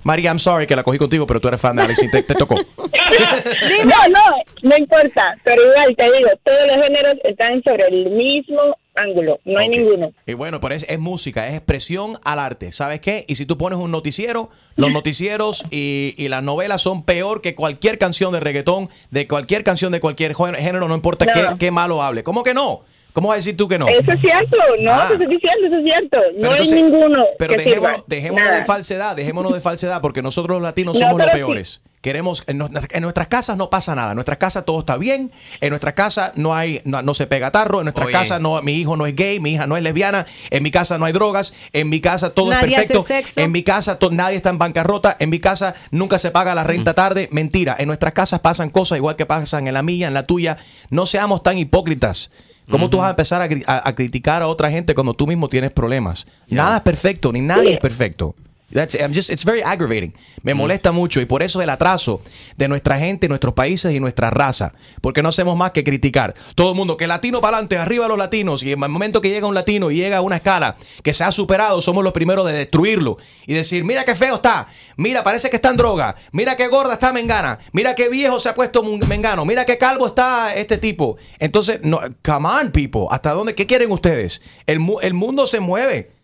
María, 0.04 0.30
I'm 0.30 0.40
sorry 0.40 0.66
que 0.66 0.76
la 0.76 0.84
cogí 0.84 0.98
contigo, 0.98 1.28
pero 1.28 1.42
tú 1.42 1.50
eres 1.50 1.60
fan 1.60 1.76
de 1.76 1.84
Alex 1.84 2.00
Sintek. 2.00 2.28
Te 2.28 2.36
tocó. 2.36 2.56
No, 3.86 4.10
no, 4.10 4.44
no 4.64 4.78
importa, 4.78 5.36
pero 5.44 5.62
igual 5.64 5.96
te 5.96 6.04
digo, 6.04 6.30
todos 6.44 6.68
los 6.68 6.84
géneros 6.84 7.18
están 7.24 7.62
sobre 7.64 7.88
el 7.88 8.10
mismo 8.12 8.78
ángulo, 8.98 9.40
no 9.46 9.60
hay 9.60 9.70
ninguno. 9.70 10.12
Y 10.26 10.34
bueno, 10.34 10.60
pero 10.60 10.76
es, 10.76 10.86
es 10.90 11.00
música, 11.00 11.48
es 11.48 11.54
expresión 11.56 12.18
al 12.24 12.40
arte. 12.40 12.72
¿Sabes 12.72 13.00
qué? 13.00 13.26
Y 13.28 13.36
si 13.36 13.46
tú 13.46 13.58
pones 13.58 13.80
un 13.80 13.92
noticiero, 13.92 14.50
los 14.76 14.92
noticieros 14.92 15.66
y, 15.72 16.14
y 16.18 16.28
las 16.30 16.44
novelas 16.44 16.82
son 16.82 17.04
peor 17.04 17.42
que 17.42 17.56
cualquier 17.56 17.98
canción 17.98 18.32
de 18.34 18.40
reggaetón, 18.40 18.90
de 19.12 19.28
cualquier 19.28 19.64
canción 19.64 19.92
de 19.92 20.00
cualquier 20.00 20.36
género, 20.36 20.88
no 20.88 20.96
importa 20.96 21.26
No. 21.26 21.34
qué, 21.34 21.48
qué 21.60 21.72
malo 21.72 22.02
hable. 22.02 22.24
¿Cómo 22.24 22.44
que 22.44 22.54
no? 22.54 22.82
¿Cómo 23.14 23.30
vas 23.30 23.36
a 23.36 23.38
decir 23.38 23.58
tú 23.58 23.68
que 23.68 23.80
no? 23.80 23.88
Eso 23.88 24.12
es 24.12 24.22
cierto, 24.22 24.58
no, 24.84 24.92
Ah. 24.92 25.06
te 25.08 25.14
estoy 25.14 25.28
diciendo, 25.28 25.66
eso 25.68 25.78
es 25.78 25.84
cierto, 25.86 26.18
no 26.18 26.24
Pero 26.42 26.52
hay 26.52 26.52
entonces- 26.60 26.84
ninguno 26.84 27.26
Pero 27.40 27.54
que 27.56 27.62
dejémonos, 28.08 28.52
de 28.56 28.64
falsedad, 28.66 29.16
dejémonos 29.16 29.54
de 29.56 29.60
falsedad, 29.60 30.02
porque 30.02 30.22
nosotros 30.22 30.58
los 30.58 30.62
latinos 30.62 30.94
No, 30.96 31.00
somos 31.00 31.18
los 31.18 31.28
pero 31.32 31.48
sí. 31.64 31.80
Queremos, 32.08 32.42
en, 32.48 32.58
nuestras- 32.58 32.86
en 32.92 33.02
nuestras 33.04 33.28
casas 33.28 33.58
no 33.58 33.70
pasa 33.70 33.94
nada, 33.94 34.12
en 34.12 34.16
nuestras 34.16 34.38
casas 34.38 34.64
todo 34.64 34.80
está 34.80 34.96
bien, 34.96 35.30
en 35.60 35.70
nuestras 35.72 35.94
casas 35.94 36.32
no 36.36 36.56
hay, 36.56 36.82
no, 36.86 37.02
no 37.02 37.14
se 37.14 37.28
pega 37.28 37.52
tarro, 37.52 37.80
en 37.82 37.84
nuestras 37.84 38.06
Oye. 38.08 38.14
casas 38.14 38.40
no, 38.40 38.62
mi 38.62 38.72
hijo 38.76 38.96
no 38.96 39.06
es 39.08 39.14
gay, 39.14 39.42
mi 39.42 39.52
hija 39.52 39.68
no 39.68 39.76
es 39.76 39.84
lesbiana, 39.84 40.26
en 40.50 40.64
mi 40.64 40.72
casa 40.72 40.98
no 40.98 41.04
hay 41.04 41.12
drogas, 41.12 41.54
en 41.74 41.90
mi 41.90 42.00
casa 42.00 42.30
todo 42.30 42.50
Nadie 42.52 42.76
es 42.78 42.86
hace 42.86 42.94
perfecto, 42.94 43.08
sexo. 43.08 43.42
en 43.42 43.52
mi 43.52 43.62
casa 43.62 44.00
to- 44.00 44.10
nadie 44.10 44.38
está 44.38 44.52
en 44.52 44.58
bancarrota, 44.58 45.18
en 45.20 45.30
mi 45.30 45.40
casa 45.40 45.76
nunca 45.92 46.18
se 46.18 46.32
paga 46.32 46.56
la 46.56 46.64
renta 46.64 46.94
tarde, 46.94 47.28
mentira, 47.34 47.76
en 47.78 47.88
nuestras 47.88 48.14
casas 48.14 48.40
pasan 48.40 48.70
cosas 48.70 48.98
igual 48.98 49.18
que 49.18 49.26
pasan 49.26 49.68
en 49.68 49.74
la 49.74 49.84
mía, 49.84 50.08
en 50.08 50.14
la 50.14 50.24
tuya, 50.26 50.56
no 50.90 51.06
seamos 51.06 51.44
tan 51.44 51.58
hipócritas. 51.58 52.32
¿Cómo 52.72 52.90
tú 52.90 52.98
vas 53.00 53.08
a 53.08 53.10
empezar 53.12 53.42
a, 53.42 53.48
cri- 53.50 53.64
a- 53.68 53.88
a 53.88 53.96
criticar 53.96 54.42
a 54.42 54.48
otra 54.48 54.70
gente 54.72 54.94
cuando 54.96 55.14
tú 55.14 55.28
mismo 55.28 55.50
tienes 55.50 55.72
problemas? 55.72 56.26
Nada 56.48 56.78
es 56.78 56.82
perfecto, 56.84 57.34
ni 57.34 57.42
nadie 57.42 57.74
es 57.74 57.80
perfecto. 57.80 58.34
That's, 58.70 58.96
I'm 58.96 59.14
just, 59.14 59.30
it's 59.30 59.46
very 59.46 59.62
aggravating. 59.62 60.14
Me 60.44 60.54
molesta 60.54 60.92
mucho 60.92 61.22
y 61.22 61.26
por 61.26 61.42
eso 61.42 61.62
el 61.62 61.70
atraso 61.70 62.22
de 62.58 62.68
nuestra 62.68 63.00
gente, 63.00 63.30
nuestros 63.30 63.54
países 63.54 63.94
y 63.94 64.02
nuestra 64.02 64.30
raza. 64.30 64.74
Porque 65.00 65.24
no 65.24 65.30
hacemos 65.30 65.56
más 65.56 65.72
que 65.72 65.86
criticar. 65.86 66.34
Todo 66.54 66.72
el 66.72 66.76
mundo, 66.76 66.98
que 66.98 67.08
latino 67.08 67.40
para 67.40 67.58
adelante, 67.58 67.78
arriba 67.78 68.10
los 68.10 68.18
latinos. 68.18 68.64
Y 68.64 68.74
en 68.74 68.84
el 68.84 68.90
momento 68.90 69.22
que 69.22 69.30
llega 69.30 69.48
un 69.48 69.56
latino 69.56 69.90
y 69.90 69.96
llega 69.96 70.18
a 70.18 70.22
una 70.22 70.36
escala 70.36 70.76
que 71.02 71.14
se 71.14 71.24
ha 71.24 71.32
superado, 71.32 71.80
somos 71.80 72.04
los 72.04 72.12
primeros 72.12 72.46
de 72.46 72.52
destruirlo. 72.52 73.18
Y 73.46 73.54
decir, 73.54 73.86
mira 73.86 74.04
qué 74.04 74.16
feo 74.16 74.36
está. 74.36 74.68
Mira, 74.98 75.24
parece 75.24 75.50
que 75.50 75.56
está 75.56 75.70
en 75.70 75.78
droga. 75.78 76.16
Mira 76.34 76.58
qué 76.58 76.68
gorda 76.68 76.94
está 76.94 77.14
Mengana. 77.14 77.60
Mira 77.72 77.96
qué 77.96 78.10
viejo 78.10 78.40
se 78.42 78.50
ha 78.50 78.54
puesto 78.54 78.84
Mengano. 78.84 79.46
Mira 79.46 79.64
qué 79.64 79.78
calvo 79.78 80.08
está 80.08 80.54
este 80.54 80.78
tipo. 80.78 81.16
Entonces, 81.40 81.80
no, 81.84 82.02
come 82.22 82.50
on, 82.50 82.72
people. 82.72 83.06
¿Hasta 83.12 83.32
dónde? 83.32 83.56
¿Qué 83.56 83.66
quieren 83.66 83.92
ustedes? 83.92 84.42
El, 84.66 84.80
el 85.02 85.14
mundo 85.14 85.48
se 85.48 85.62
mueve. 85.62 86.17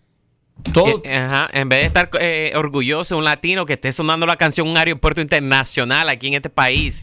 Todo, 0.72 1.02
Eh, 1.04 1.16
Ajá, 1.18 1.50
en 1.52 1.68
vez 1.68 1.82
de 1.82 1.86
estar 1.88 2.10
eh, 2.20 2.54
orgulloso 2.56 3.16
de 3.16 3.20
un 3.20 3.26
latino 3.26 3.66
que 3.66 3.74
esté 3.74 3.92
sonando 3.92 4.26
la 4.26 4.38
canción 4.38 4.68
en 4.68 4.72
un 4.72 4.78
aeropuerto 4.78 5.20
internacional 5.22 6.08
aquí 6.10 6.28
en 6.28 6.36
este 6.36 6.50
país. 6.50 7.02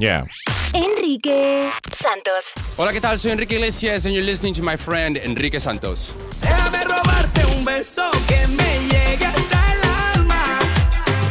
Enrique 0.73 1.69
Santos. 1.93 2.53
Hola, 2.77 2.93
¿qué 2.93 3.01
tal? 3.01 3.19
Soy 3.19 3.33
Enrique 3.33 3.57
Iglesias 3.57 4.07
and 4.07 4.15
you're 4.15 4.25
listening 4.25 4.55
to 4.55 4.63
my 4.63 4.77
friend 4.77 5.19
Enrique 5.19 5.59
Santos. 5.61 6.15
Déjame 6.41 6.85
robarte 6.85 7.45
un 7.57 7.65
beso 7.65 8.11
que 8.29 8.47
me 8.49 8.79
llegue 8.89 9.27
hasta 9.27 9.73
el 9.73 10.19
alma. 10.21 10.59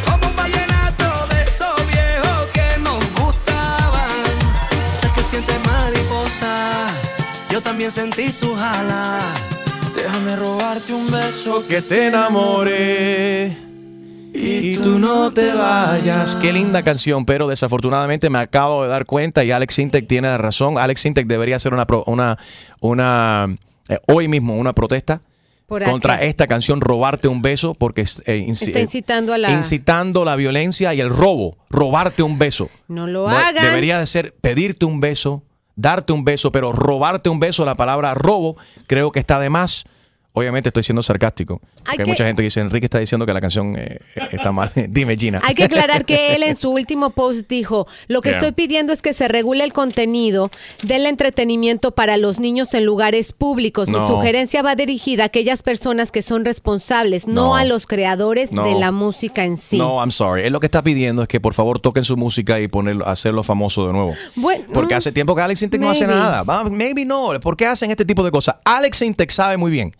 Como 0.05 0.27
un 0.29 0.35
vallenato 0.35 1.27
de 1.33 1.43
esos 1.43 1.87
viejos 1.87 2.51
que 2.53 2.79
nos 2.81 2.99
gustaban. 3.19 4.11
Sé 5.01 5.09
que 5.15 5.23
sientes 5.23 5.55
mariposa. 5.65 6.91
Yo 7.49 7.61
también 7.61 7.91
sentí 7.91 8.31
su 8.31 8.55
jala. 8.55 9.33
Déjame 10.11 10.35
robarte 10.37 10.91
un 10.91 11.05
beso 11.11 11.63
que 11.67 11.83
te 11.83 12.07
enamoré 12.07 13.55
y 14.33 14.75
tú 14.75 14.97
no 14.97 15.29
te 15.31 15.53
vayas. 15.53 16.35
Qué 16.37 16.51
linda 16.51 16.81
canción, 16.81 17.25
pero 17.27 17.47
desafortunadamente 17.47 18.27
me 18.31 18.39
acabo 18.39 18.81
de 18.81 18.89
dar 18.89 19.05
cuenta 19.05 19.43
y 19.43 19.51
Alex 19.51 19.75
Sintek 19.75 20.07
tiene 20.07 20.27
la 20.27 20.39
razón. 20.39 20.79
Alex 20.79 21.01
Sintek 21.01 21.27
debería 21.27 21.57
hacer 21.57 21.75
una, 21.75 21.85
pro- 21.85 22.03
una, 22.07 22.39
una 22.81 23.55
eh, 23.87 23.99
hoy 24.07 24.27
mismo 24.27 24.55
una 24.57 24.73
protesta 24.73 25.21
Por 25.67 25.83
contra 25.83 26.15
esta 26.23 26.47
canción 26.47 26.81
Robarte 26.81 27.27
un 27.27 27.43
beso 27.43 27.75
porque 27.75 28.01
es, 28.01 28.23
eh, 28.25 28.43
inci- 28.47 28.69
Está 28.69 28.79
eh, 28.79 28.81
incitando 28.81 29.31
a 29.33 29.37
la... 29.37 29.51
incitando 29.51 30.25
la 30.25 30.35
violencia 30.35 30.91
y 30.95 31.01
el 31.01 31.11
robo, 31.11 31.55
robarte 31.69 32.23
un 32.23 32.39
beso. 32.39 32.71
No 32.87 33.05
lo 33.05 33.29
No, 33.29 33.37
hagan. 33.37 33.63
Debería 33.63 33.99
de 33.99 34.07
ser 34.07 34.33
pedirte 34.41 34.85
un 34.85 35.01
beso, 35.01 35.43
darte 35.75 36.13
un 36.13 36.25
beso, 36.25 36.49
pero 36.49 36.71
robarte 36.71 37.29
un 37.29 37.39
beso, 37.39 37.63
la 37.63 37.75
palabra 37.75 38.15
robo, 38.15 38.57
creo 38.87 39.11
que 39.11 39.19
está 39.19 39.39
de 39.39 39.51
más. 39.51 39.85
Obviamente 40.39 40.69
estoy 40.69 40.83
siendo 40.83 41.01
sarcástico. 41.03 41.61
Hay 41.85 41.97
que- 41.97 42.05
mucha 42.05 42.25
gente 42.25 42.41
que 42.41 42.45
dice, 42.45 42.59
Enrique 42.61 42.85
está 42.85 42.99
diciendo 42.99 43.25
que 43.25 43.33
la 43.33 43.41
canción 43.41 43.75
eh, 43.77 43.99
está 44.31 44.51
mal. 44.51 44.71
Dime, 44.89 45.17
Gina. 45.17 45.41
Hay 45.43 45.53
que 45.55 45.65
aclarar 45.65 46.05
que 46.05 46.35
él 46.35 46.43
en 46.43 46.55
su 46.55 46.71
último 46.71 47.09
post 47.11 47.47
dijo, 47.49 47.87
lo 48.07 48.21
que 48.21 48.29
Yeah. 48.29 48.37
estoy 48.39 48.51
pidiendo 48.51 48.93
es 48.93 49.01
que 49.01 49.13
se 49.13 49.27
regule 49.27 49.63
el 49.63 49.73
contenido 49.73 50.49
del 50.83 51.05
entretenimiento 51.07 51.91
para 51.91 52.15
los 52.17 52.39
niños 52.39 52.73
en 52.73 52.85
lugares 52.85 53.33
públicos. 53.33 53.87
Mi 53.89 53.95
sugerencia 53.99 54.61
va 54.61 54.75
dirigida 54.75 55.23
a 55.23 55.25
aquellas 55.27 55.63
personas 55.63 56.11
que 56.11 56.21
son 56.21 56.45
responsables, 56.45 57.27
no, 57.27 57.33
No. 57.49 57.55
a 57.55 57.63
los 57.65 57.87
creadores 57.87 58.51
No. 58.51 58.63
de 58.63 58.75
la 58.75 58.91
música 58.91 59.43
en 59.45 59.57
sí. 59.57 59.77
No, 59.77 59.99
I'm 59.99 60.11
sorry. 60.11 60.43
Él 60.45 60.53
lo 60.53 60.59
que 60.59 60.67
está 60.67 60.81
pidiendo 60.83 61.21
es 61.23 61.27
que 61.27 61.39
por 61.39 61.53
favor 61.53 61.79
toquen 61.79 62.03
su 62.03 62.15
música 62.17 62.59
y 62.59 62.67
ponerlo, 62.67 63.07
hacerlo 63.07 63.43
famoso 63.43 63.87
de 63.87 63.93
nuevo. 63.93 64.13
Bueno, 64.35 64.63
Porque 64.73 64.93
mm, 64.93 64.97
hace 64.97 65.11
tiempo 65.11 65.35
que 65.35 65.41
Alex 65.41 65.61
Intec 65.63 65.81
no 65.81 65.89
hace 65.89 66.05
nada. 66.07 66.43
Maybe 66.69 67.03
no. 67.05 67.31
¿Por 67.41 67.57
qué 67.57 67.65
hacen 67.65 67.89
este 67.91 68.05
tipo 68.05 68.23
de 68.23 68.31
cosas? 68.31 68.57
Alex 68.65 69.01
Intec 69.01 69.31
sabe 69.31 69.57
muy 69.57 69.71
bien 69.71 69.91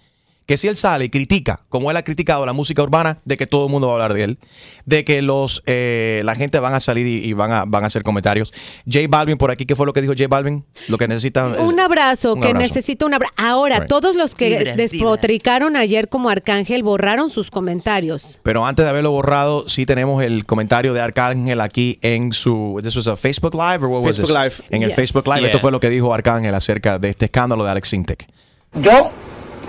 que 0.49 0.57
si 0.57 0.67
él 0.67 0.75
sale 0.77 1.05
y 1.05 1.09
critica, 1.09 1.61
como 1.69 1.91
él 1.91 1.97
ha 1.97 2.01
criticado 2.01 2.43
la 2.43 2.53
música 2.53 2.81
urbana, 2.81 3.19
de 3.23 3.37
que 3.37 3.45
todo 3.45 3.65
el 3.67 3.71
mundo 3.71 3.85
va 3.85 3.93
a 3.93 3.95
hablar 3.97 4.15
de 4.15 4.23
él, 4.23 4.39
de 4.87 5.03
que 5.03 5.21
los 5.21 5.61
eh, 5.67 6.23
la 6.25 6.33
gente 6.33 6.57
van 6.57 6.73
a 6.73 6.79
salir 6.79 7.05
y, 7.05 7.23
y 7.23 7.33
van, 7.33 7.51
a, 7.51 7.65
van 7.67 7.83
a 7.83 7.85
hacer 7.85 8.01
comentarios. 8.01 8.51
J 8.91 9.05
Balvin 9.07 9.37
por 9.37 9.51
aquí, 9.51 9.67
¿qué 9.67 9.75
fue 9.75 9.85
lo 9.85 9.93
que 9.93 10.01
dijo 10.01 10.13
J 10.17 10.27
Balvin? 10.27 10.65
Lo 10.87 10.97
que 10.97 11.07
necesita 11.07 11.53
es- 11.53 11.59
Un 11.59 11.79
abrazo, 11.79 12.33
un 12.33 12.41
que 12.41 12.47
abrazo. 12.47 12.63
necesita 12.67 13.05
un 13.05 13.13
abrazo. 13.13 13.31
Ahora, 13.37 13.77
Right. 13.81 13.89
todos 13.89 14.15
los 14.15 14.33
que 14.33 14.57
Vibras, 14.57 14.75
despotricaron 14.75 15.75
ayer 15.75 16.09
como 16.09 16.29
Arcángel 16.31 16.81
borraron 16.81 17.29
sus 17.29 17.51
comentarios. 17.51 18.39
Pero 18.41 18.65
antes 18.65 18.83
de 18.85 18.89
haberlo 18.89 19.11
borrado, 19.11 19.69
sí 19.69 19.85
tenemos 19.85 20.23
el 20.23 20.47
comentario 20.47 20.95
de 20.95 21.01
Arcángel 21.01 21.61
aquí 21.61 21.99
en 22.01 22.33
su. 22.33 22.79
¿This 22.81 22.95
was 22.95 23.07
a 23.07 23.15
Facebook 23.15 23.53
Live 23.53 23.83
or 23.85 23.89
what 23.89 24.01
was 24.03 24.17
Facebook 24.17 24.35
this? 24.49 24.59
Live. 24.59 24.75
En 24.75 24.81
el. 24.81 24.91
Facebook 24.91 25.27
Live. 25.27 25.45
Esto 25.45 25.59
fue 25.59 25.71
lo 25.71 25.79
que 25.79 25.91
dijo 25.91 26.11
Arcángel 26.11 26.55
acerca 26.55 26.97
de 26.97 27.09
este 27.09 27.25
escándalo 27.25 27.63
de 27.63 27.69
Alex 27.69 27.93
Intec. 27.93 28.27
Yo 28.73 29.11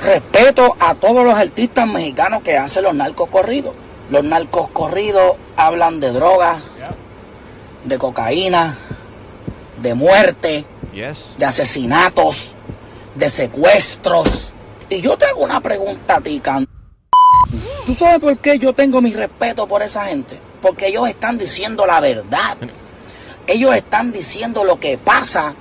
respeto 0.01 0.76
a 0.80 0.94
todos 0.94 1.24
los 1.24 1.34
artistas 1.34 1.86
mexicanos 1.86 2.42
que 2.42 2.57
hacen 2.57 2.84
los 2.84 2.94
narcos 2.94 3.28
corridos. 3.28 3.74
Los 4.11 4.24
narcos 4.24 4.68
corridos 4.70 5.36
hablan 5.57 6.01
de 6.01 6.12
drogas, 6.12 6.62
de 7.84 7.98
cocaína, 7.98 8.76
de 9.80 9.94
muerte, 9.94 10.64
Yes. 10.92 11.36
de 11.38 11.44
asesinatos, 11.46 12.55
de 13.14 13.28
secuestros. 13.30 14.53
Y 14.88 15.01
yo 15.01 15.16
te 15.16 15.26
hago 15.26 15.44
una 15.44 15.61
pregunta 15.61 16.16
a 16.16 16.20
ti, 16.20 16.40
Can. 16.40 16.66
¿Tú 17.86 17.94
sabes 17.94 18.20
por 18.20 18.36
qué 18.38 18.59
yo 18.59 18.72
tengo 18.72 19.01
mi 19.01 19.12
respeto 19.12 19.66
por 19.68 19.82
esa 19.82 20.07
gente? 20.07 20.38
Porque 20.61 20.88
ellos 20.88 21.09
están 21.09 21.38
diciendo 21.38 21.86
la 21.86 22.01
verdad. 22.01 22.57
Ellos 23.46 23.74
están 23.74 24.12
diciendo 24.12 24.64
lo 24.64 24.78
que 24.80 24.98
pasa 24.98 25.55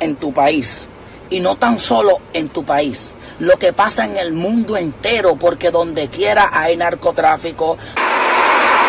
en 0.00 0.16
tu 0.16 0.32
país. 0.32 0.86
Y 1.30 1.40
no 1.40 1.56
tan 1.56 1.78
solo 1.78 2.18
en 2.34 2.48
tu 2.50 2.64
país. 2.64 3.10
Lo 3.40 3.58
que 3.58 3.72
pasa 3.72 4.04
en 4.04 4.16
el 4.16 4.32
mundo 4.32 4.76
entero. 4.76 5.36
Porque 5.36 5.70
donde 5.70 6.08
quiera 6.08 6.50
hay 6.52 6.76
narcotráfico. 6.76 7.76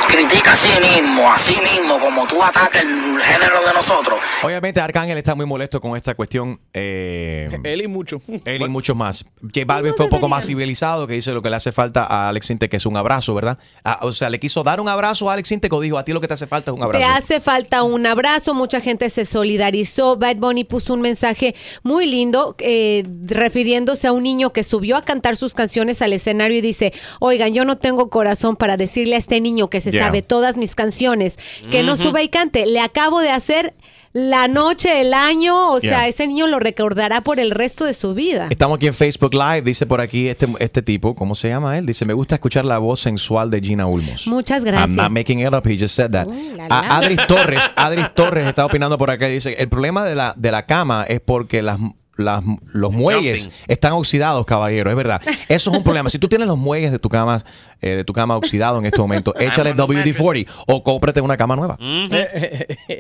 Critica 0.08 0.54
a 0.54 0.56
sí 0.56 0.70
mismo, 0.82 1.32
a 1.32 1.38
sí 1.38 1.56
mismo, 1.74 2.00
como 2.00 2.26
tú 2.28 2.42
atacas 2.42 2.84
el 2.84 2.88
género 3.22 3.66
de 3.68 3.74
nosotros. 3.74 4.20
Obviamente 4.44 4.80
Arcángel 4.80 5.18
está 5.18 5.36
muy 5.36 5.46
molesto 5.46 5.82
con 5.82 5.98
esta 5.98 6.16
cuestión. 6.16 6.60
eh, 6.74 7.50
Él 7.64 7.82
y 7.82 7.88
mucho. 7.88 8.22
él 8.46 8.62
y 8.62 8.70
muchos 8.70 8.96
más. 8.96 9.26
J 9.42 9.62
Balvin 9.66 9.94
fue 9.94 10.06
un 10.06 10.10
poco 10.10 10.30
más 10.30 10.46
civilizado, 10.48 11.08
que 11.08 11.14
dice 11.14 11.32
lo 11.34 11.42
que 11.42 11.50
le 11.50 11.56
hace 11.56 11.72
falta 11.72 12.06
a 12.06 12.30
Alex 12.30 12.50
Intec, 12.52 12.72
que 12.72 12.78
es 12.78 12.86
un 12.86 12.96
abrazo, 12.98 13.34
¿verdad? 13.34 13.58
Ah, 13.84 14.00
o 14.02 14.12
sea, 14.12 14.30
le 14.30 14.40
quiso 14.40 14.64
dar 14.64 14.80
un 14.80 14.88
abrazo 14.90 15.30
a 15.30 15.34
Alex 15.34 15.52
Intec 15.52 15.74
o 15.74 15.82
dijo, 15.82 15.98
a 15.98 16.06
ti 16.06 16.14
lo 16.14 16.22
que 16.22 16.28
te 16.28 16.34
hace 16.36 16.48
falta 16.48 16.72
es 16.72 16.78
un 16.78 16.84
abrazo. 16.84 17.06
Te 17.06 17.12
hace 17.12 17.42
falta 17.42 17.84
un 17.84 18.06
abrazo, 18.06 18.54
mucha 18.54 18.80
gente 18.82 19.10
se 19.10 19.26
solidarizó. 19.26 20.18
Bad 20.18 20.38
Bunny 20.38 20.64
puso 20.64 20.94
un 20.94 21.02
mensaje 21.02 21.56
muy 21.84 22.06
lindo 22.06 22.56
eh, 22.60 23.04
refiriéndose 23.28 24.08
a 24.08 24.12
un 24.12 24.24
niño 24.24 24.54
que 24.54 24.64
subió 24.64 24.98
a 24.98 25.02
cantar 25.02 25.36
sus 25.36 25.54
canciones 25.54 26.02
al 26.02 26.14
escenario 26.14 26.58
y 26.58 26.62
dice, 26.62 26.94
oigan, 27.20 27.54
yo 27.54 27.66
no 27.66 27.78
tengo 27.78 28.10
corazón 28.10 28.56
para 28.56 28.78
decirle 28.78 29.16
a 29.16 29.20
este 29.20 29.40
niño 29.42 29.70
que 29.70 29.82
se 29.82 29.92
Yeah. 29.96 30.06
sabe 30.06 30.22
todas 30.22 30.58
mis 30.58 30.76
canciones, 30.76 31.38
que 31.72 31.84
no 31.84 31.98
suba 31.98 32.22
y 32.22 32.30
cante. 32.30 32.66
Le 32.66 32.80
acabo 32.80 33.20
de 33.22 33.30
hacer 33.32 33.74
la 34.14 34.48
noche, 34.48 35.02
el 35.02 35.14
año, 35.14 35.74
o 35.74 35.82
sea, 35.82 35.90
Yeah. 36.04 36.08
ese 36.08 36.26
niño 36.26 36.48
lo 36.48 36.58
recordará 36.60 37.20
por 37.20 37.38
el 37.38 37.52
resto 37.52 37.84
de 37.84 37.94
su 37.94 38.14
vida. 38.14 38.48
Estamos 38.50 38.78
aquí 38.78 38.88
en 38.88 38.94
Facebook 38.94 39.34
Live, 39.34 39.64
dice 39.64 39.86
por 39.86 40.00
aquí 40.00 40.30
este, 40.30 40.48
este 40.60 40.82
tipo, 40.82 41.16
¿cómo 41.16 41.36
se 41.36 41.50
llama 41.50 41.78
él? 41.78 41.86
Dice, 41.86 42.06
me 42.06 42.14
gusta 42.14 42.36
escuchar 42.36 42.64
la 42.64 42.78
voz 42.78 43.02
sensual 43.02 43.50
de 43.50 43.60
Gina 43.60 43.88
Ulmos. 43.88 44.26
Muchas 44.28 44.64
I'm 44.64 44.72
gracias. 44.72 44.96
not 44.96 45.12
making 45.12 45.40
it 45.42 45.54
up, 45.54 45.68
he 45.68 45.78
just 45.78 45.94
said 45.96 46.12
that. 46.12 46.28
la, 46.28 46.66
A-. 46.70 46.98
Adris 47.00 47.20
Torres, 47.28 47.70
Adris 47.76 48.14
Torres 48.16 48.48
está 48.48 48.66
opinando 48.66 48.98
por 48.98 49.12
acá 49.12 49.28
dice, 49.28 49.54
el 49.60 49.68
problema 49.68 50.06
de 50.06 50.16
la, 50.16 50.34
de 50.38 50.50
la 50.52 50.66
cama 50.66 51.04
es 51.10 51.20
porque 51.20 51.62
las, 51.62 51.78
las- 52.18 52.44
los 52.74 52.92
muelles 52.94 53.52
están 53.68 53.94
oxidados, 53.94 54.46
caballero, 54.46 54.90
es 54.90 54.96
verdad. 54.96 55.22
Eso 55.50 55.70
es 55.72 55.78
un 55.78 55.84
problema. 55.84 56.10
Si 56.10 56.20
tú 56.20 56.28
tienes 56.28 56.48
los 56.48 56.58
muelles 56.58 56.92
de 56.92 57.00
tu 57.00 57.10
cama, 57.10 57.44
eh, 57.82 57.90
de 57.98 58.04
tu 58.04 58.14
cama 58.14 58.36
oxidados 58.38 58.80
en 58.80 58.86
este 58.86 59.00
momento, 59.00 59.34
échale 59.40 59.74
WD-40 59.76 60.48
o 60.68 60.82
cómprate 60.84 61.22
una 61.22 61.38
cama 61.38 61.56
nueva. 61.56 61.78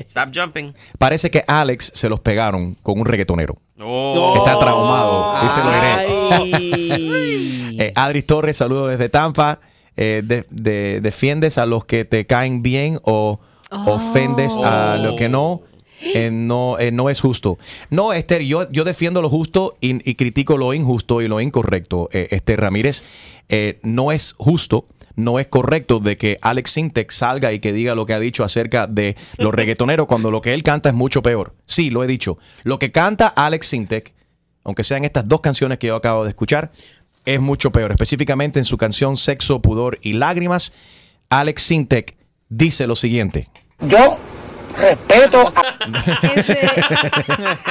Stop 0.08 0.30
jumping. 0.36 0.74
Parece 0.98 1.30
que 1.32 1.44
Alex 1.48 1.92
se 1.96 2.10
los 2.10 2.20
pegaron 2.20 2.76
con 2.82 3.00
un 3.00 3.06
reggaetonero. 3.06 3.58
Oh. 3.80 4.34
Está 4.38 4.58
traumado, 4.60 5.42
dice 5.44 5.60
Loiret. 5.64 7.06
Eh, 7.78 7.92
Adris 7.96 8.26
Torres, 8.26 8.56
saludos 8.58 8.92
desde 8.92 9.10
Tampa. 9.10 9.60
Eh, 9.98 10.22
de- 10.26 10.46
de- 10.50 11.02
¿Defiendes 11.02 11.58
a 11.58 11.66
los 11.66 11.84
que 11.86 12.06
te 12.06 12.26
caen 12.26 12.64
bien 12.64 13.00
o 13.04 13.40
ofendes 13.86 14.58
a 14.58 14.96
lo 14.98 15.16
que 15.18 15.28
no? 15.30 15.62
Eh, 16.02 16.30
no, 16.32 16.78
eh, 16.80 16.92
no 16.92 17.10
es 17.10 17.22
justo. 17.22 17.58
No, 17.90 18.14
Esther, 18.14 18.42
yo, 18.42 18.70
yo 18.70 18.84
defiendo 18.84 19.22
lo 19.22 19.30
justo 19.30 19.78
y, 19.80 20.16
critico 20.16 20.58
lo 20.58 20.74
injusto 20.74 21.22
y 21.22 21.28
lo 21.28 21.42
incorrecto. 21.42 22.10
Eh, 22.12 22.28
Esther 22.32 22.62
Ramírez, 22.62 23.04
no 23.84 24.12
es 24.12 24.36
justo, 24.38 24.86
no 25.16 25.40
es 25.40 25.48
correcto 25.48 26.00
de 26.00 26.18
que 26.18 26.38
Alex 26.42 26.72
Sintek 26.72 27.12
salga 27.12 27.54
y 27.54 27.60
que 27.60 27.74
diga 27.74 27.96
lo 27.96 28.06
que 28.06 28.14
ha 28.14 28.20
dicho 28.20 28.44
acerca 28.44 28.88
de 28.88 29.16
los 29.38 29.54
reggaetoneros 29.54 30.08
cuando 30.08 30.32
lo 30.32 30.42
que 30.42 30.54
él 30.54 30.64
canta 30.64 30.90
es 30.90 30.96
mucho 30.96 31.22
peor. 31.22 31.56
Sí, 31.66 31.90
lo 31.90 32.04
he 32.04 32.08
dicho. 32.08 32.38
Lo 32.64 32.80
que 32.80 32.92
canta 32.92 33.28
Alex 33.28 33.68
Sintek, 33.68 34.14
aunque 34.64 34.84
sean 34.84 35.06
estas 35.06 35.26
dos 35.28 35.42
canciones 35.42 35.80
que 35.80 35.88
yo 35.88 35.96
acabo 35.96 36.24
de 36.24 36.30
escuchar, 36.30 36.72
es 37.26 37.40
mucho 37.40 37.72
peor. 37.72 37.92
Específicamente 37.92 38.60
en 38.60 38.66
su 38.66 38.78
canción 38.78 39.18
Sexo, 39.18 39.62
Pudor 39.62 40.00
y 40.02 40.14
Lágrimas, 40.14 40.74
Alex 41.30 41.64
Sintek 41.64 42.18
dice 42.50 42.88
lo 42.88 42.96
siguiente. 42.96 43.50
Yo 43.82 44.18
respeto 44.78 45.54
a... 45.56 45.76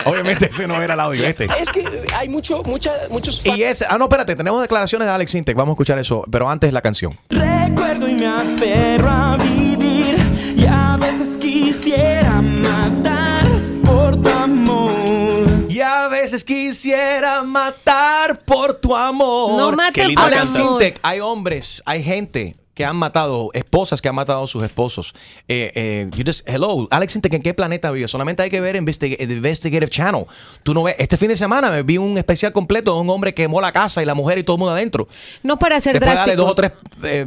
Obviamente 0.11 0.47
ese 0.47 0.67
no 0.67 0.81
era 0.83 0.95
el 0.95 1.01
audio 1.01 1.27
este. 1.27 1.45
Es 1.59 1.69
que 1.69 2.05
hay 2.15 2.29
mucho, 2.29 2.63
mucha, 2.65 2.93
muchos 3.11 3.45
Y 3.45 3.63
ese, 3.63 3.87
ah, 3.89 3.99
no, 3.99 4.05
espérate, 4.05 4.35
tenemos 4.35 4.61
declaraciones 4.61 5.07
de 5.07 5.15
Alex 5.15 5.31
Sintek. 5.33 5.57
Vamos 5.57 5.73
a 5.73 5.75
escuchar 5.75 5.99
eso, 5.99 6.25
pero 6.31 6.49
antes 6.49 6.73
la 6.73 6.81
canción. 6.81 7.19
Recuerdo 7.31 8.09
y 8.09 8.15
me 8.15 8.27
aferro 8.27 9.11
a 9.11 9.37
vivir 9.37 10.17
y 10.57 10.67
a 10.67 10.97
veces 10.97 11.37
quisiera 11.37 12.41
matar 12.41 13.47
por 13.85 14.21
tu 14.21 14.29
amor. 14.29 15.65
Y 15.69 15.81
a 15.81 16.09
veces 16.09 16.45
quisiera 16.45 17.43
matar 17.43 18.41
por 18.45 18.75
tu 18.75 18.95
amor. 18.95 19.59
No 19.59 19.71
lindo 19.71 20.23
por 20.23 20.33
Alex 20.33 20.57
amor. 20.57 20.83
Hay 21.03 21.21
hombres, 21.21 21.83
hay 21.85 22.03
gente 22.03 22.57
que 22.75 22.85
han 22.85 22.97
matado, 22.97 23.51
esposas 23.55 24.03
que 24.03 24.09
han 24.09 24.15
matado 24.17 24.43
a 24.45 24.49
sus 24.49 24.65
esposos. 24.65 25.15
Eh, 25.47 25.71
eh, 25.75 26.11
you 26.17 26.25
just- 26.27 26.47
hello, 26.49 26.89
Alex 26.91 27.17
¿en 27.17 27.23
qué 27.43 27.55
planeta 27.55 27.91
vive? 27.93 28.09
Solamente 28.09 28.43
hay 28.43 28.51
que 28.51 28.61
ver 28.61 28.75
Investig- 28.77 29.21
Investigative 29.21 29.89
Channel. 29.89 30.27
Tú 30.65 30.75
no 30.75 30.83
ves, 30.83 30.97
este 30.99 31.17
fin 31.17 31.29
de 31.29 31.37
semana 31.37 31.71
me 31.71 31.83
vi 31.85 31.99
un 31.99 32.19
especial 32.19 32.53
completo 32.53 32.95
de 32.95 33.01
un 33.01 33.11
hombre 33.11 33.33
que 33.33 33.43
quemó 33.45 33.61
la 33.61 33.71
casa 33.71 34.03
y 34.03 34.07
la 34.07 34.15
mujer 34.15 34.39
y 34.39 34.43
todo 34.43 34.57
el 34.57 34.59
mundo 34.59 34.73
adentro. 34.75 35.07
No 35.45 35.59
para 35.59 35.79
ser 35.79 35.99
Después 36.01 36.15
darle 36.17 36.35
dos 36.37 36.51
o 36.51 36.55
drásticos. 36.55 36.91
tres, 37.01 37.11
eh, 37.13 37.27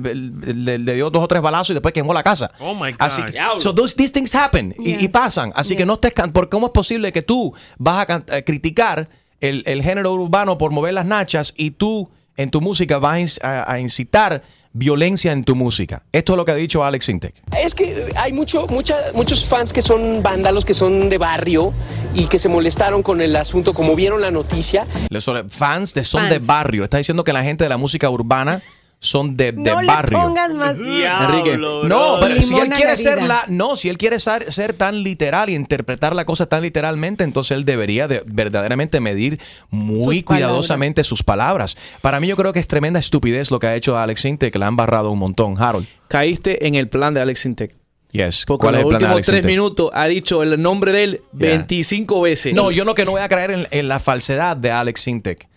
le, 0.54 0.80
le 0.80 0.96
dio 0.96 1.10
dos 1.10 1.24
o 1.24 1.28
tres 1.28 1.42
balazos 1.42 1.70
y 1.70 1.74
después 1.76 1.94
quemó 1.94 2.14
la 2.14 2.24
casa. 2.24 2.52
Oh 2.60 2.74
my 2.76 2.92
God. 2.92 2.98
Así 3.00 3.24
que, 3.24 3.40
so 3.58 3.74
those, 3.74 3.96
these 3.96 4.12
things 4.12 4.36
happen 4.36 4.76
y- 4.80 5.04
y, 5.04 5.08
pasan. 5.08 5.54
Así 5.56 5.76
que 5.78 5.86
no 5.86 5.94
estés, 5.94 6.14
porque 6.34 6.50
¿cómo 6.50 6.68
es 6.68 6.74
posible 6.74 7.12
que 7.14 7.22
tú 7.22 7.54
vas 7.78 8.06
a, 8.10 8.20
criticar 8.42 9.08
el, 9.40 9.64
el 9.66 9.82
género 9.82 10.14
urbano 10.14 10.58
por 10.58 10.72
mover 10.72 10.94
las 10.94 11.06
nachas 11.06 11.54
y 11.56 11.72
tú 11.72 12.10
en 12.36 12.50
tu 12.52 12.60
música 12.60 13.00
vas 13.00 13.40
a 13.42 13.80
incitar 13.80 14.44
violencia 14.78 15.32
en 15.32 15.44
tu 15.44 15.56
música? 15.56 16.04
Esto 16.12 16.34
es 16.34 16.38
lo 16.38 16.46
que 16.46 16.52
ha 16.52 16.56
dicho 16.56 16.84
Alex 16.84 17.06
Sintek. 17.06 17.36
Es 17.58 17.74
que 17.74 18.14
hay 18.16 18.32
mucho, 18.34 18.68
mucha, 18.68 18.96
muchos 19.14 19.46
fans 19.46 19.74
que 19.74 19.82
son 19.82 20.22
vándalos, 20.22 20.66
que 20.66 20.74
son 20.74 21.10
de 21.10 21.18
barrio 21.18 21.74
y 22.14 22.28
que 22.28 22.40
se 22.40 22.50
molestaron 22.50 23.04
con 23.04 23.22
el 23.22 23.36
asunto, 23.36 23.74
como 23.74 23.96
vieron 23.96 24.22
la 24.22 24.32
noticia. 24.32 24.86
Los 25.10 25.30
fans 25.50 25.94
de 25.94 26.04
son 26.04 26.30
de 26.30 26.40
barrio. 26.40 26.84
Está 26.84 26.98
diciendo 26.98 27.24
que 27.24 27.34
la 27.34 27.44
gente 27.44 27.64
de 27.64 27.70
la 27.70 27.78
música 27.78 28.10
urbana 28.10 28.62
son 29.00 29.36
de, 29.36 29.52
de 29.52 29.72
no 29.72 29.86
barrio. 29.86 30.18
le 30.18 30.26
pongas 30.26 30.54
más. 30.54 30.76
Enrique. 30.78 31.58
No, 31.58 32.18
pero 32.20 32.42
si 32.42 32.56
él 32.58 32.70
quiere 32.70 32.98
ser 32.98 33.24
la, 33.24 33.44
no, 33.48 33.76
si 33.76 33.90
él 33.90 33.98
quiere 33.98 34.20
ser, 34.20 34.52
ser 34.52 34.74
tan 34.74 35.04
literal 35.04 35.50
y 35.50 35.56
interpretar 35.56 36.16
la 36.16 36.26
cosa 36.26 36.48
tan 36.48 36.64
literalmente, 36.64 37.24
entonces 37.24 37.58
él 37.58 37.66
debería 37.66 38.08
de 38.08 38.24
verdaderamente 38.26 39.00
medir 39.00 39.40
muy 39.70 40.18
Sus 40.18 40.24
cuidadosamente 40.24 41.04
sus 41.04 41.24
palabras. 41.24 41.78
Para 42.02 42.20
mí 42.20 42.28
yo 42.28 42.36
creo 42.36 42.54
que 42.54 42.60
es 42.60 42.68
tremenda 42.68 43.00
estupidez 43.00 43.52
lo 43.52 43.60
que 43.60 43.68
ha 43.68 43.76
hecho 43.76 43.98
Alex 43.98 44.22
Sintek, 44.22 44.54
que 44.54 44.60
la 44.60 44.68
han 44.68 44.76
barrado 44.76 45.12
un 45.12 45.20
montón. 45.20 45.56
Harold. 45.62 45.88
Caíste 46.08 46.68
en 46.68 46.76
el 46.76 46.90
plan 46.90 47.14
de 47.14 47.22
Alex 47.22 47.40
Sintek. 47.42 47.76
Yes. 48.12 48.46
Porque 48.48 48.64
¿Cuál 48.64 48.76
en 48.76 48.80
es 48.80 48.84
los 48.86 48.94
el 48.94 48.98
plan 48.98 49.12
de 49.12 49.16
últimos 49.16 49.26
tres 49.28 49.46
minutos 49.46 49.90
ha 49.94 50.08
dicho 50.08 50.42
el 50.42 50.62
nombre 50.62 50.92
de 50.92 51.04
él 51.04 51.22
Yeah. 51.38 51.50
25 51.50 52.22
veces. 52.22 52.54
No, 52.56 52.72
yo 52.72 52.84
no 52.84 52.96
que 52.96 53.06
no 53.06 53.12
voy 53.12 53.22
a 53.22 53.28
creer 53.28 53.52
en, 53.52 53.68
en 53.70 53.88
la 53.88 54.00
falsedad 54.00 54.58
de 54.58 54.72
Alex 54.72 55.02
Sintek. 55.02 55.48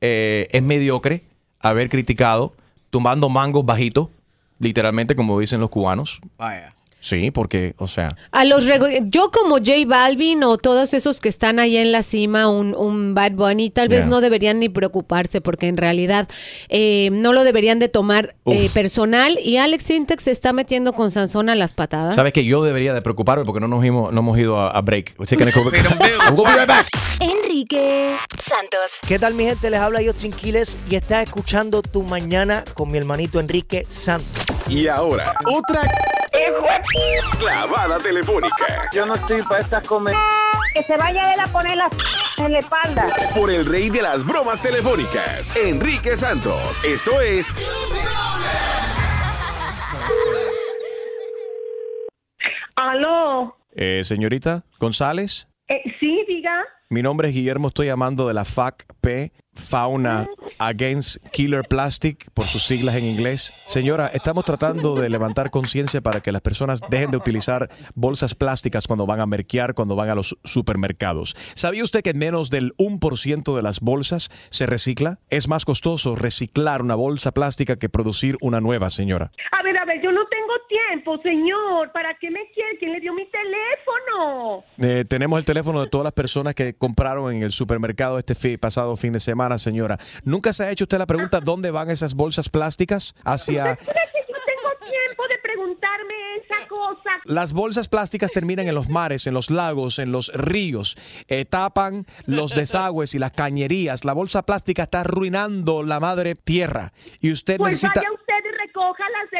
Eh, 0.00 0.46
es 0.50 0.62
mediocre 0.62 1.22
haber 1.60 1.88
criticado 1.88 2.54
tumbando 2.90 3.28
mangos 3.28 3.64
bajitos, 3.64 4.08
literalmente 4.58 5.14
como 5.14 5.38
dicen 5.38 5.60
los 5.60 5.70
cubanos. 5.70 6.20
Vaya. 6.36 6.74
Sí, 7.00 7.30
porque, 7.30 7.74
o 7.78 7.86
sea, 7.86 8.16
A 8.32 8.44
los 8.44 8.64
yo 9.04 9.30
como 9.30 9.56
J 9.58 9.72
Balvin 9.86 10.42
o 10.42 10.56
todos 10.58 10.92
esos 10.94 11.20
que 11.20 11.28
están 11.28 11.58
ahí 11.60 11.76
en 11.76 11.92
la 11.92 12.02
cima, 12.02 12.48
un, 12.48 12.74
un 12.74 13.14
Bad 13.14 13.32
Bunny, 13.32 13.70
tal 13.70 13.88
vez 13.88 13.98
Yeah. 14.00 14.06
no 14.08 14.20
deberían 14.20 14.58
ni 14.60 14.68
preocuparse 14.68 15.40
porque 15.40 15.66
en 15.68 15.76
realidad 15.76 16.28
eh, 16.68 17.08
no 17.12 17.32
lo 17.32 17.42
deberían 17.44 17.78
de 17.78 17.88
tomar 17.88 18.34
eh, 18.46 18.68
personal 18.74 19.38
y 19.42 19.56
Alex 19.58 19.84
Sintek 19.84 20.20
se 20.20 20.30
está 20.30 20.52
metiendo 20.52 20.92
con 20.92 21.10
Sansón 21.10 21.48
a 21.48 21.54
las 21.54 21.72
patadas. 21.72 22.14
sabes 22.14 22.32
que 22.32 22.44
yo 22.44 22.62
debería 22.62 22.92
de 22.94 23.02
preocuparme 23.02 23.44
porque 23.44 23.60
no 23.60 23.68
nos 23.68 23.84
hemos, 23.84 24.12
no 24.12 24.20
hemos 24.20 24.38
ido 24.38 24.60
a, 24.60 24.70
a 24.70 24.80
break. 24.82 25.14
We'll 25.18 26.44
be 26.44 26.56
right 26.56 26.68
back. 26.68 26.88
Enrique 27.20 28.14
Santos. 28.40 28.90
¿Qué 29.06 29.18
tal 29.18 29.34
mi 29.34 29.44
gente? 29.44 29.70
Les 29.70 29.80
habla 29.80 30.00
Justin 30.04 30.32
Quiles 30.32 30.76
y 30.90 30.94
estás 30.96 31.22
escuchando 31.24 31.82
Tu 31.82 32.02
Mañana 32.02 32.64
con 32.74 32.90
mi 32.90 32.98
hermanito 32.98 33.40
Enrique 33.40 33.86
Santos. 33.88 34.28
Y 34.68 34.86
ahora, 34.88 35.34
otra 35.46 35.82
clavada 37.38 37.98
telefónica 37.98 38.88
Yo 38.92 39.06
no 39.06 39.14
estoy 39.14 39.42
para 39.42 39.60
estas 39.60 39.86
comer. 39.86 40.14
Que 40.74 40.82
se 40.82 40.96
vaya 40.96 41.34
él 41.34 41.40
a 41.40 41.46
poner 41.46 41.76
las 41.76 41.90
en 42.38 42.52
la 42.52 42.58
espalda. 42.60 43.06
por 43.34 43.50
el 43.50 43.64
rey 43.66 43.90
de 43.90 44.02
las 44.02 44.24
bromas 44.24 44.60
telefónicas, 44.60 45.56
Enrique 45.56 46.16
Santos. 46.16 46.84
Esto 46.84 47.20
es 47.20 47.52
Aló. 52.76 53.56
Eh, 53.74 54.02
señorita 54.04 54.64
González, 54.78 55.48
Eh, 55.68 55.82
sí, 56.00 56.24
diga. 56.28 56.64
mi 56.90 57.02
nombre 57.02 57.28
es 57.28 57.34
Guillermo, 57.34 57.68
estoy 57.68 57.86
llamando 57.88 58.26
de 58.28 58.34
la 58.34 58.44
FACP, 58.44 59.32
Fauna 59.58 60.26
Against 60.58 61.18
Killer 61.32 61.64
Plastic, 61.68 62.30
por 62.32 62.46
sus 62.46 62.62
siglas 62.62 62.96
en 62.96 63.04
inglés. 63.04 63.52
Señora, 63.66 64.10
estamos 64.14 64.44
tratando 64.44 64.94
de 64.96 65.08
levantar 65.08 65.50
conciencia 65.50 66.00
para 66.00 66.20
que 66.20 66.32
las 66.32 66.40
personas 66.40 66.80
dejen 66.88 67.10
de 67.10 67.16
utilizar 67.16 67.68
bolsas 67.94 68.34
plásticas 68.34 68.86
cuando 68.86 69.06
van 69.06 69.20
a 69.20 69.26
merquear, 69.26 69.74
cuando 69.74 69.96
van 69.96 70.10
a 70.10 70.14
los 70.14 70.38
supermercados. 70.44 71.36
¿Sabía 71.54 71.84
usted 71.84 72.02
que 72.02 72.14
menos 72.14 72.50
del 72.50 72.74
1% 72.76 73.54
de 73.54 73.62
las 73.62 73.80
bolsas 73.80 74.30
se 74.50 74.66
recicla? 74.66 75.18
Es 75.28 75.48
más 75.48 75.64
costoso 75.64 76.16
reciclar 76.16 76.82
una 76.82 76.94
bolsa 76.94 77.32
plástica 77.32 77.76
que 77.76 77.88
producir 77.88 78.36
una 78.40 78.60
nueva, 78.60 78.90
señora. 78.90 79.32
A 79.52 79.62
ver, 79.62 79.76
a 79.78 79.84
ver, 79.84 80.00
yo 80.02 80.12
no 80.12 80.26
tengo 80.48 80.66
tiempo, 80.68 81.18
señor. 81.22 81.92
¿Para 81.92 82.16
qué 82.18 82.30
me 82.30 82.40
quiere? 82.54 82.78
¿Quién 82.78 82.92
le 82.92 83.00
dio 83.00 83.12
mi 83.12 83.26
teléfono? 83.26 84.62
Eh, 84.78 85.04
tenemos 85.06 85.38
el 85.38 85.44
teléfono 85.44 85.80
de 85.82 85.88
todas 85.88 86.04
las 86.04 86.12
personas 86.12 86.54
que 86.54 86.74
compraron 86.74 87.34
en 87.34 87.42
el 87.42 87.50
supermercado 87.50 88.18
este 88.18 88.34
fi- 88.34 88.56
pasado 88.56 88.96
fin 88.96 89.12
de 89.12 89.20
semana, 89.20 89.58
señora. 89.58 89.98
¿Nunca 90.24 90.52
se 90.52 90.64
ha 90.64 90.70
hecho 90.70 90.84
usted 90.84 90.98
la 90.98 91.06
pregunta 91.06 91.40
dónde 91.40 91.70
van 91.70 91.90
esas 91.90 92.14
bolsas 92.14 92.48
plásticas? 92.48 93.14
Hacia... 93.24 93.72
¿Usted 93.72 93.84
cree 93.84 94.04
que 94.12 94.32
yo 94.32 94.38
tengo 94.46 94.90
tiempo 94.90 95.22
de 95.28 95.38
preguntarme 95.42 96.14
esa 96.44 96.66
cosa? 96.68 97.10
Las 97.24 97.52
bolsas 97.52 97.88
plásticas 97.88 98.32
terminan 98.32 98.66
en 98.68 98.74
los 98.74 98.88
mares, 98.88 99.26
en 99.26 99.34
los 99.34 99.50
lagos, 99.50 99.98
en 99.98 100.12
los 100.12 100.32
ríos, 100.34 100.96
eh, 101.28 101.44
tapan 101.44 102.06
los 102.26 102.54
desagües 102.54 103.14
y 103.14 103.18
las 103.18 103.32
cañerías. 103.32 104.04
La 104.06 104.14
bolsa 104.14 104.42
plástica 104.42 104.84
está 104.84 105.00
arruinando 105.02 105.82
la 105.82 106.00
madre 106.00 106.34
tierra 106.36 106.92
y 107.20 107.32
usted 107.32 107.58
Pues 107.58 107.74
necesita... 107.74 108.00
vaya 108.00 108.12
usted 108.12 108.27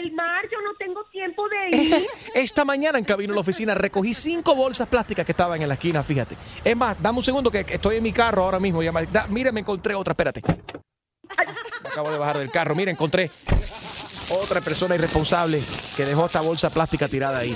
del 0.01 0.13
mar. 0.13 0.45
Yo 0.51 0.59
no 0.63 0.75
tengo 0.79 1.05
tiempo 1.11 1.45
de 1.49 1.77
ir. 1.79 2.07
Esta 2.35 2.65
mañana 2.65 2.99
en 2.99 3.05
camino 3.05 3.33
a 3.33 3.37
la 3.37 3.41
oficina 3.41 3.75
recogí 3.75 4.15
cinco 4.15 4.55
bolsas 4.55 4.87
plásticas 4.87 5.25
que 5.25 5.33
estaban 5.33 5.61
en 5.61 5.69
la 5.69 5.75
esquina, 5.75 6.03
fíjate. 6.03 6.37
Es 6.65 6.77
más, 6.77 7.01
dame 7.03 7.19
un 7.19 7.25
segundo 7.25 7.51
que 7.51 7.61
estoy 7.69 7.97
en 7.97 8.03
mi 8.03 8.13
carro 8.13 8.43
ahora 8.43 8.61
mismo. 8.61 8.83
ya, 8.83 8.93
mira, 9.29 9.53
me 9.53 9.61
encontré 9.61 9.95
otra, 9.95 10.13
espérate. 10.13 10.43
Me 11.83 11.89
acabo 11.91 12.11
de 12.11 12.19
bajar 12.19 12.39
del 12.39 12.51
carro. 12.51 12.75
Mira, 12.75 12.91
encontré 12.91 13.31
otra 14.31 14.61
persona 14.61 14.95
irresponsable 14.95 15.63
que 15.97 16.05
dejó 16.05 16.27
esta 16.27 16.41
bolsa 16.43 16.71
plástica 16.71 17.09
tirada 17.09 17.39
ahí. 17.39 17.51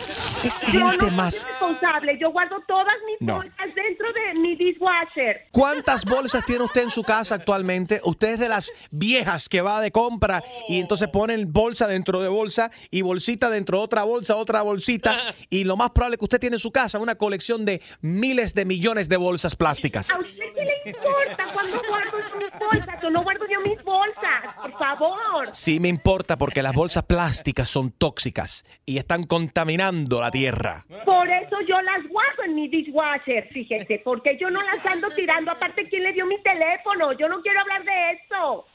Es 0.44 0.66
Yo 0.72 0.80
no 0.96 1.10
más. 1.10 1.44
responsable. 1.44 2.18
Yo 2.20 2.30
guardo 2.32 2.56
todas 2.66 2.94
mis 3.06 3.20
No. 3.28 3.34
bolsas 3.36 3.56
dentro 3.74 4.06
de 4.12 4.40
mi 4.40 4.56
dishwasher. 4.56 5.48
¿Cuántas 5.50 6.04
bolsas 6.06 6.44
tiene 6.46 6.64
usted 6.64 6.82
en 6.84 6.90
su 6.90 7.02
casa 7.02 7.34
actualmente? 7.34 8.00
Usted 8.04 8.30
es 8.34 8.40
de 8.40 8.48
las 8.48 8.72
viejas 8.90 9.48
que 9.48 9.60
va 9.60 9.80
de 9.80 9.92
compra 9.92 10.42
y 10.68 10.80
entonces 10.80 11.08
ponen 11.08 11.52
bolsa 11.52 11.86
dentro 11.86 12.20
de 12.22 12.28
bolsa 12.28 12.70
y 12.90 13.02
bolsita 13.02 13.50
dentro 13.50 13.78
de 13.78 13.84
otra 13.84 14.04
bolsa, 14.04 14.36
otra 14.36 14.62
bolsita. 14.62 15.16
Y 15.50 15.64
lo 15.64 15.76
más 15.76 15.90
probable 15.90 16.16
que 16.16 16.24
usted 16.24 16.40
tiene 16.40 16.56
en 16.56 16.60
su 16.60 16.72
casa 16.72 16.98
una 16.98 17.16
colección 17.16 17.64
de 17.66 17.82
miles 18.00 18.54
de 18.54 18.64
millones 18.64 19.08
de 19.10 19.16
bolsas 19.18 19.54
plásticas. 19.56 20.10
¿A 20.10 20.18
usted 20.20 20.41
qué 20.62 20.72
le 20.84 20.90
importa 20.90 21.44
cuando 21.52 21.88
guardo 21.88 22.38
mis 22.38 22.50
bolsas? 22.58 23.02
Yo 23.02 23.10
no 23.10 23.22
guardo 23.22 23.46
yo 23.48 23.60
mis 23.60 23.82
bolsas, 23.84 24.54
por 24.60 24.78
favor. 24.78 25.48
Sí 25.52 25.80
me 25.80 25.88
importa 25.88 26.36
porque 26.36 26.62
las 26.62 26.72
bolsas 26.72 27.04
plásticas 27.04 27.68
son 27.68 27.90
tóxicas 27.90 28.64
y 28.86 28.98
están 28.98 29.24
contaminando 29.24 30.20
la 30.20 30.30
tierra. 30.30 30.84
Por 31.04 31.28
eso 31.28 31.56
yo 31.66 31.80
las 31.82 32.06
guardo 32.08 32.44
en 32.44 32.54
mi 32.54 32.68
dishwasher, 32.68 33.48
fíjese, 33.52 34.00
porque 34.04 34.36
yo 34.40 34.50
no 34.50 34.60
las 34.62 34.84
ando 34.86 35.08
tirando. 35.10 35.50
Aparte, 35.50 35.88
¿quién 35.88 36.02
le 36.02 36.12
dio 36.12 36.26
mi 36.26 36.40
teléfono? 36.42 37.12
Yo 37.18 37.28
no 37.28 37.42
quiero 37.42 37.60
hablar 37.60 37.84
de 37.84 38.12
eso. 38.12 38.66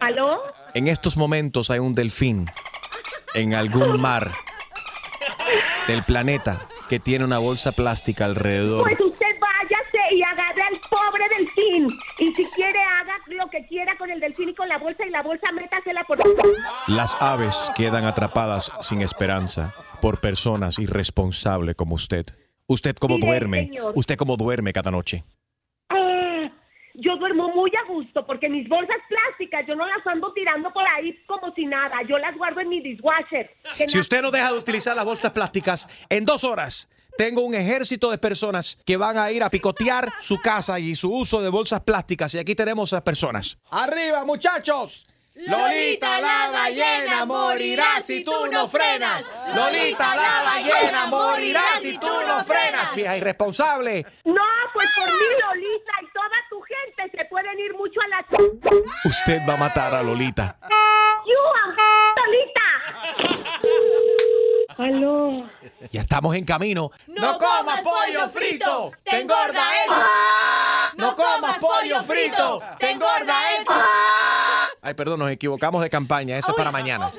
¿Aló? 0.00 0.42
En 0.74 0.88
estos 0.88 1.16
momentos 1.16 1.70
hay 1.70 1.78
un 1.78 1.94
delfín 1.94 2.46
en 3.34 3.54
algún 3.54 4.00
mar 4.00 4.30
del 5.88 6.04
planeta 6.04 6.68
que 6.88 7.00
tiene 7.00 7.24
una 7.24 7.38
bolsa 7.38 7.72
plástica 7.72 8.24
alrededor. 8.24 8.84
Pues 8.84 9.00
usted 9.00 9.38
váyase 9.40 10.14
y 10.14 10.22
agarre 10.22 10.62
al 10.62 10.80
pobre 10.88 11.24
delfín. 11.36 11.88
Y 12.18 12.32
si 12.34 12.44
quiere, 12.54 12.78
haga 12.78 13.14
lo 13.28 13.48
que 13.50 13.66
quiera 13.66 13.96
con 13.98 14.10
el 14.10 14.20
delfín 14.20 14.50
y 14.50 14.54
con 14.54 14.68
la 14.68 14.78
bolsa 14.78 15.04
y 15.06 15.10
la 15.10 15.22
bolsa 15.22 15.50
métasela 15.52 16.04
por... 16.04 16.18
Las 16.88 17.16
aves 17.20 17.70
quedan 17.76 18.04
atrapadas 18.04 18.72
sin 18.80 19.02
esperanza 19.02 19.74
por 20.00 20.20
personas 20.20 20.78
irresponsables 20.78 21.74
como 21.74 21.94
usted. 21.94 22.26
Usted 22.68 22.96
como 22.96 23.18
duerme, 23.18 23.70
usted 23.94 24.16
como 24.16 24.36
duerme 24.36 24.72
cada 24.72 24.90
noche. 24.90 25.24
Muy 27.66 27.72
a 27.74 27.92
gusto 27.92 28.24
porque 28.24 28.48
mis 28.48 28.68
bolsas 28.68 28.98
plásticas 29.08 29.66
yo 29.66 29.74
no 29.74 29.84
las 29.84 30.06
ando 30.06 30.32
tirando 30.32 30.72
por 30.72 30.86
ahí 30.86 31.20
como 31.26 31.52
si 31.52 31.66
nada. 31.66 31.96
Yo 32.08 32.16
las 32.16 32.36
guardo 32.36 32.60
en 32.60 32.68
mi 32.68 32.80
dishwasher. 32.80 33.50
Si 33.88 33.98
usted 33.98 34.22
no 34.22 34.30
deja 34.30 34.52
de 34.52 34.58
utilizar 34.58 34.94
las 34.94 35.04
bolsas 35.04 35.32
plásticas, 35.32 35.88
en 36.08 36.24
dos 36.24 36.44
horas 36.44 36.88
tengo 37.18 37.42
un 37.42 37.56
ejército 37.56 38.08
de 38.12 38.18
personas 38.18 38.78
que 38.86 38.96
van 38.96 39.18
a 39.18 39.32
ir 39.32 39.42
a 39.42 39.50
picotear 39.50 40.08
su 40.20 40.38
casa 40.38 40.78
y 40.78 40.94
su 40.94 41.12
uso 41.12 41.42
de 41.42 41.48
bolsas 41.48 41.80
plásticas. 41.80 42.32
Y 42.34 42.38
aquí 42.38 42.54
tenemos 42.54 42.92
a 42.92 43.02
personas. 43.02 43.58
¡Arriba, 43.68 44.24
muchachos! 44.24 45.08
Lolita 45.36 46.18
la 46.18 46.50
ballena 46.50 47.26
morirá 47.26 48.00
si 48.00 48.24
tú 48.24 48.46
no 48.50 48.68
frenas. 48.68 49.28
Lolita 49.54 50.16
la 50.16 50.42
ballena 50.42 51.06
morirá 51.08 51.62
si 51.78 51.98
tú 51.98 52.06
no 52.26 52.42
frenas. 52.42 52.94
Vieja 52.94 53.18
irresponsable. 53.18 54.06
No, 54.24 54.42
pues 54.72 54.88
por 54.96 55.06
mí, 55.06 55.26
Lolita, 55.42 55.92
y 56.02 56.12
toda 56.14 56.45
se 57.10 57.24
pueden 57.26 57.58
ir 57.58 57.74
mucho 57.74 58.00
a 58.00 58.08
la... 58.08 58.26
ch- 58.28 58.84
Usted 59.04 59.40
va 59.48 59.54
a 59.54 59.56
matar 59.56 59.94
a 59.94 60.02
Lolita. 60.02 60.56
¡You, 61.26 61.34
Lolita! 62.16 62.62
Aló. 64.78 65.48
Ya 65.90 66.00
estamos 66.02 66.34
en 66.36 66.44
camino. 66.44 66.90
¡No 67.06 67.38
comas 67.38 67.80
pollo 67.80 68.28
frito! 68.28 68.92
¡Te 69.02 69.20
engorda 69.20 69.62
él! 69.84 69.90
¡No 70.96 71.16
comas 71.16 71.58
pollo 71.58 72.02
frito! 72.04 72.60
¡Te 72.78 72.90
engorda 72.90 73.34
él! 73.58 73.66
Ay, 74.82 74.94
perdón, 74.94 75.20
nos 75.20 75.30
equivocamos 75.30 75.82
de 75.82 75.90
campaña. 75.90 76.36
Esa 76.36 76.52
es 76.52 76.56
para 76.56 76.70
mañana. 76.70 77.10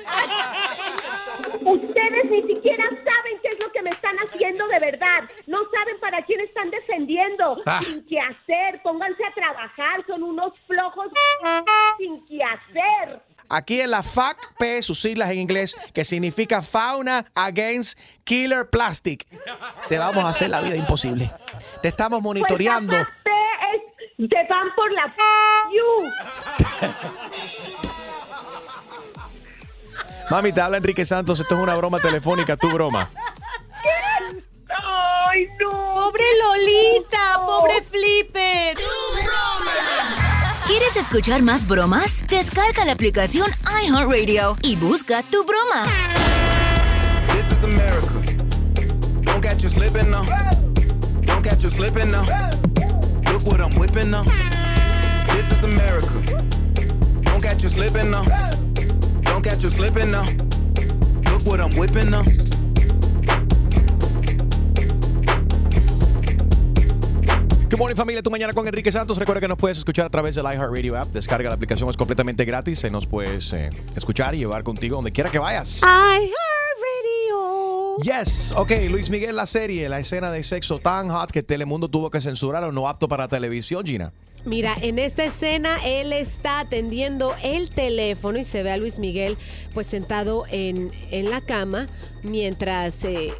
Ustedes 1.60 2.24
ni 2.30 2.42
siquiera 2.42 2.84
saben 2.88 3.37
me 3.88 3.94
están 3.94 4.16
haciendo 4.18 4.66
de 4.68 4.78
verdad. 4.78 5.24
No 5.46 5.58
saben 5.70 5.98
para 6.00 6.22
quién 6.24 6.40
están 6.40 6.70
defendiendo. 6.70 7.62
Ah. 7.66 7.80
Sin 7.82 8.04
qué 8.06 8.18
hacer. 8.20 8.82
Pónganse 8.82 9.24
a 9.24 9.32
trabajar. 9.32 10.04
Son 10.06 10.22
unos 10.22 10.52
flojos 10.66 11.08
sin 11.98 12.24
qué 12.26 12.40
hacer. 12.42 13.22
Aquí 13.50 13.80
en 13.80 13.90
la 13.90 14.02
FACP, 14.02 14.82
sus 14.82 15.00
siglas 15.00 15.30
en 15.30 15.38
inglés, 15.38 15.74
que 15.94 16.04
significa 16.04 16.60
Fauna 16.60 17.24
Against 17.34 17.98
Killer 18.24 18.68
Plastic. 18.68 19.26
Te 19.88 19.96
vamos 19.96 20.22
a 20.24 20.28
hacer 20.28 20.50
la 20.50 20.60
vida 20.60 20.76
imposible. 20.76 21.30
Te 21.80 21.88
estamos 21.88 22.20
monitoreando. 22.20 22.92
Pues 22.92 23.00
la 23.00 23.06
FACP 23.06 23.28
es 24.18 24.28
Te 24.28 24.46
van 24.48 24.74
por 24.76 24.92
la 24.92 25.14
you. 25.72 26.04
Mami, 30.30 30.52
te 30.52 30.60
habla 30.60 30.76
Enrique 30.76 31.06
Santos. 31.06 31.40
Esto 31.40 31.54
es 31.54 31.62
una 31.62 31.74
broma 31.74 32.00
telefónica, 32.00 32.54
tu 32.54 32.68
broma. 32.68 33.08
¡Ay, 34.68 35.46
no! 35.60 35.70
¡Pobre 35.70 36.24
Lolita! 36.42 37.44
¡Pobre 37.46 37.82
Flipper! 37.90 38.76
¿Quieres 40.66 40.96
escuchar 40.96 41.42
más 41.42 41.66
bromas? 41.66 42.24
Descarga 42.28 42.84
la 42.84 42.92
aplicación 42.92 43.50
iHeartRadio 43.82 44.56
y 44.62 44.76
busca 44.76 45.22
tu 45.22 45.44
broma. 45.44 45.84
This 47.32 47.50
is 47.52 47.64
America. 47.64 48.22
Don't 49.22 49.40
catch 49.42 49.62
you 49.62 49.68
slipping 49.68 50.10
now. 50.10 50.24
Don't 51.22 51.42
catch 51.42 51.62
you 51.62 51.70
slipping 51.70 52.10
now. 52.10 52.24
Look 53.32 53.46
what 53.46 53.60
I'm 53.60 53.74
whipping 53.78 54.10
now. 54.10 54.24
This 55.32 55.50
is 55.52 55.64
America. 55.64 56.08
Don't 57.22 57.42
catch 57.42 57.62
you 57.62 57.68
slipping 57.68 58.10
now. 58.10 58.24
Don't 59.22 59.42
catch 59.42 59.62
you 59.62 59.70
slipping 59.70 60.10
now. 60.10 60.26
Look 61.30 61.46
what 61.46 61.60
I'm 61.60 61.74
whipping 61.76 62.10
now. 62.10 62.24
Good 67.70 67.78
morning 67.78 67.96
familia, 67.96 68.22
tu 68.22 68.30
mañana 68.30 68.54
con 68.54 68.66
Enrique 68.66 68.90
Santos. 68.90 69.18
Recuerda 69.18 69.42
que 69.42 69.48
nos 69.48 69.58
puedes 69.58 69.76
escuchar 69.76 70.06
a 70.06 70.08
través 70.08 70.34
del 70.34 70.46
iHeartRadio 70.46 70.96
app. 70.96 71.08
Descarga 71.08 71.50
la 71.50 71.54
aplicación, 71.54 71.90
es 71.90 71.98
completamente 71.98 72.46
gratis. 72.46 72.78
Se 72.78 72.88
nos 72.90 73.06
puedes 73.06 73.52
eh, 73.52 73.68
escuchar 73.94 74.34
y 74.34 74.38
llevar 74.38 74.62
contigo 74.62 74.96
donde 74.96 75.12
quiera 75.12 75.30
que 75.30 75.38
vayas. 75.38 75.82
iHeartRadio. 75.82 76.38
Yes, 78.02 78.54
ok, 78.56 78.72
Luis 78.88 79.10
Miguel, 79.10 79.36
la 79.36 79.44
serie, 79.44 79.86
la 79.90 80.00
escena 80.00 80.30
de 80.30 80.42
sexo 80.44 80.78
tan 80.78 81.10
hot 81.10 81.30
que 81.30 81.42
Telemundo 81.42 81.88
tuvo 81.90 82.08
que 82.08 82.22
censurar 82.22 82.64
o 82.64 82.72
no 82.72 82.88
apto 82.88 83.06
para 83.06 83.28
televisión, 83.28 83.84
Gina. 83.84 84.14
Mira, 84.46 84.74
en 84.80 84.98
esta 84.98 85.24
escena 85.24 85.76
él 85.84 86.14
está 86.14 86.60
atendiendo 86.60 87.34
el 87.42 87.68
teléfono 87.68 88.38
y 88.38 88.44
se 88.44 88.62
ve 88.62 88.70
a 88.70 88.78
Luis 88.78 88.98
Miguel 88.98 89.36
pues 89.74 89.88
sentado 89.88 90.44
en, 90.50 90.90
en 91.10 91.28
la 91.28 91.42
cama 91.42 91.86
mientras 92.22 93.04
eh, 93.04 93.34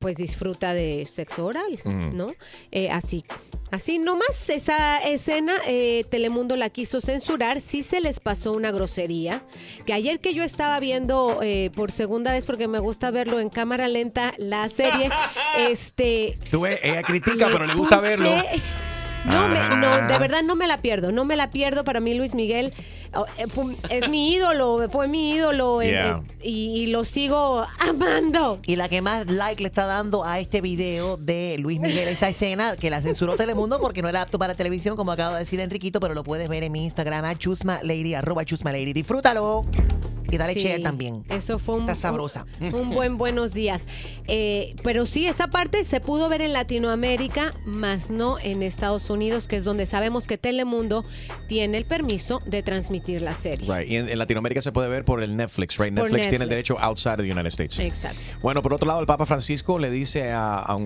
pues 0.00 0.16
disfruta 0.16 0.72
de 0.72 1.04
sexo 1.04 1.44
oral, 1.44 1.78
Ujú. 1.84 1.92
¿no? 1.92 2.28
Eh, 2.72 2.88
así, 2.90 3.22
así 3.70 3.98
nomás 3.98 4.48
esa 4.48 4.96
escena 4.96 5.52
eh, 5.66 6.04
Telemundo 6.10 6.56
la 6.56 6.70
quiso 6.70 7.02
censurar, 7.02 7.60
sí 7.60 7.82
se 7.82 8.00
les 8.00 8.18
pasó 8.18 8.52
una 8.52 8.70
grosería, 8.72 9.44
que 9.84 9.92
ayer 9.92 10.18
que 10.18 10.32
yo 10.32 10.42
estaba 10.42 10.80
viendo 10.80 11.40
eh, 11.42 11.70
por 11.76 11.92
segunda 11.92 12.32
vez 12.32 12.46
porque 12.46 12.66
me 12.66 12.78
gusta 12.78 13.10
verlo 13.10 13.40
en 13.40 13.50
cámara 13.50 13.88
lenta 13.88 14.32
la 14.38 14.70
serie, 14.70 15.10
este... 15.58 16.38
Tú 16.50 16.64
ella 16.64 17.02
critica, 17.02 17.48
pero 17.52 17.66
le 17.66 17.74
gusta 17.74 17.98
puse- 17.98 18.02
verlo. 18.02 18.30
No, 19.26 19.48
me- 19.48 19.58
Ah. 19.58 19.76
no, 19.76 20.08
de 20.14 20.18
verdad 20.18 20.42
no 20.42 20.56
me 20.56 20.66
la 20.66 20.80
pierdo, 20.80 21.12
no 21.12 21.26
me 21.26 21.36
la 21.36 21.50
pierdo. 21.50 21.84
Para 21.84 22.00
mí 22.00 22.14
Luis 22.14 22.32
Miguel 22.34 22.72
fue- 23.48 23.76
es 23.90 24.08
mi 24.08 24.32
ídolo, 24.34 24.88
fue 24.90 25.08
mi 25.08 25.32
ídolo 25.32 25.82
eh, 25.82 25.90
Yeah. 25.90 26.22
eh, 26.40 26.48
y, 26.48 26.82
y 26.82 26.86
lo 26.86 27.04
sigo 27.04 27.64
amando. 27.78 28.60
Y 28.66 28.76
la 28.76 28.88
que 28.88 29.02
más 29.02 29.26
like 29.26 29.62
le 29.62 29.68
está 29.68 29.86
dando 29.86 30.24
a 30.24 30.38
este 30.38 30.60
video 30.60 31.16
de 31.16 31.56
Luis 31.58 31.80
Miguel, 31.80 32.08
esa 32.08 32.28
escena 32.28 32.76
que 32.76 32.90
la 32.90 33.00
censuró 33.00 33.36
Telemundo 33.36 33.80
porque 33.80 34.02
no 34.02 34.08
era 34.08 34.22
apto 34.22 34.38
para 34.38 34.54
televisión, 34.54 34.96
como 34.96 35.12
acaba 35.12 35.34
de 35.34 35.40
decir 35.44 35.60
Enriquito, 35.60 36.00
pero 36.00 36.14
lo 36.14 36.22
puedes 36.22 36.48
ver 36.48 36.62
en 36.62 36.72
mi 36.72 36.84
Instagram, 36.84 37.24
a 37.24 37.34
Chusma 37.36 37.80
Lady, 37.82 38.14
arroba 38.14 38.44
Chusma 38.44 38.72
Lady. 38.72 38.92
Disfrútalo. 38.92 39.64
Y 40.30 40.38
dale 40.38 40.54
Sí, 40.54 40.60
share 40.60 40.82
también. 40.82 41.24
Eso 41.28 41.58
fue 41.58 41.76
un, 41.76 41.82
Está 41.82 41.94
sabrosa. 41.96 42.46
un, 42.60 42.74
un 42.74 42.90
buen 42.90 43.18
buenos 43.18 43.54
días. 43.54 43.86
Eh, 44.26 44.74
pero 44.82 45.06
sí, 45.06 45.26
esa 45.26 45.48
parte 45.48 45.84
se 45.84 46.00
pudo 46.00 46.28
ver 46.28 46.42
en 46.42 46.52
Latinoamérica, 46.52 47.54
más 47.64 48.10
no 48.10 48.38
en 48.38 48.62
Estados 48.62 49.10
Unidos, 49.10 49.46
que 49.46 49.56
es 49.56 49.64
donde 49.64 49.86
sabemos 49.86 50.26
que 50.26 50.38
Telemundo 50.38 51.04
tiene 51.48 51.78
el 51.78 51.84
permiso 51.84 52.40
de 52.46 52.62
transmitir 52.62 53.22
la 53.22 53.34
serie. 53.34 53.72
Right. 53.72 53.90
Y 53.90 53.96
en, 53.96 54.08
en 54.08 54.18
Latinoamérica 54.18 54.62
se 54.62 54.72
puede 54.72 54.88
ver 54.88 55.04
por 55.04 55.22
el 55.22 55.36
Netflix, 55.36 55.78
right? 55.78 55.92
Netflix, 55.92 56.28
tiene 56.28 56.44
el 56.44 56.50
derecho 56.50 56.78
outside 56.80 57.14
of 57.14 57.22
the 57.22 57.32
United 57.32 57.46
States. 57.46 57.78
Exacto. 57.78 58.18
Bueno, 58.42 58.62
por 58.62 58.74
otro 58.74 58.86
lado, 58.86 59.00
el 59.00 59.06
Papa 59.06 59.26
Francisco 59.26 59.78
le 59.78 59.90
dice 59.90 60.30
a, 60.32 60.58
a 60.58 60.78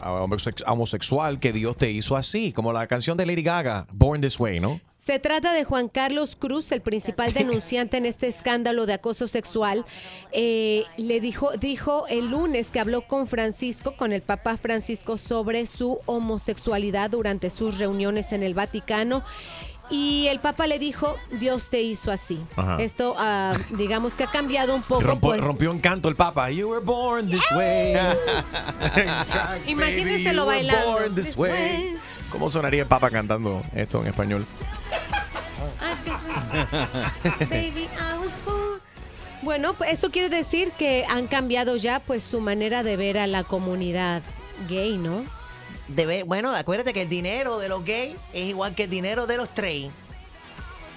a 0.00 0.72
homosexual 0.72 1.40
que 1.40 1.52
Dios 1.52 1.76
te 1.76 1.90
hizo 1.90 2.16
así, 2.16 2.52
como 2.52 2.72
la 2.72 2.86
canción 2.86 3.16
de 3.16 3.26
Lady 3.26 3.42
Gaga, 3.42 3.86
Born 3.92 4.20
This 4.20 4.38
Way, 4.38 4.60
¿no? 4.60 4.80
Se 5.08 5.18
trata 5.18 5.54
de 5.54 5.64
Juan 5.64 5.88
Carlos 5.88 6.36
Cruz, 6.36 6.70
el 6.70 6.82
principal 6.82 7.32
denunciante 7.32 7.96
en 7.96 8.04
este 8.04 8.26
escándalo 8.28 8.84
de 8.84 8.92
acoso 8.92 9.26
sexual. 9.26 9.86
Eh, 10.32 10.84
le 10.98 11.22
dijo, 11.22 11.52
dijo 11.52 12.06
el 12.08 12.28
lunes 12.28 12.68
que 12.68 12.78
habló 12.78 13.00
con 13.00 13.26
Francisco, 13.26 13.96
con 13.96 14.12
el 14.12 14.20
Papa 14.20 14.58
Francisco, 14.58 15.16
sobre 15.16 15.66
su 15.66 15.98
homosexualidad 16.04 17.08
durante 17.08 17.48
sus 17.48 17.78
reuniones 17.78 18.34
en 18.34 18.42
el 18.42 18.52
Vaticano. 18.52 19.24
Y 19.88 20.26
el 20.28 20.40
Papa 20.40 20.66
le 20.66 20.78
dijo, 20.78 21.16
Dios 21.40 21.70
te 21.70 21.80
hizo 21.80 22.10
así. 22.12 22.38
Ajá. 22.56 22.76
Esto, 22.78 23.14
ah, 23.16 23.54
digamos 23.78 24.12
que 24.12 24.24
ha 24.24 24.30
cambiado 24.30 24.74
un 24.74 24.82
poco. 24.82 25.00
Rompo- 25.00 25.20
pues. 25.20 25.40
rompió 25.40 25.70
en 25.72 25.80
canto 25.80 26.10
el 26.10 26.16
Papa. 26.16 26.50
You 26.50 26.68
were 26.68 26.84
born 26.84 27.30
this 27.30 27.50
way. 27.56 27.94
Imagínenselo 29.68 30.42
You 30.42 30.48
were 30.48 30.58
bailando. 30.58 30.92
born 30.92 31.14
this 31.14 31.24
This 31.28 31.36
way. 31.38 31.50
way. 31.50 31.96
¿Cómo 32.30 32.50
sonaría 32.50 32.82
el 32.82 32.88
Papa 32.88 33.08
cantando 33.08 33.62
esto 33.74 34.02
en 34.02 34.08
español? 34.08 34.44
Baby, 37.50 37.88
I 37.98 38.18
was 38.18 38.30
born. 38.44 38.80
Bueno, 39.42 39.72
pues 39.74 39.92
esto 39.92 40.10
quiere 40.10 40.28
decir 40.28 40.72
que 40.72 41.04
han 41.08 41.26
cambiado 41.28 41.76
ya 41.76 42.00
pues 42.00 42.24
su 42.24 42.40
manera 42.40 42.82
de 42.82 42.96
ver 42.96 43.18
a 43.18 43.26
la 43.26 43.44
comunidad 43.44 44.22
gay, 44.68 44.96
¿no? 44.98 45.24
Debe- 45.88 46.24
bueno, 46.24 46.54
acuérdate 46.54 46.92
que 46.92 47.02
el 47.02 47.08
dinero 47.08 47.58
de 47.58 47.68
los 47.68 47.84
gays 47.84 48.16
es 48.32 48.46
igual 48.46 48.74
que 48.74 48.84
el 48.84 48.90
dinero 48.90 49.26
de 49.26 49.36
los 49.36 49.48
train. 49.54 49.90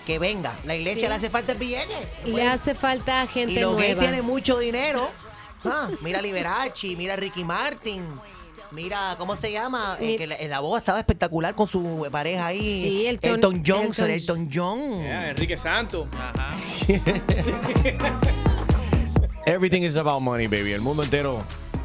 Que 0.06 0.18
venga, 0.18 0.54
la 0.66 0.76
iglesia 0.76 1.04
Sí. 1.04 1.10
le 1.10 1.16
hace 1.16 1.30
falta 1.30 1.52
el 1.52 1.60
billete. 1.60 1.94
Le 2.26 2.48
hace 2.48 2.74
falta 2.74 3.26
gente 3.28 3.54
Y 3.54 3.60
los 3.60 3.76
gays 3.78 3.96
nueva. 3.96 4.02
tienen 4.02 4.26
mucho 4.26 4.58
dinero. 4.58 5.08
Ah, 5.64 5.90
mira 6.02 6.18
a 6.18 6.22
Liberace, 6.24 6.96
mira 6.98 7.14
a 7.14 7.18
Ricky 7.18 7.44
Martin. 7.44 8.04
Mira, 8.72 9.16
¿cómo 9.18 9.36
se 9.36 9.52
llama? 9.52 9.98
Eh, 10.00 10.16
que 10.18 10.28
la, 10.28 10.38
la 10.48 10.60
boda 10.62 10.80
estaba 10.80 11.00
espectacular 11.00 11.54
con 11.56 11.68
su 11.68 12.08
pareja 12.10 12.48
ahí. 12.48 12.64
Sí, 12.64 13.06
Elton- 13.06 13.36
Elton 13.36 13.64
John, 13.66 13.88
Elton- 13.88 14.10
Elton, 14.10 14.50
John. 14.54 15.02
Yeah, 15.04 15.30
Enrique 15.32 15.58
Santos. 15.58 16.08
Everything 19.46 19.82
is 19.84 19.98
about 19.98 20.22
money, 20.22 20.48
baby. 20.48 20.72
El 20.72 20.80
mundo 20.82 21.04
entero 21.04 21.44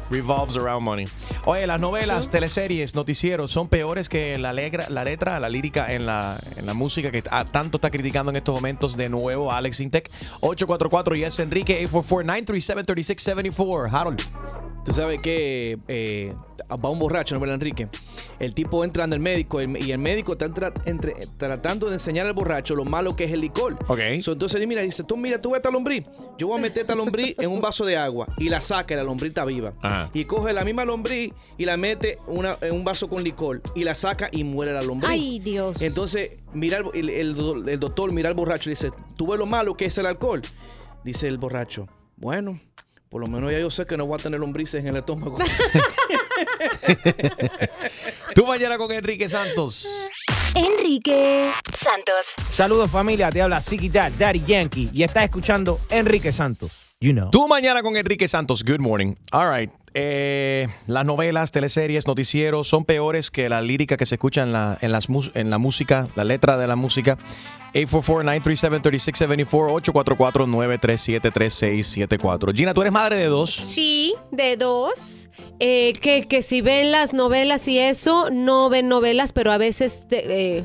revolves 0.09 0.55
around 0.55 0.83
money. 0.85 1.05
Oye, 1.45 1.67
las 1.67 1.81
novelas, 1.81 2.29
teleseries, 2.29 2.95
noticieros 2.95 3.51
son 3.51 3.67
peores 3.67 4.07
que 4.07 4.37
la, 4.37 4.53
letra, 4.53 4.85
la 4.89 5.03
letra, 5.03 5.37
la 5.41 5.49
lírica 5.49 5.91
en 5.93 6.05
la, 6.05 6.39
en 6.55 6.65
la 6.65 6.73
música 6.73 7.11
que 7.11 7.21
tanto 7.21 7.75
está 7.77 7.91
criticando 7.91 8.29
en 8.29 8.37
estos 8.37 8.55
momentos 8.55 8.95
de 8.95 9.09
nuevo 9.09 9.51
Alex 9.51 9.81
Intec. 9.81 10.09
844 10.39 11.15
y 11.15 11.25
es 11.25 11.37
Enrique 11.39 11.85
844-937-3674. 11.89 13.89
Harold. 13.91 14.21
Tú 14.87 14.93
sabes 14.93 15.19
que 15.19 15.77
eh, 15.89 16.33
va 16.71 16.89
un 16.89 16.97
borracho, 16.97 17.35
¿no, 17.35 17.41
verdad, 17.41 17.55
Enrique? 17.55 17.89
El 18.39 18.53
tipo 18.53 18.85
entra 18.85 19.03
en 19.03 19.11
el 19.11 19.19
médico 19.19 19.59
el- 19.59 19.75
y 19.85 19.91
el 19.91 19.97
médico 19.97 20.31
está 20.31 20.47
tra- 20.47 20.71
entre- 20.85 21.13
tratando 21.35 21.87
de 21.87 21.95
enseñar 21.95 22.25
al 22.25 22.31
borracho 22.31 22.73
lo 22.73 22.85
malo 22.85 23.13
que 23.13 23.25
es 23.25 23.33
el 23.33 23.41
licor. 23.41 23.73
Ok. 23.89 23.99
So, 24.21 24.31
entonces, 24.31 24.65
mira, 24.65 24.81
dice, 24.83 25.03
tú 25.03 25.17
mira, 25.17 25.41
tú 25.41 25.49
ves 25.51 25.57
esta 25.57 25.71
lombriz. 25.71 26.05
Yo 26.37 26.47
voy 26.47 26.57
a 26.57 26.61
meter 26.61 26.83
esta 26.83 26.95
lombriz 26.95 27.35
en 27.37 27.49
un 27.51 27.59
vaso 27.59 27.83
de 27.83 27.97
agua 27.97 28.29
y 28.37 28.47
la 28.47 28.61
saca 28.61 28.93
y 28.93 28.97
la 28.97 29.03
lombriz 29.03 29.31
está 29.31 29.43
viva. 29.43 29.73
Ajá. 29.81 30.09
Y 30.13 30.23
coge 30.23 30.53
la 30.53 30.63
misma 30.63 30.85
lombriz 30.85 31.33
y 31.57 31.65
la 31.65 31.75
mete 31.75 32.19
una- 32.25 32.57
en 32.61 32.73
un 32.73 32.85
vaso 32.85 33.09
con 33.09 33.21
licor 33.25 33.61
y 33.75 33.83
la 33.83 33.93
saca 33.93 34.29
y 34.31 34.45
muere 34.45 34.71
la 34.71 34.83
lombriz. 34.83 35.11
Ay, 35.11 35.39
Dios. 35.39 35.81
Entonces, 35.81 36.37
mira 36.53 36.77
el, 36.77 37.09
el- 37.09 37.09
el- 37.09 37.67
el 37.67 37.79
doctor 37.81 38.13
mira 38.13 38.29
al 38.29 38.35
borracho 38.35 38.69
y 38.69 38.71
dice, 38.71 38.91
¿tú 39.17 39.27
ves 39.27 39.37
lo 39.37 39.45
malo 39.45 39.75
que 39.75 39.83
es 39.83 39.97
el 39.97 40.05
alcohol? 40.05 40.41
Dice 41.03 41.27
el 41.27 41.37
borracho, 41.39 41.89
bueno, 42.15 42.61
por 43.17 43.27
lo 43.27 43.35
menos 43.35 43.51
ya 43.51 43.57
yo 43.57 43.71
sé 43.71 43.87
que 43.87 43.97
no 43.97 44.05
voy 44.05 44.19
a 44.19 44.21
tener 44.21 44.39
lombrices 44.39 44.79
en 44.79 44.89
el 44.89 44.97
estómago. 44.97 45.39
Tú 48.35 48.45
mañana 48.45 48.77
con 48.77 48.91
Enrique 48.91 49.27
Santos. 49.27 49.87
Enrique 50.53 51.49
Santos. 51.73 52.35
Saludos 52.51 52.91
familia, 52.91 53.31
te 53.31 53.41
habla 53.41 53.59
Dad, 53.91 54.11
Daddy 54.19 54.43
Yankee 54.45 54.91
y 54.93 55.01
estás 55.01 55.23
escuchando 55.23 55.79
Enrique 55.89 56.31
Santos. 56.31 56.86
You 56.99 57.13
know. 57.13 57.29
Tú 57.29 57.47
mañana 57.47 57.83
con 57.83 57.95
Enrique 57.95 58.27
Santos. 58.27 58.63
Good 58.63 58.79
morning. 58.79 59.13
All 59.31 59.47
right. 59.55 59.69
Eh, 59.93 60.67
las 60.87 61.05
novelas, 61.05 61.51
teleseries, 61.51 62.07
noticieros 62.07 62.67
son 62.67 62.85
peores 62.85 63.29
que 63.29 63.49
la 63.49 63.61
lírica 63.61 63.97
que 63.97 64.07
se 64.07 64.15
escucha 64.15 64.41
en 64.41 64.51
la, 64.51 64.79
en 64.81 64.91
las, 64.91 65.07
en 65.35 65.49
la 65.51 65.59
música, 65.59 66.07
la 66.15 66.23
letra 66.23 66.57
de 66.57 66.65
la 66.65 66.75
música. 66.75 67.19
844-937-3674, 67.73 69.47
844-937-3674. 71.17 72.55
Gina, 72.55 72.73
tú 72.73 72.81
eres 72.81 72.93
madre 72.93 73.17
de 73.17 73.25
dos. 73.27 73.51
Sí, 73.53 74.15
de 74.31 74.57
dos. 74.57 75.29
Eh, 75.59 75.93
que, 76.01 76.27
que 76.27 76.41
si 76.41 76.61
ven 76.61 76.91
las 76.91 77.13
novelas 77.13 77.67
y 77.67 77.79
eso, 77.79 78.29
no 78.31 78.69
ven 78.69 78.87
novelas, 78.87 79.33
pero 79.33 79.51
a 79.51 79.57
veces 79.57 80.07
te- 80.07 80.57
eh, 80.57 80.63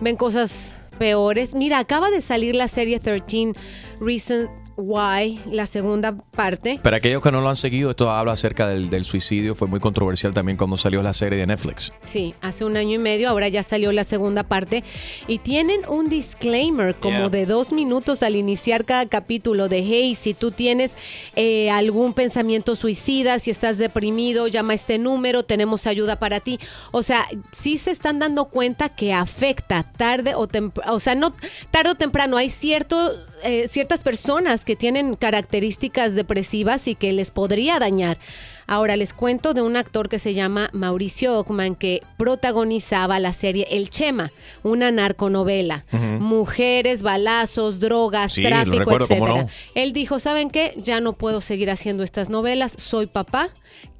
ven 0.00 0.16
cosas 0.16 0.74
peores. 0.98 1.54
Mira, 1.54 1.78
acaba 1.78 2.10
de 2.10 2.20
salir 2.20 2.54
la 2.54 2.68
serie 2.68 3.00
13 3.00 3.52
Reasons, 4.00 4.50
Why, 4.76 5.40
la 5.50 5.66
segunda 5.66 6.16
parte. 6.16 6.80
Para 6.82 6.98
aquellos 6.98 7.22
que 7.22 7.30
no 7.32 7.40
lo 7.40 7.48
han 7.48 7.56
seguido, 7.56 7.90
esto 7.90 8.10
habla 8.10 8.32
acerca 8.32 8.68
del, 8.68 8.90
del 8.90 9.04
suicidio. 9.04 9.54
Fue 9.54 9.68
muy 9.68 9.80
controversial 9.80 10.32
también 10.32 10.56
cuando 10.56 10.76
salió 10.76 11.02
la 11.02 11.12
serie 11.12 11.38
de 11.38 11.46
Netflix. 11.46 11.92
Sí, 12.02 12.34
hace 12.40 12.64
un 12.64 12.76
año 12.76 12.94
y 12.94 12.98
medio, 12.98 13.28
ahora 13.28 13.48
ya 13.48 13.62
salió 13.62 13.92
la 13.92 14.04
segunda 14.04 14.42
parte 14.42 14.84
y 15.28 15.38
tienen 15.38 15.82
un 15.88 16.08
disclaimer 16.08 16.94
como 16.94 17.14
Yeah. 17.14 17.28
de 17.28 17.46
dos 17.46 17.72
minutos 17.72 18.22
al 18.24 18.34
iniciar 18.34 18.84
cada 18.84 19.06
capítulo 19.06 19.68
de, 19.68 19.78
hey, 19.78 20.14
si 20.16 20.34
tú 20.34 20.50
tienes 20.50 20.92
eh, 21.36 21.70
algún 21.70 22.12
pensamiento 22.12 22.74
suicida, 22.74 23.38
si 23.38 23.50
estás 23.50 23.78
deprimido, 23.78 24.48
llama 24.48 24.72
a 24.72 24.74
este 24.74 24.98
número, 24.98 25.44
tenemos 25.44 25.86
ayuda 25.86 26.16
para 26.18 26.40
ti. 26.40 26.58
O 26.90 27.02
sea, 27.04 27.24
sí 27.52 27.78
se 27.78 27.92
están 27.92 28.18
dando 28.18 28.46
cuenta 28.46 28.88
que 28.88 29.12
afecta 29.12 29.84
tarde 29.96 30.34
o 30.34 30.48
temprano, 30.48 30.94
o 30.94 30.98
sea, 31.00 31.14
no 31.14 31.32
tarde 31.70 31.90
o 31.90 31.94
temprano, 31.94 32.36
hay 32.36 32.50
cierto, 32.50 33.12
eh, 33.44 33.68
ciertas 33.70 34.00
personas 34.00 34.63
que 34.64 34.76
tienen 34.76 35.14
características 35.16 36.14
depresivas 36.14 36.88
y 36.88 36.94
que 36.94 37.12
les 37.12 37.30
podría 37.30 37.78
dañar. 37.78 38.18
Ahora 38.66 38.96
les 38.96 39.12
cuento 39.12 39.52
de 39.52 39.60
un 39.60 39.76
actor 39.76 40.08
que 40.08 40.18
se 40.18 40.32
llama 40.32 40.70
Mauricio 40.72 41.38
Ockman 41.38 41.74
que 41.74 42.00
protagonizaba 42.16 43.18
la 43.18 43.32
serie 43.34 43.66
El 43.70 43.90
Chema, 43.90 44.32
una 44.62 44.90
narconovela. 44.90 45.84
Mujeres, 46.18 47.02
balazos, 47.02 47.78
drogas, 47.80 48.32
Sí, 48.32 48.42
tráfico, 48.42 48.98
no. 49.26 49.46
Él 49.74 49.92
dijo, 49.92 50.18
¿saben 50.18 50.48
qué? 50.50 50.74
Ya 50.78 51.00
no 51.00 51.12
puedo 51.12 51.40
seguir 51.40 51.70
haciendo 51.70 52.02
estas 52.02 52.28
novelas, 52.30 52.74
soy 52.78 53.06
papá, 53.06 53.50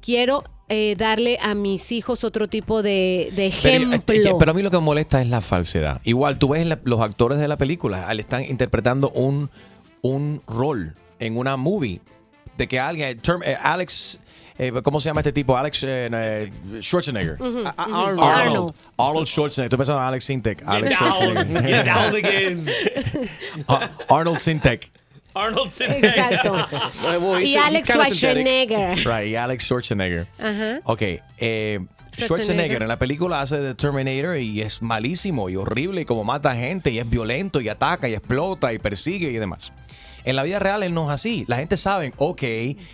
quiero 0.01 0.43
eh, 0.67 0.95
darle 0.97 1.37
a 1.43 1.53
mis 1.53 1.91
hijos 1.91 2.23
otro 2.23 2.47
tipo 2.47 2.81
de, 2.81 3.31
de 3.35 3.53
Pero, 3.61 3.93
ejemplo. 3.93 4.13
eh, 4.31 4.35
pero 4.39 4.51
a 4.51 4.53
mí 4.55 4.63
lo 4.63 4.71
que 4.71 4.77
me 4.77 4.83
molesta 4.83 5.21
es 5.21 5.27
la 5.29 5.41
falsedad. 5.41 6.01
Igual, 6.05 6.39
tú 6.39 6.49
ves 6.49 6.65
la- 6.65 6.79
los 6.85 7.01
actores 7.01 7.37
de 7.37 7.47
la 7.47 7.55
película, 7.55 8.11
le 8.15 8.21
están 8.21 8.43
interpretando 8.43 9.11
un, 9.11 9.51
un 10.05 10.41
rol 10.47 10.93
en 11.19 11.37
una 11.37 11.57
movie 11.57 11.99
de 12.57 12.67
que 12.67 12.79
alguien, 12.79 13.19
term- 13.21 13.43
eh, 13.43 13.57
Alex, 13.61 14.19
eh, 14.57 14.71
¿cómo 14.83 14.99
se 15.01 15.09
llama 15.09 15.21
este 15.21 15.33
tipo? 15.33 15.57
Alex 15.57 15.83
eh, 15.83 16.09
eh, 16.13 16.51
Schwarzenegger. 16.81 17.37
Arnold. 17.75 18.19
Arnold. 18.23 18.73
Arnold 18.97 19.27
Schwarzenegger. 19.27 19.65
Estoy 19.65 19.77
pensando 19.77 20.01
en 20.01 20.07
Alex 20.07 20.25
Sintek. 20.25 20.63
Alex. 20.65 20.95
Schwarzenegger. 20.95 21.63
Get 21.63 21.85
down 21.85 22.15
again. 22.23 22.65
Arnold 24.09 24.39
Sintek. 24.39 24.91
Arnold 25.33 25.67
Exacto. 25.81 26.55
y 27.41 27.55
Alex 27.57 27.89
Schwarzenegger. 27.89 28.95
Right, 29.05 29.27
y 29.31 29.35
Alex 29.35 29.63
Schwarzenegger. 29.65 30.27
Ajá. 30.39 30.79
Ok, 30.85 31.01
eh, 31.39 31.79
Schwarzenegger 32.17 32.81
en 32.83 32.87
la 32.87 32.95
película 32.97 33.41
hace 33.41 33.59
de 33.59 33.75
Terminator 33.75 34.37
y 34.37 34.61
es 34.61 34.81
malísimo 34.81 35.49
y 35.49 35.57
horrible 35.57 36.01
y 36.01 36.05
como 36.05 36.23
mata 36.23 36.55
gente 36.55 36.89
y 36.91 36.99
es 36.99 37.09
violento 37.09 37.59
y 37.59 37.67
ataca 37.67 38.07
y 38.07 38.13
explota 38.13 38.71
y 38.71 38.79
persigue 38.79 39.29
y 39.29 39.33
demás. 39.35 39.73
En 40.25 40.35
la 40.35 40.43
vida 40.43 40.59
real 40.59 40.83
él 40.83 40.93
no 40.93 41.05
es 41.05 41.09
así. 41.11 41.45
La 41.47 41.57
gente 41.57 41.77
sabe, 41.77 42.11
ok, 42.17 42.43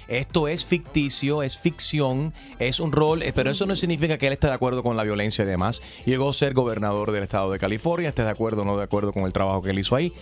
esto 0.07 0.47
es 0.47 0.65
ficticio, 0.65 1.43
es 1.43 1.57
ficción, 1.57 2.33
es 2.59 2.79
un 2.79 2.91
rol, 2.91 3.23
eh, 3.23 3.31
pero 3.33 3.49
eso 3.49 3.65
no 3.65 3.75
significa 3.75 4.17
que 4.17 4.27
él 4.27 4.33
esté 4.33 4.47
de 4.47 4.53
acuerdo 4.53 4.83
con 4.83 4.97
la 4.97 5.03
violencia 5.03 5.43
y 5.43 5.47
demás. 5.47 5.81
Llegó 6.05 6.29
a 6.29 6.33
ser 6.33 6.53
gobernador 6.53 7.11
del 7.11 7.23
estado 7.23 7.51
de 7.51 7.57
California, 7.59 8.09
esté 8.09 8.23
de 8.23 8.29
acuerdo 8.29 8.63
o 8.63 8.65
no 8.65 8.77
de 8.77 8.83
acuerdo 8.83 9.11
con 9.13 9.23
el 9.23 9.33
trabajo 9.33 9.61
que 9.61 9.69
él 9.71 9.79
hizo 9.79 9.95
ahí. 9.95 10.13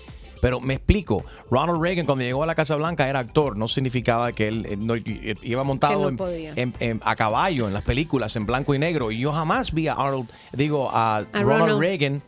Pero 0.42 0.62
me 0.62 0.76
explico, 0.76 1.26
Ronald 1.52 1.82
Reagan 1.84 2.06
cuando 2.06 2.24
llegó 2.24 2.44
a 2.44 2.46
la 2.46 2.56
Casa 2.56 2.78
Blanca 2.78 3.10
era 3.10 3.20
actor, 3.20 3.58
no 3.58 3.68
significaba 3.68 4.32
que 4.32 4.48
él 4.48 4.66
eh, 4.70 4.78
no- 4.78 4.96
eh, 4.96 5.34
iba 5.42 5.64
montado 5.66 6.00
no 6.04 6.08
en- 6.10 6.16
podía. 6.18 6.54
en- 6.56 6.74
en- 6.80 7.02
a 7.04 7.16
caballo 7.18 7.68
en 7.68 7.74
las 7.74 7.84
películas 7.84 8.34
en 8.38 8.46
blanco 8.46 8.74
y 8.74 8.80
negro. 8.80 9.12
Y 9.12 9.20
yo 9.20 9.34
jamás 9.34 9.74
vi 9.74 9.90
a 9.90 9.96
Arnold, 9.96 10.30
digo, 10.54 10.90
a, 10.92 11.18
A 11.18 11.22
Ronald 11.34 11.60
Ronald. 11.60 11.80
Reagan 11.82 12.22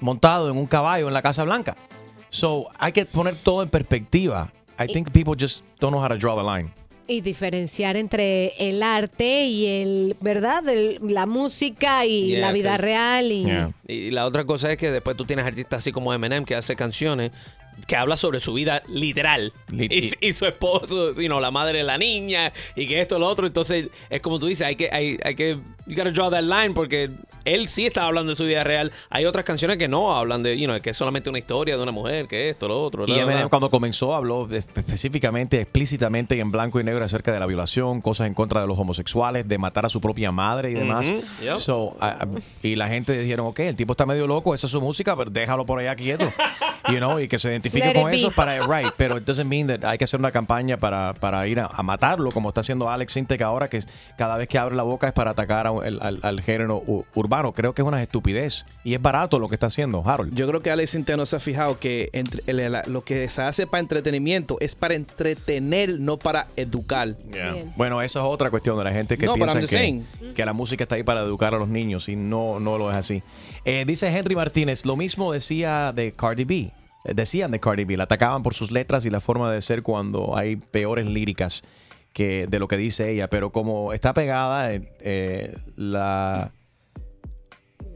montado 0.00 0.50
en 0.50 0.56
un 0.56 0.66
caballo 0.66 1.06
en 1.08 1.14
la 1.14 1.22
Casa 1.22 1.44
Blanca. 1.44 1.76
So, 2.36 2.68
hay 2.78 2.92
que 2.92 3.06
poner 3.06 3.34
todo 3.36 3.62
en 3.62 3.70
perspectiva. 3.70 4.52
I 4.78 4.86
think 4.92 5.10
people 5.10 5.34
just 5.38 5.64
don't 5.80 5.90
know 5.92 6.02
how 6.04 6.08
to 6.08 6.16
draw 6.18 6.36
the 6.36 6.42
line. 6.44 6.68
Y 7.08 7.22
diferenciar 7.22 7.96
entre 7.96 8.48
el 8.58 8.82
arte 8.82 9.46
y 9.46 9.66
el, 9.66 10.16
¿verdad? 10.20 10.68
El- 10.68 10.98
la 11.02 11.24
música 11.24 12.04
y 12.04 12.26
Yeah, 12.32 12.40
la 12.40 12.52
vida 12.52 12.76
real. 12.76 13.32
Y, 13.32 13.48
Y 13.88 14.10
la 14.10 14.26
otra 14.26 14.44
cosa 14.44 14.70
es 14.70 14.76
que 14.76 14.90
después 14.90 15.16
tú 15.16 15.24
tienes 15.24 15.46
artistas 15.46 15.78
así 15.78 15.92
como 15.92 16.12
Eminem 16.12 16.44
que 16.44 16.56
hace 16.56 16.76
canciones 16.76 17.30
que 17.86 17.96
habla 17.96 18.16
sobre 18.18 18.40
su 18.40 18.52
vida 18.52 18.82
literal 18.88 19.52
y, 19.72 20.10
y 20.20 20.32
su 20.32 20.44
esposo, 20.46 21.14
sino 21.14 21.40
la 21.40 21.50
madre 21.50 21.78
de 21.78 21.84
la 21.84 21.96
niña 21.96 22.52
y 22.74 22.86
que 22.86 23.00
esto 23.00 23.18
lo 23.18 23.28
otro. 23.28 23.46
Entonces 23.46 23.88
es 24.10 24.20
como 24.20 24.38
tú 24.38 24.46
dices, 24.46 24.66
hay 24.66 24.76
que, 24.76 24.90
hay, 24.92 25.18
hay 25.24 25.34
que, 25.36 25.56
you 25.86 25.94
gotta 25.96 26.10
draw 26.10 26.30
that 26.30 26.42
line 26.42 26.74
porque 26.74 27.08
él 27.46 27.68
sí 27.68 27.86
está 27.86 28.04
hablando 28.04 28.30
de 28.30 28.36
su 28.36 28.44
vida 28.44 28.62
real. 28.64 28.92
Hay 29.10 29.24
otras 29.24 29.44
canciones 29.44 29.78
que 29.78 29.88
no 29.88 30.14
hablan 30.16 30.42
de, 30.42 30.58
you 30.58 30.66
know, 30.66 30.80
que 30.80 30.90
es 30.90 30.96
solamente 30.96 31.30
una 31.30 31.38
historia 31.38 31.76
de 31.76 31.82
una 31.82 31.92
mujer, 31.92 32.26
que 32.28 32.50
esto, 32.50 32.68
lo 32.68 32.82
otro. 32.82 33.04
Y 33.06 33.12
Eminem 33.12 33.40
bla. 33.42 33.48
cuando 33.48 33.70
comenzó 33.70 34.14
habló 34.14 34.48
espe- 34.48 34.78
específicamente, 34.80 35.60
explícitamente 35.60 36.36
y 36.36 36.40
en 36.40 36.50
blanco 36.50 36.80
y 36.80 36.84
negro 36.84 37.04
acerca 37.04 37.32
de 37.32 37.40
la 37.40 37.46
violación, 37.46 38.00
cosas 38.02 38.26
en 38.26 38.34
contra 38.34 38.60
de 38.60 38.66
los 38.66 38.78
homosexuales, 38.78 39.46
de 39.48 39.58
matar 39.58 39.86
a 39.86 39.88
su 39.88 40.00
propia 40.00 40.32
madre 40.32 40.70
y 40.70 40.74
demás. 40.74 41.14
Yep. 41.42 41.56
So, 41.58 41.94
a- 42.00 42.26
y 42.62 42.76
la 42.76 42.88
gente 42.88 43.16
dijeron, 43.18 43.46
ok, 43.46 43.60
el 43.60 43.76
tipo 43.76 43.92
está 43.92 44.06
medio 44.06 44.26
loco, 44.26 44.54
esa 44.54 44.66
es 44.66 44.70
su 44.72 44.80
música, 44.80 45.16
pero 45.16 45.30
déjalo 45.30 45.64
por 45.64 45.78
allá 45.78 45.94
quieto. 45.94 46.32
You 46.88 46.98
know, 46.98 47.18
y 47.18 47.26
que 47.26 47.36
se 47.40 47.48
identifique 47.50 47.84
Let 47.92 48.00
con 48.00 48.14
eso 48.14 48.28
be. 48.28 48.34
para, 48.36 48.64
right, 48.64 48.92
pero 48.96 49.18
it 49.18 49.24
doesn't 49.24 49.48
mean 49.48 49.66
that 49.66 49.84
hay 49.84 49.98
que 49.98 50.04
hacer 50.04 50.20
una 50.20 50.30
campaña 50.30 50.76
para, 50.76 51.14
para 51.14 51.44
ir 51.48 51.58
a, 51.58 51.66
a 51.66 51.82
matarlo, 51.82 52.30
como 52.30 52.50
está 52.50 52.60
haciendo 52.60 52.88
Alex 52.88 53.12
Sintek 53.12 53.42
ahora, 53.42 53.68
que 53.68 53.78
es- 53.78 53.88
cada 54.16 54.36
vez 54.36 54.46
que 54.46 54.56
abre 54.56 54.76
la 54.76 54.84
boca 54.84 55.08
es 55.08 55.12
para 55.12 55.32
atacar 55.32 55.66
a 55.66 55.72
un- 55.72 55.84
el- 55.84 55.98
al, 56.00 56.20
al 56.22 56.40
género 56.42 56.76
u- 56.86 57.04
urbano. 57.36 57.52
Creo 57.52 57.74
que 57.74 57.82
es 57.82 57.88
una 57.88 58.02
estupidez. 58.02 58.64
Y 58.84 58.94
es 58.94 59.02
barato 59.02 59.38
lo 59.38 59.48
que 59.48 59.54
está 59.56 59.66
haciendo, 59.66 60.02
Harold. 60.04 60.34
Yo 60.34 60.46
creo 60.48 60.62
que 60.62 60.70
Alex 60.70 60.90
Centeno 60.92 61.26
se 61.26 61.36
ha 61.36 61.40
fijado 61.40 61.78
que 61.78 62.08
entre- 62.12 62.42
el- 62.46 62.72
la- 62.72 62.82
lo 62.86 63.04
que 63.04 63.28
se 63.28 63.42
hace 63.42 63.66
para 63.66 63.80
entretenimiento 63.80 64.56
es 64.60 64.74
para 64.74 64.94
entretener, 64.94 66.00
no 66.00 66.18
para 66.18 66.48
educar. 66.56 67.16
Bueno, 67.76 68.02
esa 68.02 68.20
es 68.20 68.24
otra 68.24 68.50
cuestión 68.50 68.78
de 68.78 68.84
la 68.84 68.90
gente 68.92 69.18
que 69.18 69.26
No, 69.26 69.34
piensa 69.34 69.60
que, 69.60 69.66
saying. 69.66 70.06
que 70.34 70.44
la 70.44 70.52
música 70.52 70.84
está 70.84 70.94
ahí 70.94 71.02
para 71.02 71.20
educar 71.20 71.54
a 71.54 71.58
los 71.58 71.68
niños 71.68 72.08
y 72.08 72.16
no, 72.16 72.60
no 72.60 72.78
lo 72.78 72.90
es 72.90 72.96
así. 72.96 73.22
Eh, 73.64 73.84
dice 73.86 74.08
Henry 74.08 74.34
Martínez, 74.36 74.86
lo 74.86 74.96
mismo 74.96 75.32
decía 75.32 75.92
de 75.94 76.12
Cardi 76.12 76.44
B. 76.44 76.54
Eh, 77.04 77.14
Decían 77.14 77.50
de 77.50 77.60
Cardi 77.60 77.84
B, 77.84 77.96
la 77.96 78.04
atacaban 78.04 78.42
por 78.42 78.54
sus 78.54 78.70
letras 78.70 79.04
y 79.06 79.10
la 79.10 79.20
forma 79.20 79.52
de 79.52 79.62
ser 79.62 79.82
cuando 79.82 80.36
hay 80.36 80.56
peores 80.56 81.06
líricas 81.06 81.62
que 82.12 82.46
de 82.46 82.58
lo 82.58 82.66
que 82.66 82.76
dice 82.78 83.10
ella, 83.10 83.28
pero 83.28 83.50
como 83.50 83.92
está 83.92 84.14
pegada, 84.14 84.70
eh, 84.72 85.54
la, 85.76 86.50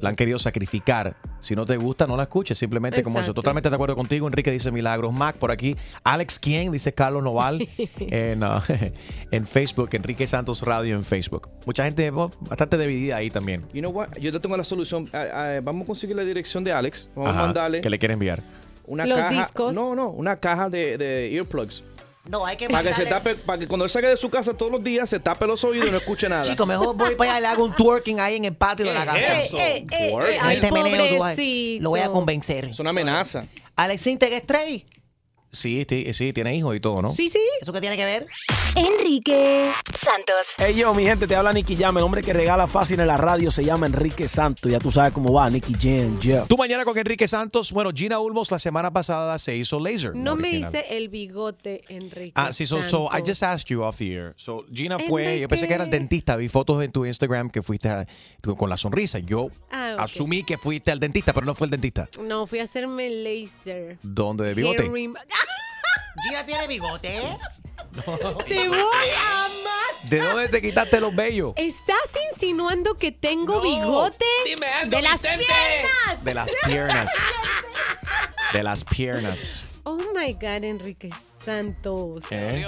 la 0.01 0.11
han 0.11 0.17
querido 0.17 0.39
sacrificar. 0.39 1.17
Si 1.41 1.55
no 1.57 1.65
te 1.65 1.77
gusta, 1.77 2.07
no 2.07 2.17
la 2.17 2.25
escuches, 2.25 2.59
simplemente 2.59 3.03
como 3.03 3.19
eso. 3.21 3.33
Totalmente 3.33 3.69
de 3.71 3.75
acuerdo 3.75 3.97
contigo, 3.97 4.27
Enrique 4.27 4.51
dice 4.51 4.71
Milagros 4.71 5.13
Mac 5.13 5.37
por 5.37 5.51
aquí. 5.51 5.77
Alex 6.05 6.39
¿quién? 6.39 6.71
dice 6.73 6.93
Carlos 6.93 7.23
Noval 7.23 7.67
en, 7.99 8.43
uh, 8.43 8.61
en 9.31 9.47
Facebook, 9.47 9.91
Enrique 9.93 10.27
Santos 10.27 10.63
Radio 10.63 10.97
en 10.97 11.05
Facebook. 11.05 11.49
Mucha 11.67 11.85
gente 11.85 12.11
bastante 12.11 12.77
dividida 12.79 13.17
ahí 13.17 13.31
también. 13.31 13.65
You 13.73 13.81
know 13.81 13.91
what? 13.93 14.09
Yo 14.21 14.33
te 14.33 14.41
tengo 14.41 14.57
la 14.57 14.65
solución. 14.65 15.09
Ah, 15.13 15.25
ah, 15.33 15.61
vamos 15.63 15.85
a 15.85 15.87
conseguir 15.87 16.17
la 16.17 16.25
dirección 16.25 16.65
de 16.65 16.73
Alex. 16.73 17.09
Vamos 17.15 17.31
Ajá, 17.31 17.41
a 17.41 17.47
mandarle 17.47 17.81
que 17.81 17.91
le 17.91 17.99
quiere 17.99 18.15
enviar. 18.15 18.43
una 18.87 19.07
Los 19.07 19.19
caja. 19.19 19.31
discos. 19.31 19.75
No, 19.75 19.95
no, 19.95 20.11
una 20.11 20.37
caja 20.37 20.69
de, 20.69 20.99
de 20.99 21.35
earplugs. 21.35 21.85
No, 22.25 22.45
hay 22.45 22.57
que 22.57 22.69
Para 22.69 22.89
que 22.89 22.95
se 22.95 23.07
tape, 23.07 23.35
para 23.35 23.59
que 23.59 23.67
cuando 23.67 23.85
él 23.85 23.91
salga 23.91 24.09
de 24.11 24.17
su 24.17 24.29
casa 24.29 24.53
todos 24.55 24.71
los 24.71 24.85
días 24.85 25.09
se 25.09 25.19
tape 25.19 25.47
los 25.47 25.65
oídos 25.65 25.89
y 25.89 25.91
no 25.91 25.97
escuche 25.97 26.29
nada. 26.29 26.45
Chico, 26.45 26.67
mejor 26.67 26.95
voy 26.95 27.15
para 27.15 27.33
allá 27.33 27.41
le 27.41 27.47
hago 27.47 27.65
un 27.65 27.75
twerking 27.75 28.21
ahí 28.21 28.37
en 28.37 28.45
el 28.45 28.55
patio 28.55 28.85
de 28.85 28.93
la 28.93 29.07
casa. 29.07 29.43
eso? 29.43 29.57
Eh, 29.57 29.79
eh, 29.79 29.87
eh, 29.91 30.11
Con 30.11 30.23
ay, 30.23 30.57
este 30.57 30.71
meneo 30.71 31.19
lo 31.81 31.91
voy 31.91 32.01
a 32.01 32.11
convencer. 32.11 32.67
Es 32.67 32.79
una 32.79 32.91
amenaza. 32.91 33.47
Alex 33.75 34.07
Integ 34.07 34.33
es 34.35 34.47
Trey. 34.47 34.85
Sí, 35.53 35.85
sí, 35.89 36.13
sí, 36.13 36.33
tiene 36.33 36.55
hijos 36.57 36.77
y 36.77 36.81
todo, 36.81 37.03
¿no? 37.03 37.13
Sí, 37.13 37.29
sí. 37.29 37.41
¿Eso 37.61 37.73
qué 37.73 37.81
tiene 37.81 37.97
que 37.97 38.05
ver? 38.05 38.27
Enrique 38.77 39.71
Santos. 39.99 40.47
Hey 40.59 40.75
yo, 40.77 40.95
mi 40.95 41.05
gente, 41.05 41.27
te 41.27 41.35
habla 41.35 41.53
Nicky 41.53 41.77
Jam. 41.77 41.97
El 41.99 42.05
hombre 42.05 42.23
que 42.23 42.33
regala 42.33 42.67
fácil 42.67 43.01
en 43.01 43.09
la 43.09 43.17
radio 43.17 43.51
se 43.51 43.65
llama 43.65 43.87
Enrique 43.87 44.29
Santos. 44.29 44.71
Ya 44.71 44.79
tú 44.79 44.91
sabes 44.91 45.13
cómo 45.13 45.33
va, 45.33 45.51
Nicky 45.51 45.75
Jam, 45.81 46.19
yeah. 46.21 46.45
Tú 46.45 46.57
mañana 46.57 46.85
con 46.85 46.97
Enrique 46.97 47.27
Santos. 47.27 47.73
Bueno, 47.73 47.91
Gina 47.93 48.21
Ulmos 48.21 48.51
la 48.51 48.59
semana 48.59 48.93
pasada 48.93 49.39
se 49.39 49.57
hizo 49.57 49.81
laser. 49.81 50.15
No 50.15 50.37
me 50.37 50.51
hice 50.51 50.85
el 50.97 51.09
bigote, 51.09 51.83
Enrique. 51.89 52.33
Ah, 52.37 52.53
sí, 52.53 52.65
so, 52.65 52.83
so 52.83 53.09
I 53.13 53.21
just 53.27 53.43
asked 53.43 53.67
you 53.71 53.83
off 53.83 53.99
the 53.99 54.13
air. 54.15 54.35
So 54.37 54.65
Gina 54.73 54.99
fue, 54.99 55.41
yo 55.41 55.49
pensé 55.49 55.67
que 55.67 55.75
era 55.75 55.85
el 55.85 55.91
dentista, 55.91 56.37
vi 56.37 56.49
fotos 56.49 56.83
en 56.85 56.93
tu 56.93 57.05
Instagram 57.05 57.51
que 57.51 57.63
fuiste 57.63 57.89
a- 57.89 58.07
con 58.57 58.71
la 58.71 58.77
sonrisa. 58.77 59.19
Yo 59.19 59.49
Ah, 59.73 59.97
asumí 59.99 60.45
que 60.45 60.57
fuiste 60.59 60.91
al 60.93 61.01
dentista, 61.01 61.33
pero 61.33 61.45
no 61.45 61.55
fue 61.55 61.67
el 61.67 61.71
dentista. 61.73 62.09
No, 62.23 62.47
fui 62.47 62.61
a 62.61 62.65
hacerme 62.65 63.11
laser. 63.11 63.99
¿Dónde 64.03 64.45
de 64.45 64.55
bigote? 64.55 64.83
Hair 64.85 64.91
Gina 66.23 66.45
tiene 66.47 66.67
bigote. 66.67 67.17
¿eh? 67.19 67.37
Te 68.47 68.69
voy 68.69 68.79
a 68.79 69.45
amar. 69.45 70.09
¿De 70.09 70.19
dónde 70.19 70.49
te 70.49 70.63
quitaste 70.63 71.01
los 71.01 71.15
vellos? 71.15 71.53
¿Estás 71.57 71.97
insinuando 72.33 72.95
que 72.95 73.13
tengo 73.13 73.61
bigote? 73.61 74.25
de 74.89 75.03
las 75.03 75.19
piernas. 75.21 76.25
De 76.25 76.35
las 76.35 76.55
piernas. 76.65 77.13
De 78.53 78.63
las 78.63 78.85
piernas. 78.85 79.81
Oh 79.85 79.99
my 80.15 80.33
God, 80.35 80.65
Enrique 80.65 81.11
Santos. 81.45 82.23
¿Eh? 82.31 82.67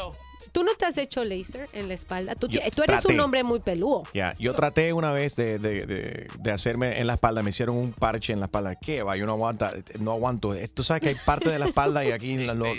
¿Tú 0.53 0.63
no 0.65 0.75
te 0.75 0.85
has 0.85 0.99
hecho 0.99 1.25
laser 1.25 1.69
en 1.73 1.89
la 1.89 1.95
espalda? 1.95 2.35
Tú, 2.35 2.47
tú 2.49 2.59
eres 2.59 2.73
traté. 2.75 3.15
un 3.15 3.21
hombre 3.21 3.43
muy 3.43 3.61
peludo. 3.61 4.03
Ya, 4.13 4.35
Yo 4.39 4.55
traté 4.55 4.93
una 4.93 5.11
vez 5.11 5.35
de, 5.37 5.59
de- 5.59 5.87
de- 5.87 6.29
de 6.39 6.51
hacerme 6.53 7.01
en 7.01 7.07
la 7.07 7.15
espalda, 7.15 7.43
me 7.43 7.51
hicieron 7.51 7.77
un 7.77 7.93
parche 7.93 8.35
en 8.35 8.41
la 8.41 8.47
espalda. 8.47 8.75
¿Qué 8.77 9.03
va? 9.03 9.17
Yo 9.17 9.25
no 9.25 9.33
aguanta, 9.33 9.73
no 9.99 10.13
aguanto. 10.13 10.55
Tú 10.75 10.83
sabes 10.85 11.03
que 11.03 11.09
hay 11.11 11.15
parte 11.25 11.49
de 11.49 11.59
la 11.59 11.67
espalda 11.67 12.05
y 12.05 12.13
aquí 12.13 12.33
en, 12.33 12.47
la- 12.47 12.55
lo- 12.55 12.75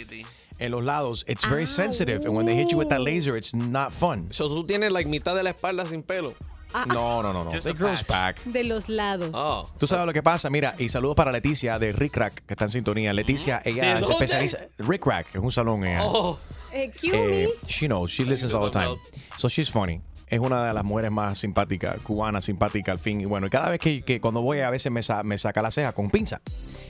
en 0.64 0.72
los 0.72 0.84
lados. 0.84 1.26
It's 1.28 1.46
very 1.48 1.68
sensitive. 1.68 2.26
And 2.26 2.36
when 2.36 2.46
they 2.46 2.56
hit 2.56 2.72
you 2.72 2.78
with 2.78 2.90
that 2.90 3.02
laser, 3.02 3.36
it's 3.38 3.54
not 3.54 3.92
fun. 3.92 4.30
So, 4.32 4.48
tú 4.48 4.66
tienes 4.66 4.92
like 4.92 5.10
mitad 5.10 5.36
de 5.36 5.44
la 5.44 5.52
espalda 5.52 5.86
sin 5.86 6.04
pelo. 6.04 6.34
Ah, 6.76 6.86
No, 6.88 7.22
no, 7.22 7.32
no, 7.34 7.44
no. 7.44 7.52
Just 7.52 7.68
It 7.68 7.76
a 7.76 7.78
grows 7.78 8.04
back. 8.04 8.44
De 8.46 8.64
los 8.64 8.90
lados. 8.90 9.30
Oh. 9.34 9.70
Tú 9.78 9.86
sabes 9.86 10.08
lo 10.08 10.14
que 10.14 10.24
pasa, 10.24 10.50
mira, 10.50 10.74
y 10.80 10.90
saludos 10.90 11.16
para 11.16 11.32
Leticia 11.32 11.78
de 11.78 11.92
Rick 11.92 12.18
Rack, 12.18 12.46
que 12.48 12.54
está 12.56 12.66
en 12.66 12.70
sintonía. 12.70 13.14
Leticia, 13.14 13.62
ella 13.64 13.96
¿De 13.96 14.04
se 14.04 14.12
dónde? 14.12 14.26
especializa. 14.26 14.58
Rick 14.80 15.06
Rack, 15.06 15.36
es 15.36 15.42
un 15.42 15.52
salón. 15.52 15.84
ella. 15.86 16.00
Oh. 16.04 16.40
Eh, 16.72 16.90
cue 17.00 17.12
Eh, 17.14 17.48
me. 17.62 17.70
she 17.70 17.86
knows, 17.88 18.10
she 18.12 18.26
listens 18.26 18.56
all 18.56 18.72
the 18.72 18.72
time. 18.72 18.96
So 19.38 19.48
she's 19.50 19.70
funny. 19.70 20.02
Es 20.30 20.40
una 20.40 20.66
de 20.66 20.74
las 20.74 20.84
mujeres 20.84 21.12
más 21.12 21.38
simpáticas, 21.38 22.02
cubana, 22.02 22.42
simpática 22.42 22.92
al 22.92 23.00
fin. 23.00 23.22
Y 23.22 23.26
bueno, 23.26 23.48
y 23.48 23.50
cada 23.50 23.70
vez 23.70 23.80
que, 23.80 24.02
que 24.04 24.20
cuando 24.20 24.42
voy 24.42 24.62
a 24.62 24.70
veces 24.70 24.92
me, 24.92 25.04
sa- 25.04 25.24
me 25.24 25.38
saca 25.38 25.62
la 25.62 25.70
ceja 25.70 25.92
con 25.94 26.10
pinza. 26.10 26.42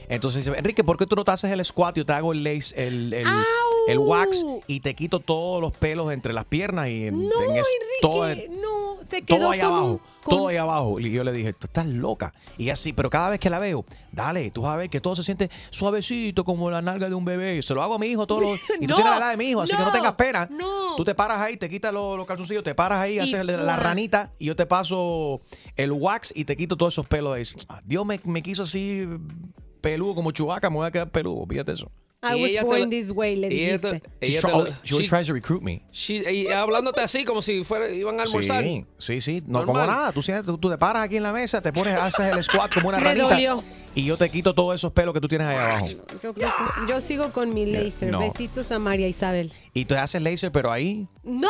Entonces 0.08 0.44
dice, 0.44 0.58
Enrique, 0.58 0.84
¿por 0.84 0.96
qué 0.96 1.06
tú 1.06 1.16
no 1.16 1.24
te 1.24 1.30
haces 1.32 1.50
el 1.50 1.64
squat? 1.64 1.96
Yo 1.96 2.06
te 2.06 2.12
hago 2.12 2.32
el 2.32 2.42
lace, 2.44 2.86
el, 2.86 3.12
el, 3.12 3.26
el 3.88 3.98
wax 3.98 4.44
y 4.66 4.80
te 4.80 4.94
quito 4.94 5.20
todos 5.20 5.60
los 5.60 5.72
pelos 5.72 6.12
entre 6.12 6.32
las 6.32 6.44
piernas 6.44 6.88
y 6.88 7.06
en, 7.06 7.28
No, 7.28 7.42
en 7.50 7.56
es- 7.56 7.68
todo, 8.00 8.28
Enrique, 8.28 8.48
no. 8.60 8.84
Se 9.10 9.22
quedó 9.22 9.38
todo 9.40 9.50
ahí 9.50 9.60
un- 9.60 10.00
Todo 10.28 10.48
ahí 10.48 10.56
abajo. 10.56 10.98
Y 11.00 11.10
yo 11.10 11.24
le 11.24 11.32
dije, 11.32 11.52
tú 11.52 11.66
estás 11.66 11.86
loca. 11.86 12.32
Y 12.56 12.70
así, 12.70 12.92
pero 12.92 13.10
cada 13.10 13.30
vez 13.30 13.40
que 13.40 13.50
la 13.50 13.58
veo, 13.58 13.84
dale, 14.12 14.50
tú 14.50 14.62
vas 14.62 14.74
a 14.74 14.76
ver 14.76 14.90
que 14.90 15.00
todo 15.00 15.16
se 15.16 15.22
siente 15.22 15.50
suavecito 15.70 16.44
como 16.44 16.70
la 16.70 16.82
nalga 16.82 17.08
de 17.08 17.14
un 17.14 17.24
bebé. 17.24 17.60
Se 17.62 17.74
lo 17.74 17.82
hago 17.82 17.94
a 17.94 17.98
mi 17.98 18.06
hijo 18.06 18.26
todos 18.26 18.42
los... 18.42 18.60
Y 18.80 18.86
tú 18.86 18.94
tienes 18.94 19.12
la 19.12 19.18
edad 19.18 19.30
de 19.30 19.36
mi 19.36 19.46
hijo, 19.46 19.60
así 19.60 19.76
que 19.76 19.82
no 19.82 19.92
tengas 19.92 20.14
pena. 20.14 20.48
no. 20.50 20.96
Tú 20.96 21.04
te 21.04 21.14
paras 21.14 21.40
ahí, 21.40 21.56
te 21.56 21.68
quitas 21.68 21.92
los, 21.92 22.16
los 22.16 22.26
calzoncillos, 22.26 22.62
te 22.62 22.74
paras 22.74 23.00
ahí, 23.00 23.16
Y 23.16 23.18
haces 23.18 23.44
la, 23.44 23.76
ranita 23.76 24.32
y 24.38 24.46
yo 24.46 24.56
te 24.56 24.66
paso 24.66 25.40
el 25.76 25.92
wax 25.92 26.32
y 26.36 26.44
te 26.44 26.56
quito 26.56 26.76
todos 26.76 26.94
esos 26.94 27.06
pelos 27.06 27.34
de 27.34 27.40
ahí. 27.40 27.46
Ah, 27.68 27.80
Dios 27.84 28.06
me, 28.06 28.20
me 28.24 28.42
quiso 28.42 28.62
así 28.62 29.06
peludo 29.80 30.14
como 30.14 30.30
chubaca, 30.30 30.70
me 30.70 30.76
voy 30.76 30.86
a 30.86 30.90
quedar 30.90 31.10
peludo, 31.10 31.44
fíjate 31.46 31.72
eso. 31.72 31.90
I 32.24 32.34
was 32.42 32.64
born 32.64 32.90
this 32.90 33.10
way, 33.10 33.36
le 33.36 33.48
dijiste. 33.48 34.02
Ella 34.20 34.40
she 34.40 34.46
always 34.46 34.74
she- 34.82 35.08
tries 35.08 35.26
to 35.26 35.32
recruit 35.34 35.62
me. 35.62 35.82
she- 35.92 36.22
y 36.32 36.46
hablándote 36.48 37.00
así 37.00 37.24
como 37.24 37.42
si 37.42 37.64
fuera, 37.64 37.90
iban 37.90 38.18
a 38.18 38.22
almorzar. 38.24 38.62
Sí, 38.62 38.86
sí, 38.98 39.20
sí. 39.20 39.42
No 39.46 39.64
como 39.64 39.78
Normal. 39.78 39.96
nada. 39.96 40.12
Tú, 40.12 40.22
sientes- 40.22 40.46
tú, 40.46 40.58
tú 40.58 40.70
te 40.70 40.78
paras 40.78 41.04
aquí 41.04 41.16
en 41.18 41.22
la 41.22 41.32
mesa, 41.32 41.60
te 41.60 41.72
pones, 41.72 41.94
haces 41.96 42.32
el 42.32 42.42
squat 42.42 42.72
como 42.74 42.88
una 42.88 42.98
Me 42.98 43.04
ranita. 43.04 43.28
dolió. 43.28 43.62
Y 43.96 44.04
yo 44.04 44.16
te 44.16 44.28
quito 44.28 44.54
todos 44.54 44.74
esos 44.74 44.92
pelos 44.92 45.14
que 45.14 45.20
tú 45.20 45.28
tienes 45.28 45.46
ahí 45.46 45.56
abajo. 45.56 45.86
Yo, 45.86 46.04
creo 46.20 46.34
que- 46.34 46.46
yo 46.88 47.00
sigo 47.00 47.30
con 47.32 47.54
mi 47.54 47.64
laser. 47.64 48.10
No. 48.10 48.18
Besitos 48.20 48.72
a 48.72 48.78
María 48.80 49.06
Isabel. 49.06 49.52
Y 49.72 49.84
te 49.84 49.96
haces 49.96 50.20
laser, 50.20 50.50
pero 50.50 50.72
ahí. 50.72 51.06
No, 51.22 51.48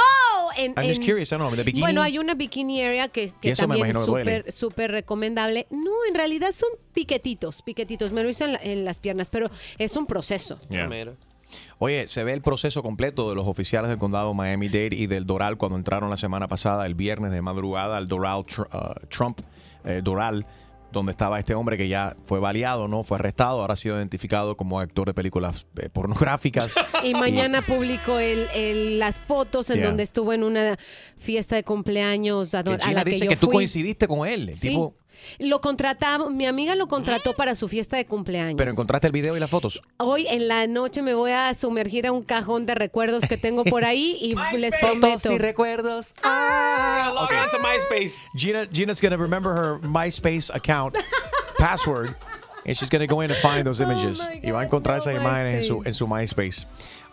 en, 0.58 0.74
I'm 0.76 0.86
just 0.86 1.00
en- 1.00 1.06
curious, 1.06 1.32
I 1.32 1.36
don't 1.36 1.46
know, 1.48 1.56
the 1.56 1.62
bikini. 1.62 1.80
Bueno, 1.80 2.02
hay 2.02 2.18
una 2.18 2.34
bikini 2.34 2.82
area 2.82 3.08
que, 3.08 3.32
que 3.40 3.48
Y 3.48 3.50
eso 3.52 3.66
me 3.66 3.76
también 3.76 3.86
es 3.86 3.96
imagino 3.96 4.04
que 4.04 4.10
duele. 4.24 4.36
súper 4.38 4.52
súper 4.52 4.90
recomendable. 4.90 5.66
No, 5.70 5.90
en 6.08 6.14
realidad 6.14 6.52
son 6.52 6.68
piquetitos, 6.92 7.62
piquetitos. 7.62 8.12
Me 8.12 8.22
lo 8.22 8.28
hizo 8.28 8.44
en, 8.44 8.52
la- 8.52 8.60
en 8.62 8.84
las 8.84 9.00
piernas, 9.00 9.30
pero 9.30 9.50
es 9.78 9.96
un 9.96 10.04
proceso. 10.06 10.58
Yeah. 10.68 10.88
Oye, 11.78 12.06
se 12.08 12.24
ve 12.24 12.32
el 12.32 12.42
proceso 12.42 12.82
completo 12.82 13.28
de 13.30 13.36
los 13.36 13.46
oficiales 13.46 13.88
del 13.88 13.98
condado 13.98 14.34
Miami-Dade 14.34 14.90
y 14.96 15.06
del 15.06 15.24
Doral 15.24 15.56
cuando 15.56 15.76
entraron 15.78 16.10
la 16.10 16.16
semana 16.16 16.46
pasada, 16.48 16.84
el 16.86 16.94
viernes 16.94 17.30
de 17.32 17.40
madrugada, 17.42 17.96
al 17.96 18.08
Doral 18.08 18.44
Tr- 18.44 18.68
uh, 18.74 19.06
Trump, 19.08 19.40
eh, 19.84 20.00
Doral, 20.02 20.46
donde 20.94 21.12
estaba 21.12 21.38
este 21.38 21.54
hombre 21.54 21.76
que 21.76 21.88
ya 21.88 22.16
fue 22.24 22.40
baleado, 22.40 22.88
¿no? 22.88 23.02
Fue 23.02 23.18
arrestado, 23.18 23.60
ahora 23.60 23.74
ha 23.74 23.76
sido 23.76 23.96
identificado 23.96 24.56
como 24.56 24.80
actor 24.80 25.06
de 25.08 25.14
películas 25.14 25.66
eh, 25.76 25.88
pornográficas. 25.90 26.74
Y 27.04 27.12
mañana 27.14 27.60
publicó 27.60 28.18
el, 28.18 28.46
el- 28.54 28.98
las 28.98 29.20
fotos 29.20 29.68
en 29.70 29.76
Yeah. 29.78 29.88
donde 29.88 30.02
estuvo 30.04 30.32
en 30.32 30.42
una 30.44 30.78
fiesta 31.18 31.56
de 31.56 31.64
cumpleaños 31.64 32.54
a, 32.54 32.62
Que 32.64 32.70
a 32.74 32.78
Gina 32.78 32.94
la 32.94 33.04
que 33.04 33.10
dice 33.10 33.24
yo 33.24 33.30
que 33.30 33.36
tú 33.36 33.46
fui. 33.46 33.54
coincidiste 33.56 34.08
con 34.08 34.26
él. 34.26 34.48
el 34.50 34.56
Sí. 34.56 34.68
tipo, 34.70 34.94
Lo 35.38 35.60
contrataba, 35.60 36.28
mi 36.30 36.46
amiga 36.46 36.74
lo 36.74 36.86
contrató 36.88 37.34
para 37.34 37.54
su 37.54 37.68
fiesta 37.68 37.96
de 37.96 38.06
cumpleaños. 38.06 38.56
pero 38.58 38.70
encontraste 38.70 39.06
el 39.08 39.12
video 39.12 39.36
y 39.36 39.40
las 39.40 39.50
fotos. 39.50 39.82
Hoy 39.98 40.26
en 40.28 40.48
la 40.48 40.66
noche 40.66 41.02
me 41.02 41.14
voy 41.14 41.32
a 41.32 41.52
sumergir 41.54 42.06
a 42.06 42.12
un 42.12 42.22
cajón 42.22 42.66
de 42.66 42.74
recuerdos 42.74 43.24
que 43.28 43.36
tengo 43.36 43.64
por 43.64 43.84
ahí 43.84 44.16
y 44.20 44.34
les 44.58 44.74
prometo. 44.78 45.38
recuerdos. 45.38 46.14
Ah, 46.22 47.10
log 47.14 47.30
on 47.32 47.50
to 47.50 47.58
MySpace. 47.58 48.22
Gina, 48.36 48.66
Gina's 48.72 49.00
going 49.00 49.12
to 49.12 49.18
remember 49.18 49.54
her 49.54 49.78
MySpace 49.80 50.54
account 50.54 50.96
password. 51.58 52.14
And 52.66 52.74
she's 52.74 52.88
going 52.88 53.00
to 53.00 53.06
go 53.06 53.20
in 53.20 53.30
and 53.30 53.38
find 53.40 53.66
those 53.66 53.82
images. 53.82 54.26
y 54.42 54.50
va 54.50 54.60
a 54.60 54.64
encontrar 54.64 54.96
esas 54.98 55.14
imágenes 55.14 55.54
en 55.56 55.62
su, 55.62 55.82
en 55.84 55.92
su 55.92 56.06
MySpace. 56.06 56.66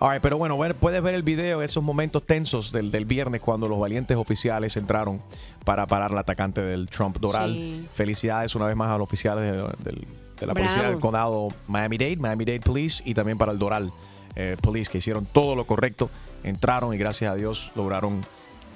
All 0.04 0.10
right, 0.14 0.22
pero 0.22 0.36
bueno, 0.38 0.56
bueno, 0.56 0.74
puedes 0.74 1.00
ver 1.04 1.14
el 1.14 1.22
video, 1.22 1.62
esos 1.62 1.84
momentos 1.84 2.26
tensos 2.26 2.72
del, 2.72 2.90
del 2.90 3.06
viernes 3.06 3.40
cuando 3.40 3.68
los 3.68 3.80
valientes 3.80 4.18
oficiales 4.18 4.76
entraron 4.76 5.22
para 5.64 5.86
parar 5.86 6.12
al 6.12 6.18
atacante 6.18 6.60
del 6.62 6.90
Trump 6.90 7.20
Doral. 7.20 7.54
Sí. 7.54 7.86
Felicidades 7.94 8.56
una 8.56 8.66
vez 8.66 8.76
más 8.76 8.90
a 8.90 8.98
los 8.98 9.04
oficiales 9.04 9.44
de, 9.44 9.58
del- 9.90 10.08
de 10.40 10.48
la 10.48 10.56
policía 10.56 10.90
del 10.90 11.00
condado 11.00 11.50
Miami-Dade, 11.68 12.18
Miami-Dade 12.18 12.62
Police 12.62 13.04
y 13.06 13.14
también 13.14 13.38
para 13.38 13.52
el 13.52 13.60
Doral 13.60 13.92
eh, 14.36 14.58
Police 14.60 14.90
que 14.92 14.98
hicieron 14.98 15.28
todo 15.28 15.56
lo 15.56 15.66
correcto, 15.66 16.10
entraron 16.44 16.96
y 16.96 16.98
gracias 16.98 17.32
a 17.32 17.36
Dios 17.36 17.72
lograron 17.76 18.26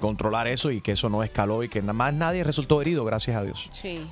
controlar 0.00 0.46
eso 0.46 0.70
y 0.70 0.80
que 0.80 0.92
eso 0.92 1.08
no 1.08 1.24
escaló 1.24 1.64
y 1.64 1.68
que 1.68 1.80
nada 1.80 1.92
más 1.94 2.14
nadie 2.14 2.44
resultó 2.44 2.80
herido, 2.80 3.04
gracias 3.04 3.36
a 3.36 3.42
Dios. 3.42 3.68
Sí, 3.72 4.06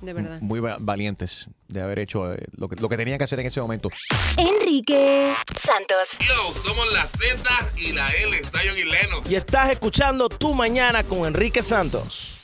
de 0.00 0.12
verdad. 0.12 0.40
Muy 0.40 0.60
va- 0.60 0.76
valientes 0.80 1.48
de 1.68 1.80
haber 1.82 1.98
hecho 1.98 2.32
eh, 2.32 2.38
lo, 2.56 2.68
que, 2.68 2.76
lo 2.76 2.88
que 2.88 2.96
tenían 2.96 3.18
que 3.18 3.24
hacer 3.24 3.40
en 3.40 3.46
ese 3.46 3.60
momento. 3.60 3.90
Enrique 4.36 5.34
Santos. 5.60 6.18
Yo, 6.20 6.54
somos 6.62 6.92
la 6.92 7.06
Z 7.06 7.42
y 7.76 7.92
la 7.92 8.08
L, 8.08 8.36
Zion 8.44 8.76
y 8.78 8.84
Lennox. 8.84 9.30
Y 9.30 9.34
estás 9.36 9.70
escuchando 9.70 10.28
Tu 10.28 10.54
Mañana 10.54 11.02
con 11.04 11.24
Enrique 11.26 11.62
Santos. 11.62 12.37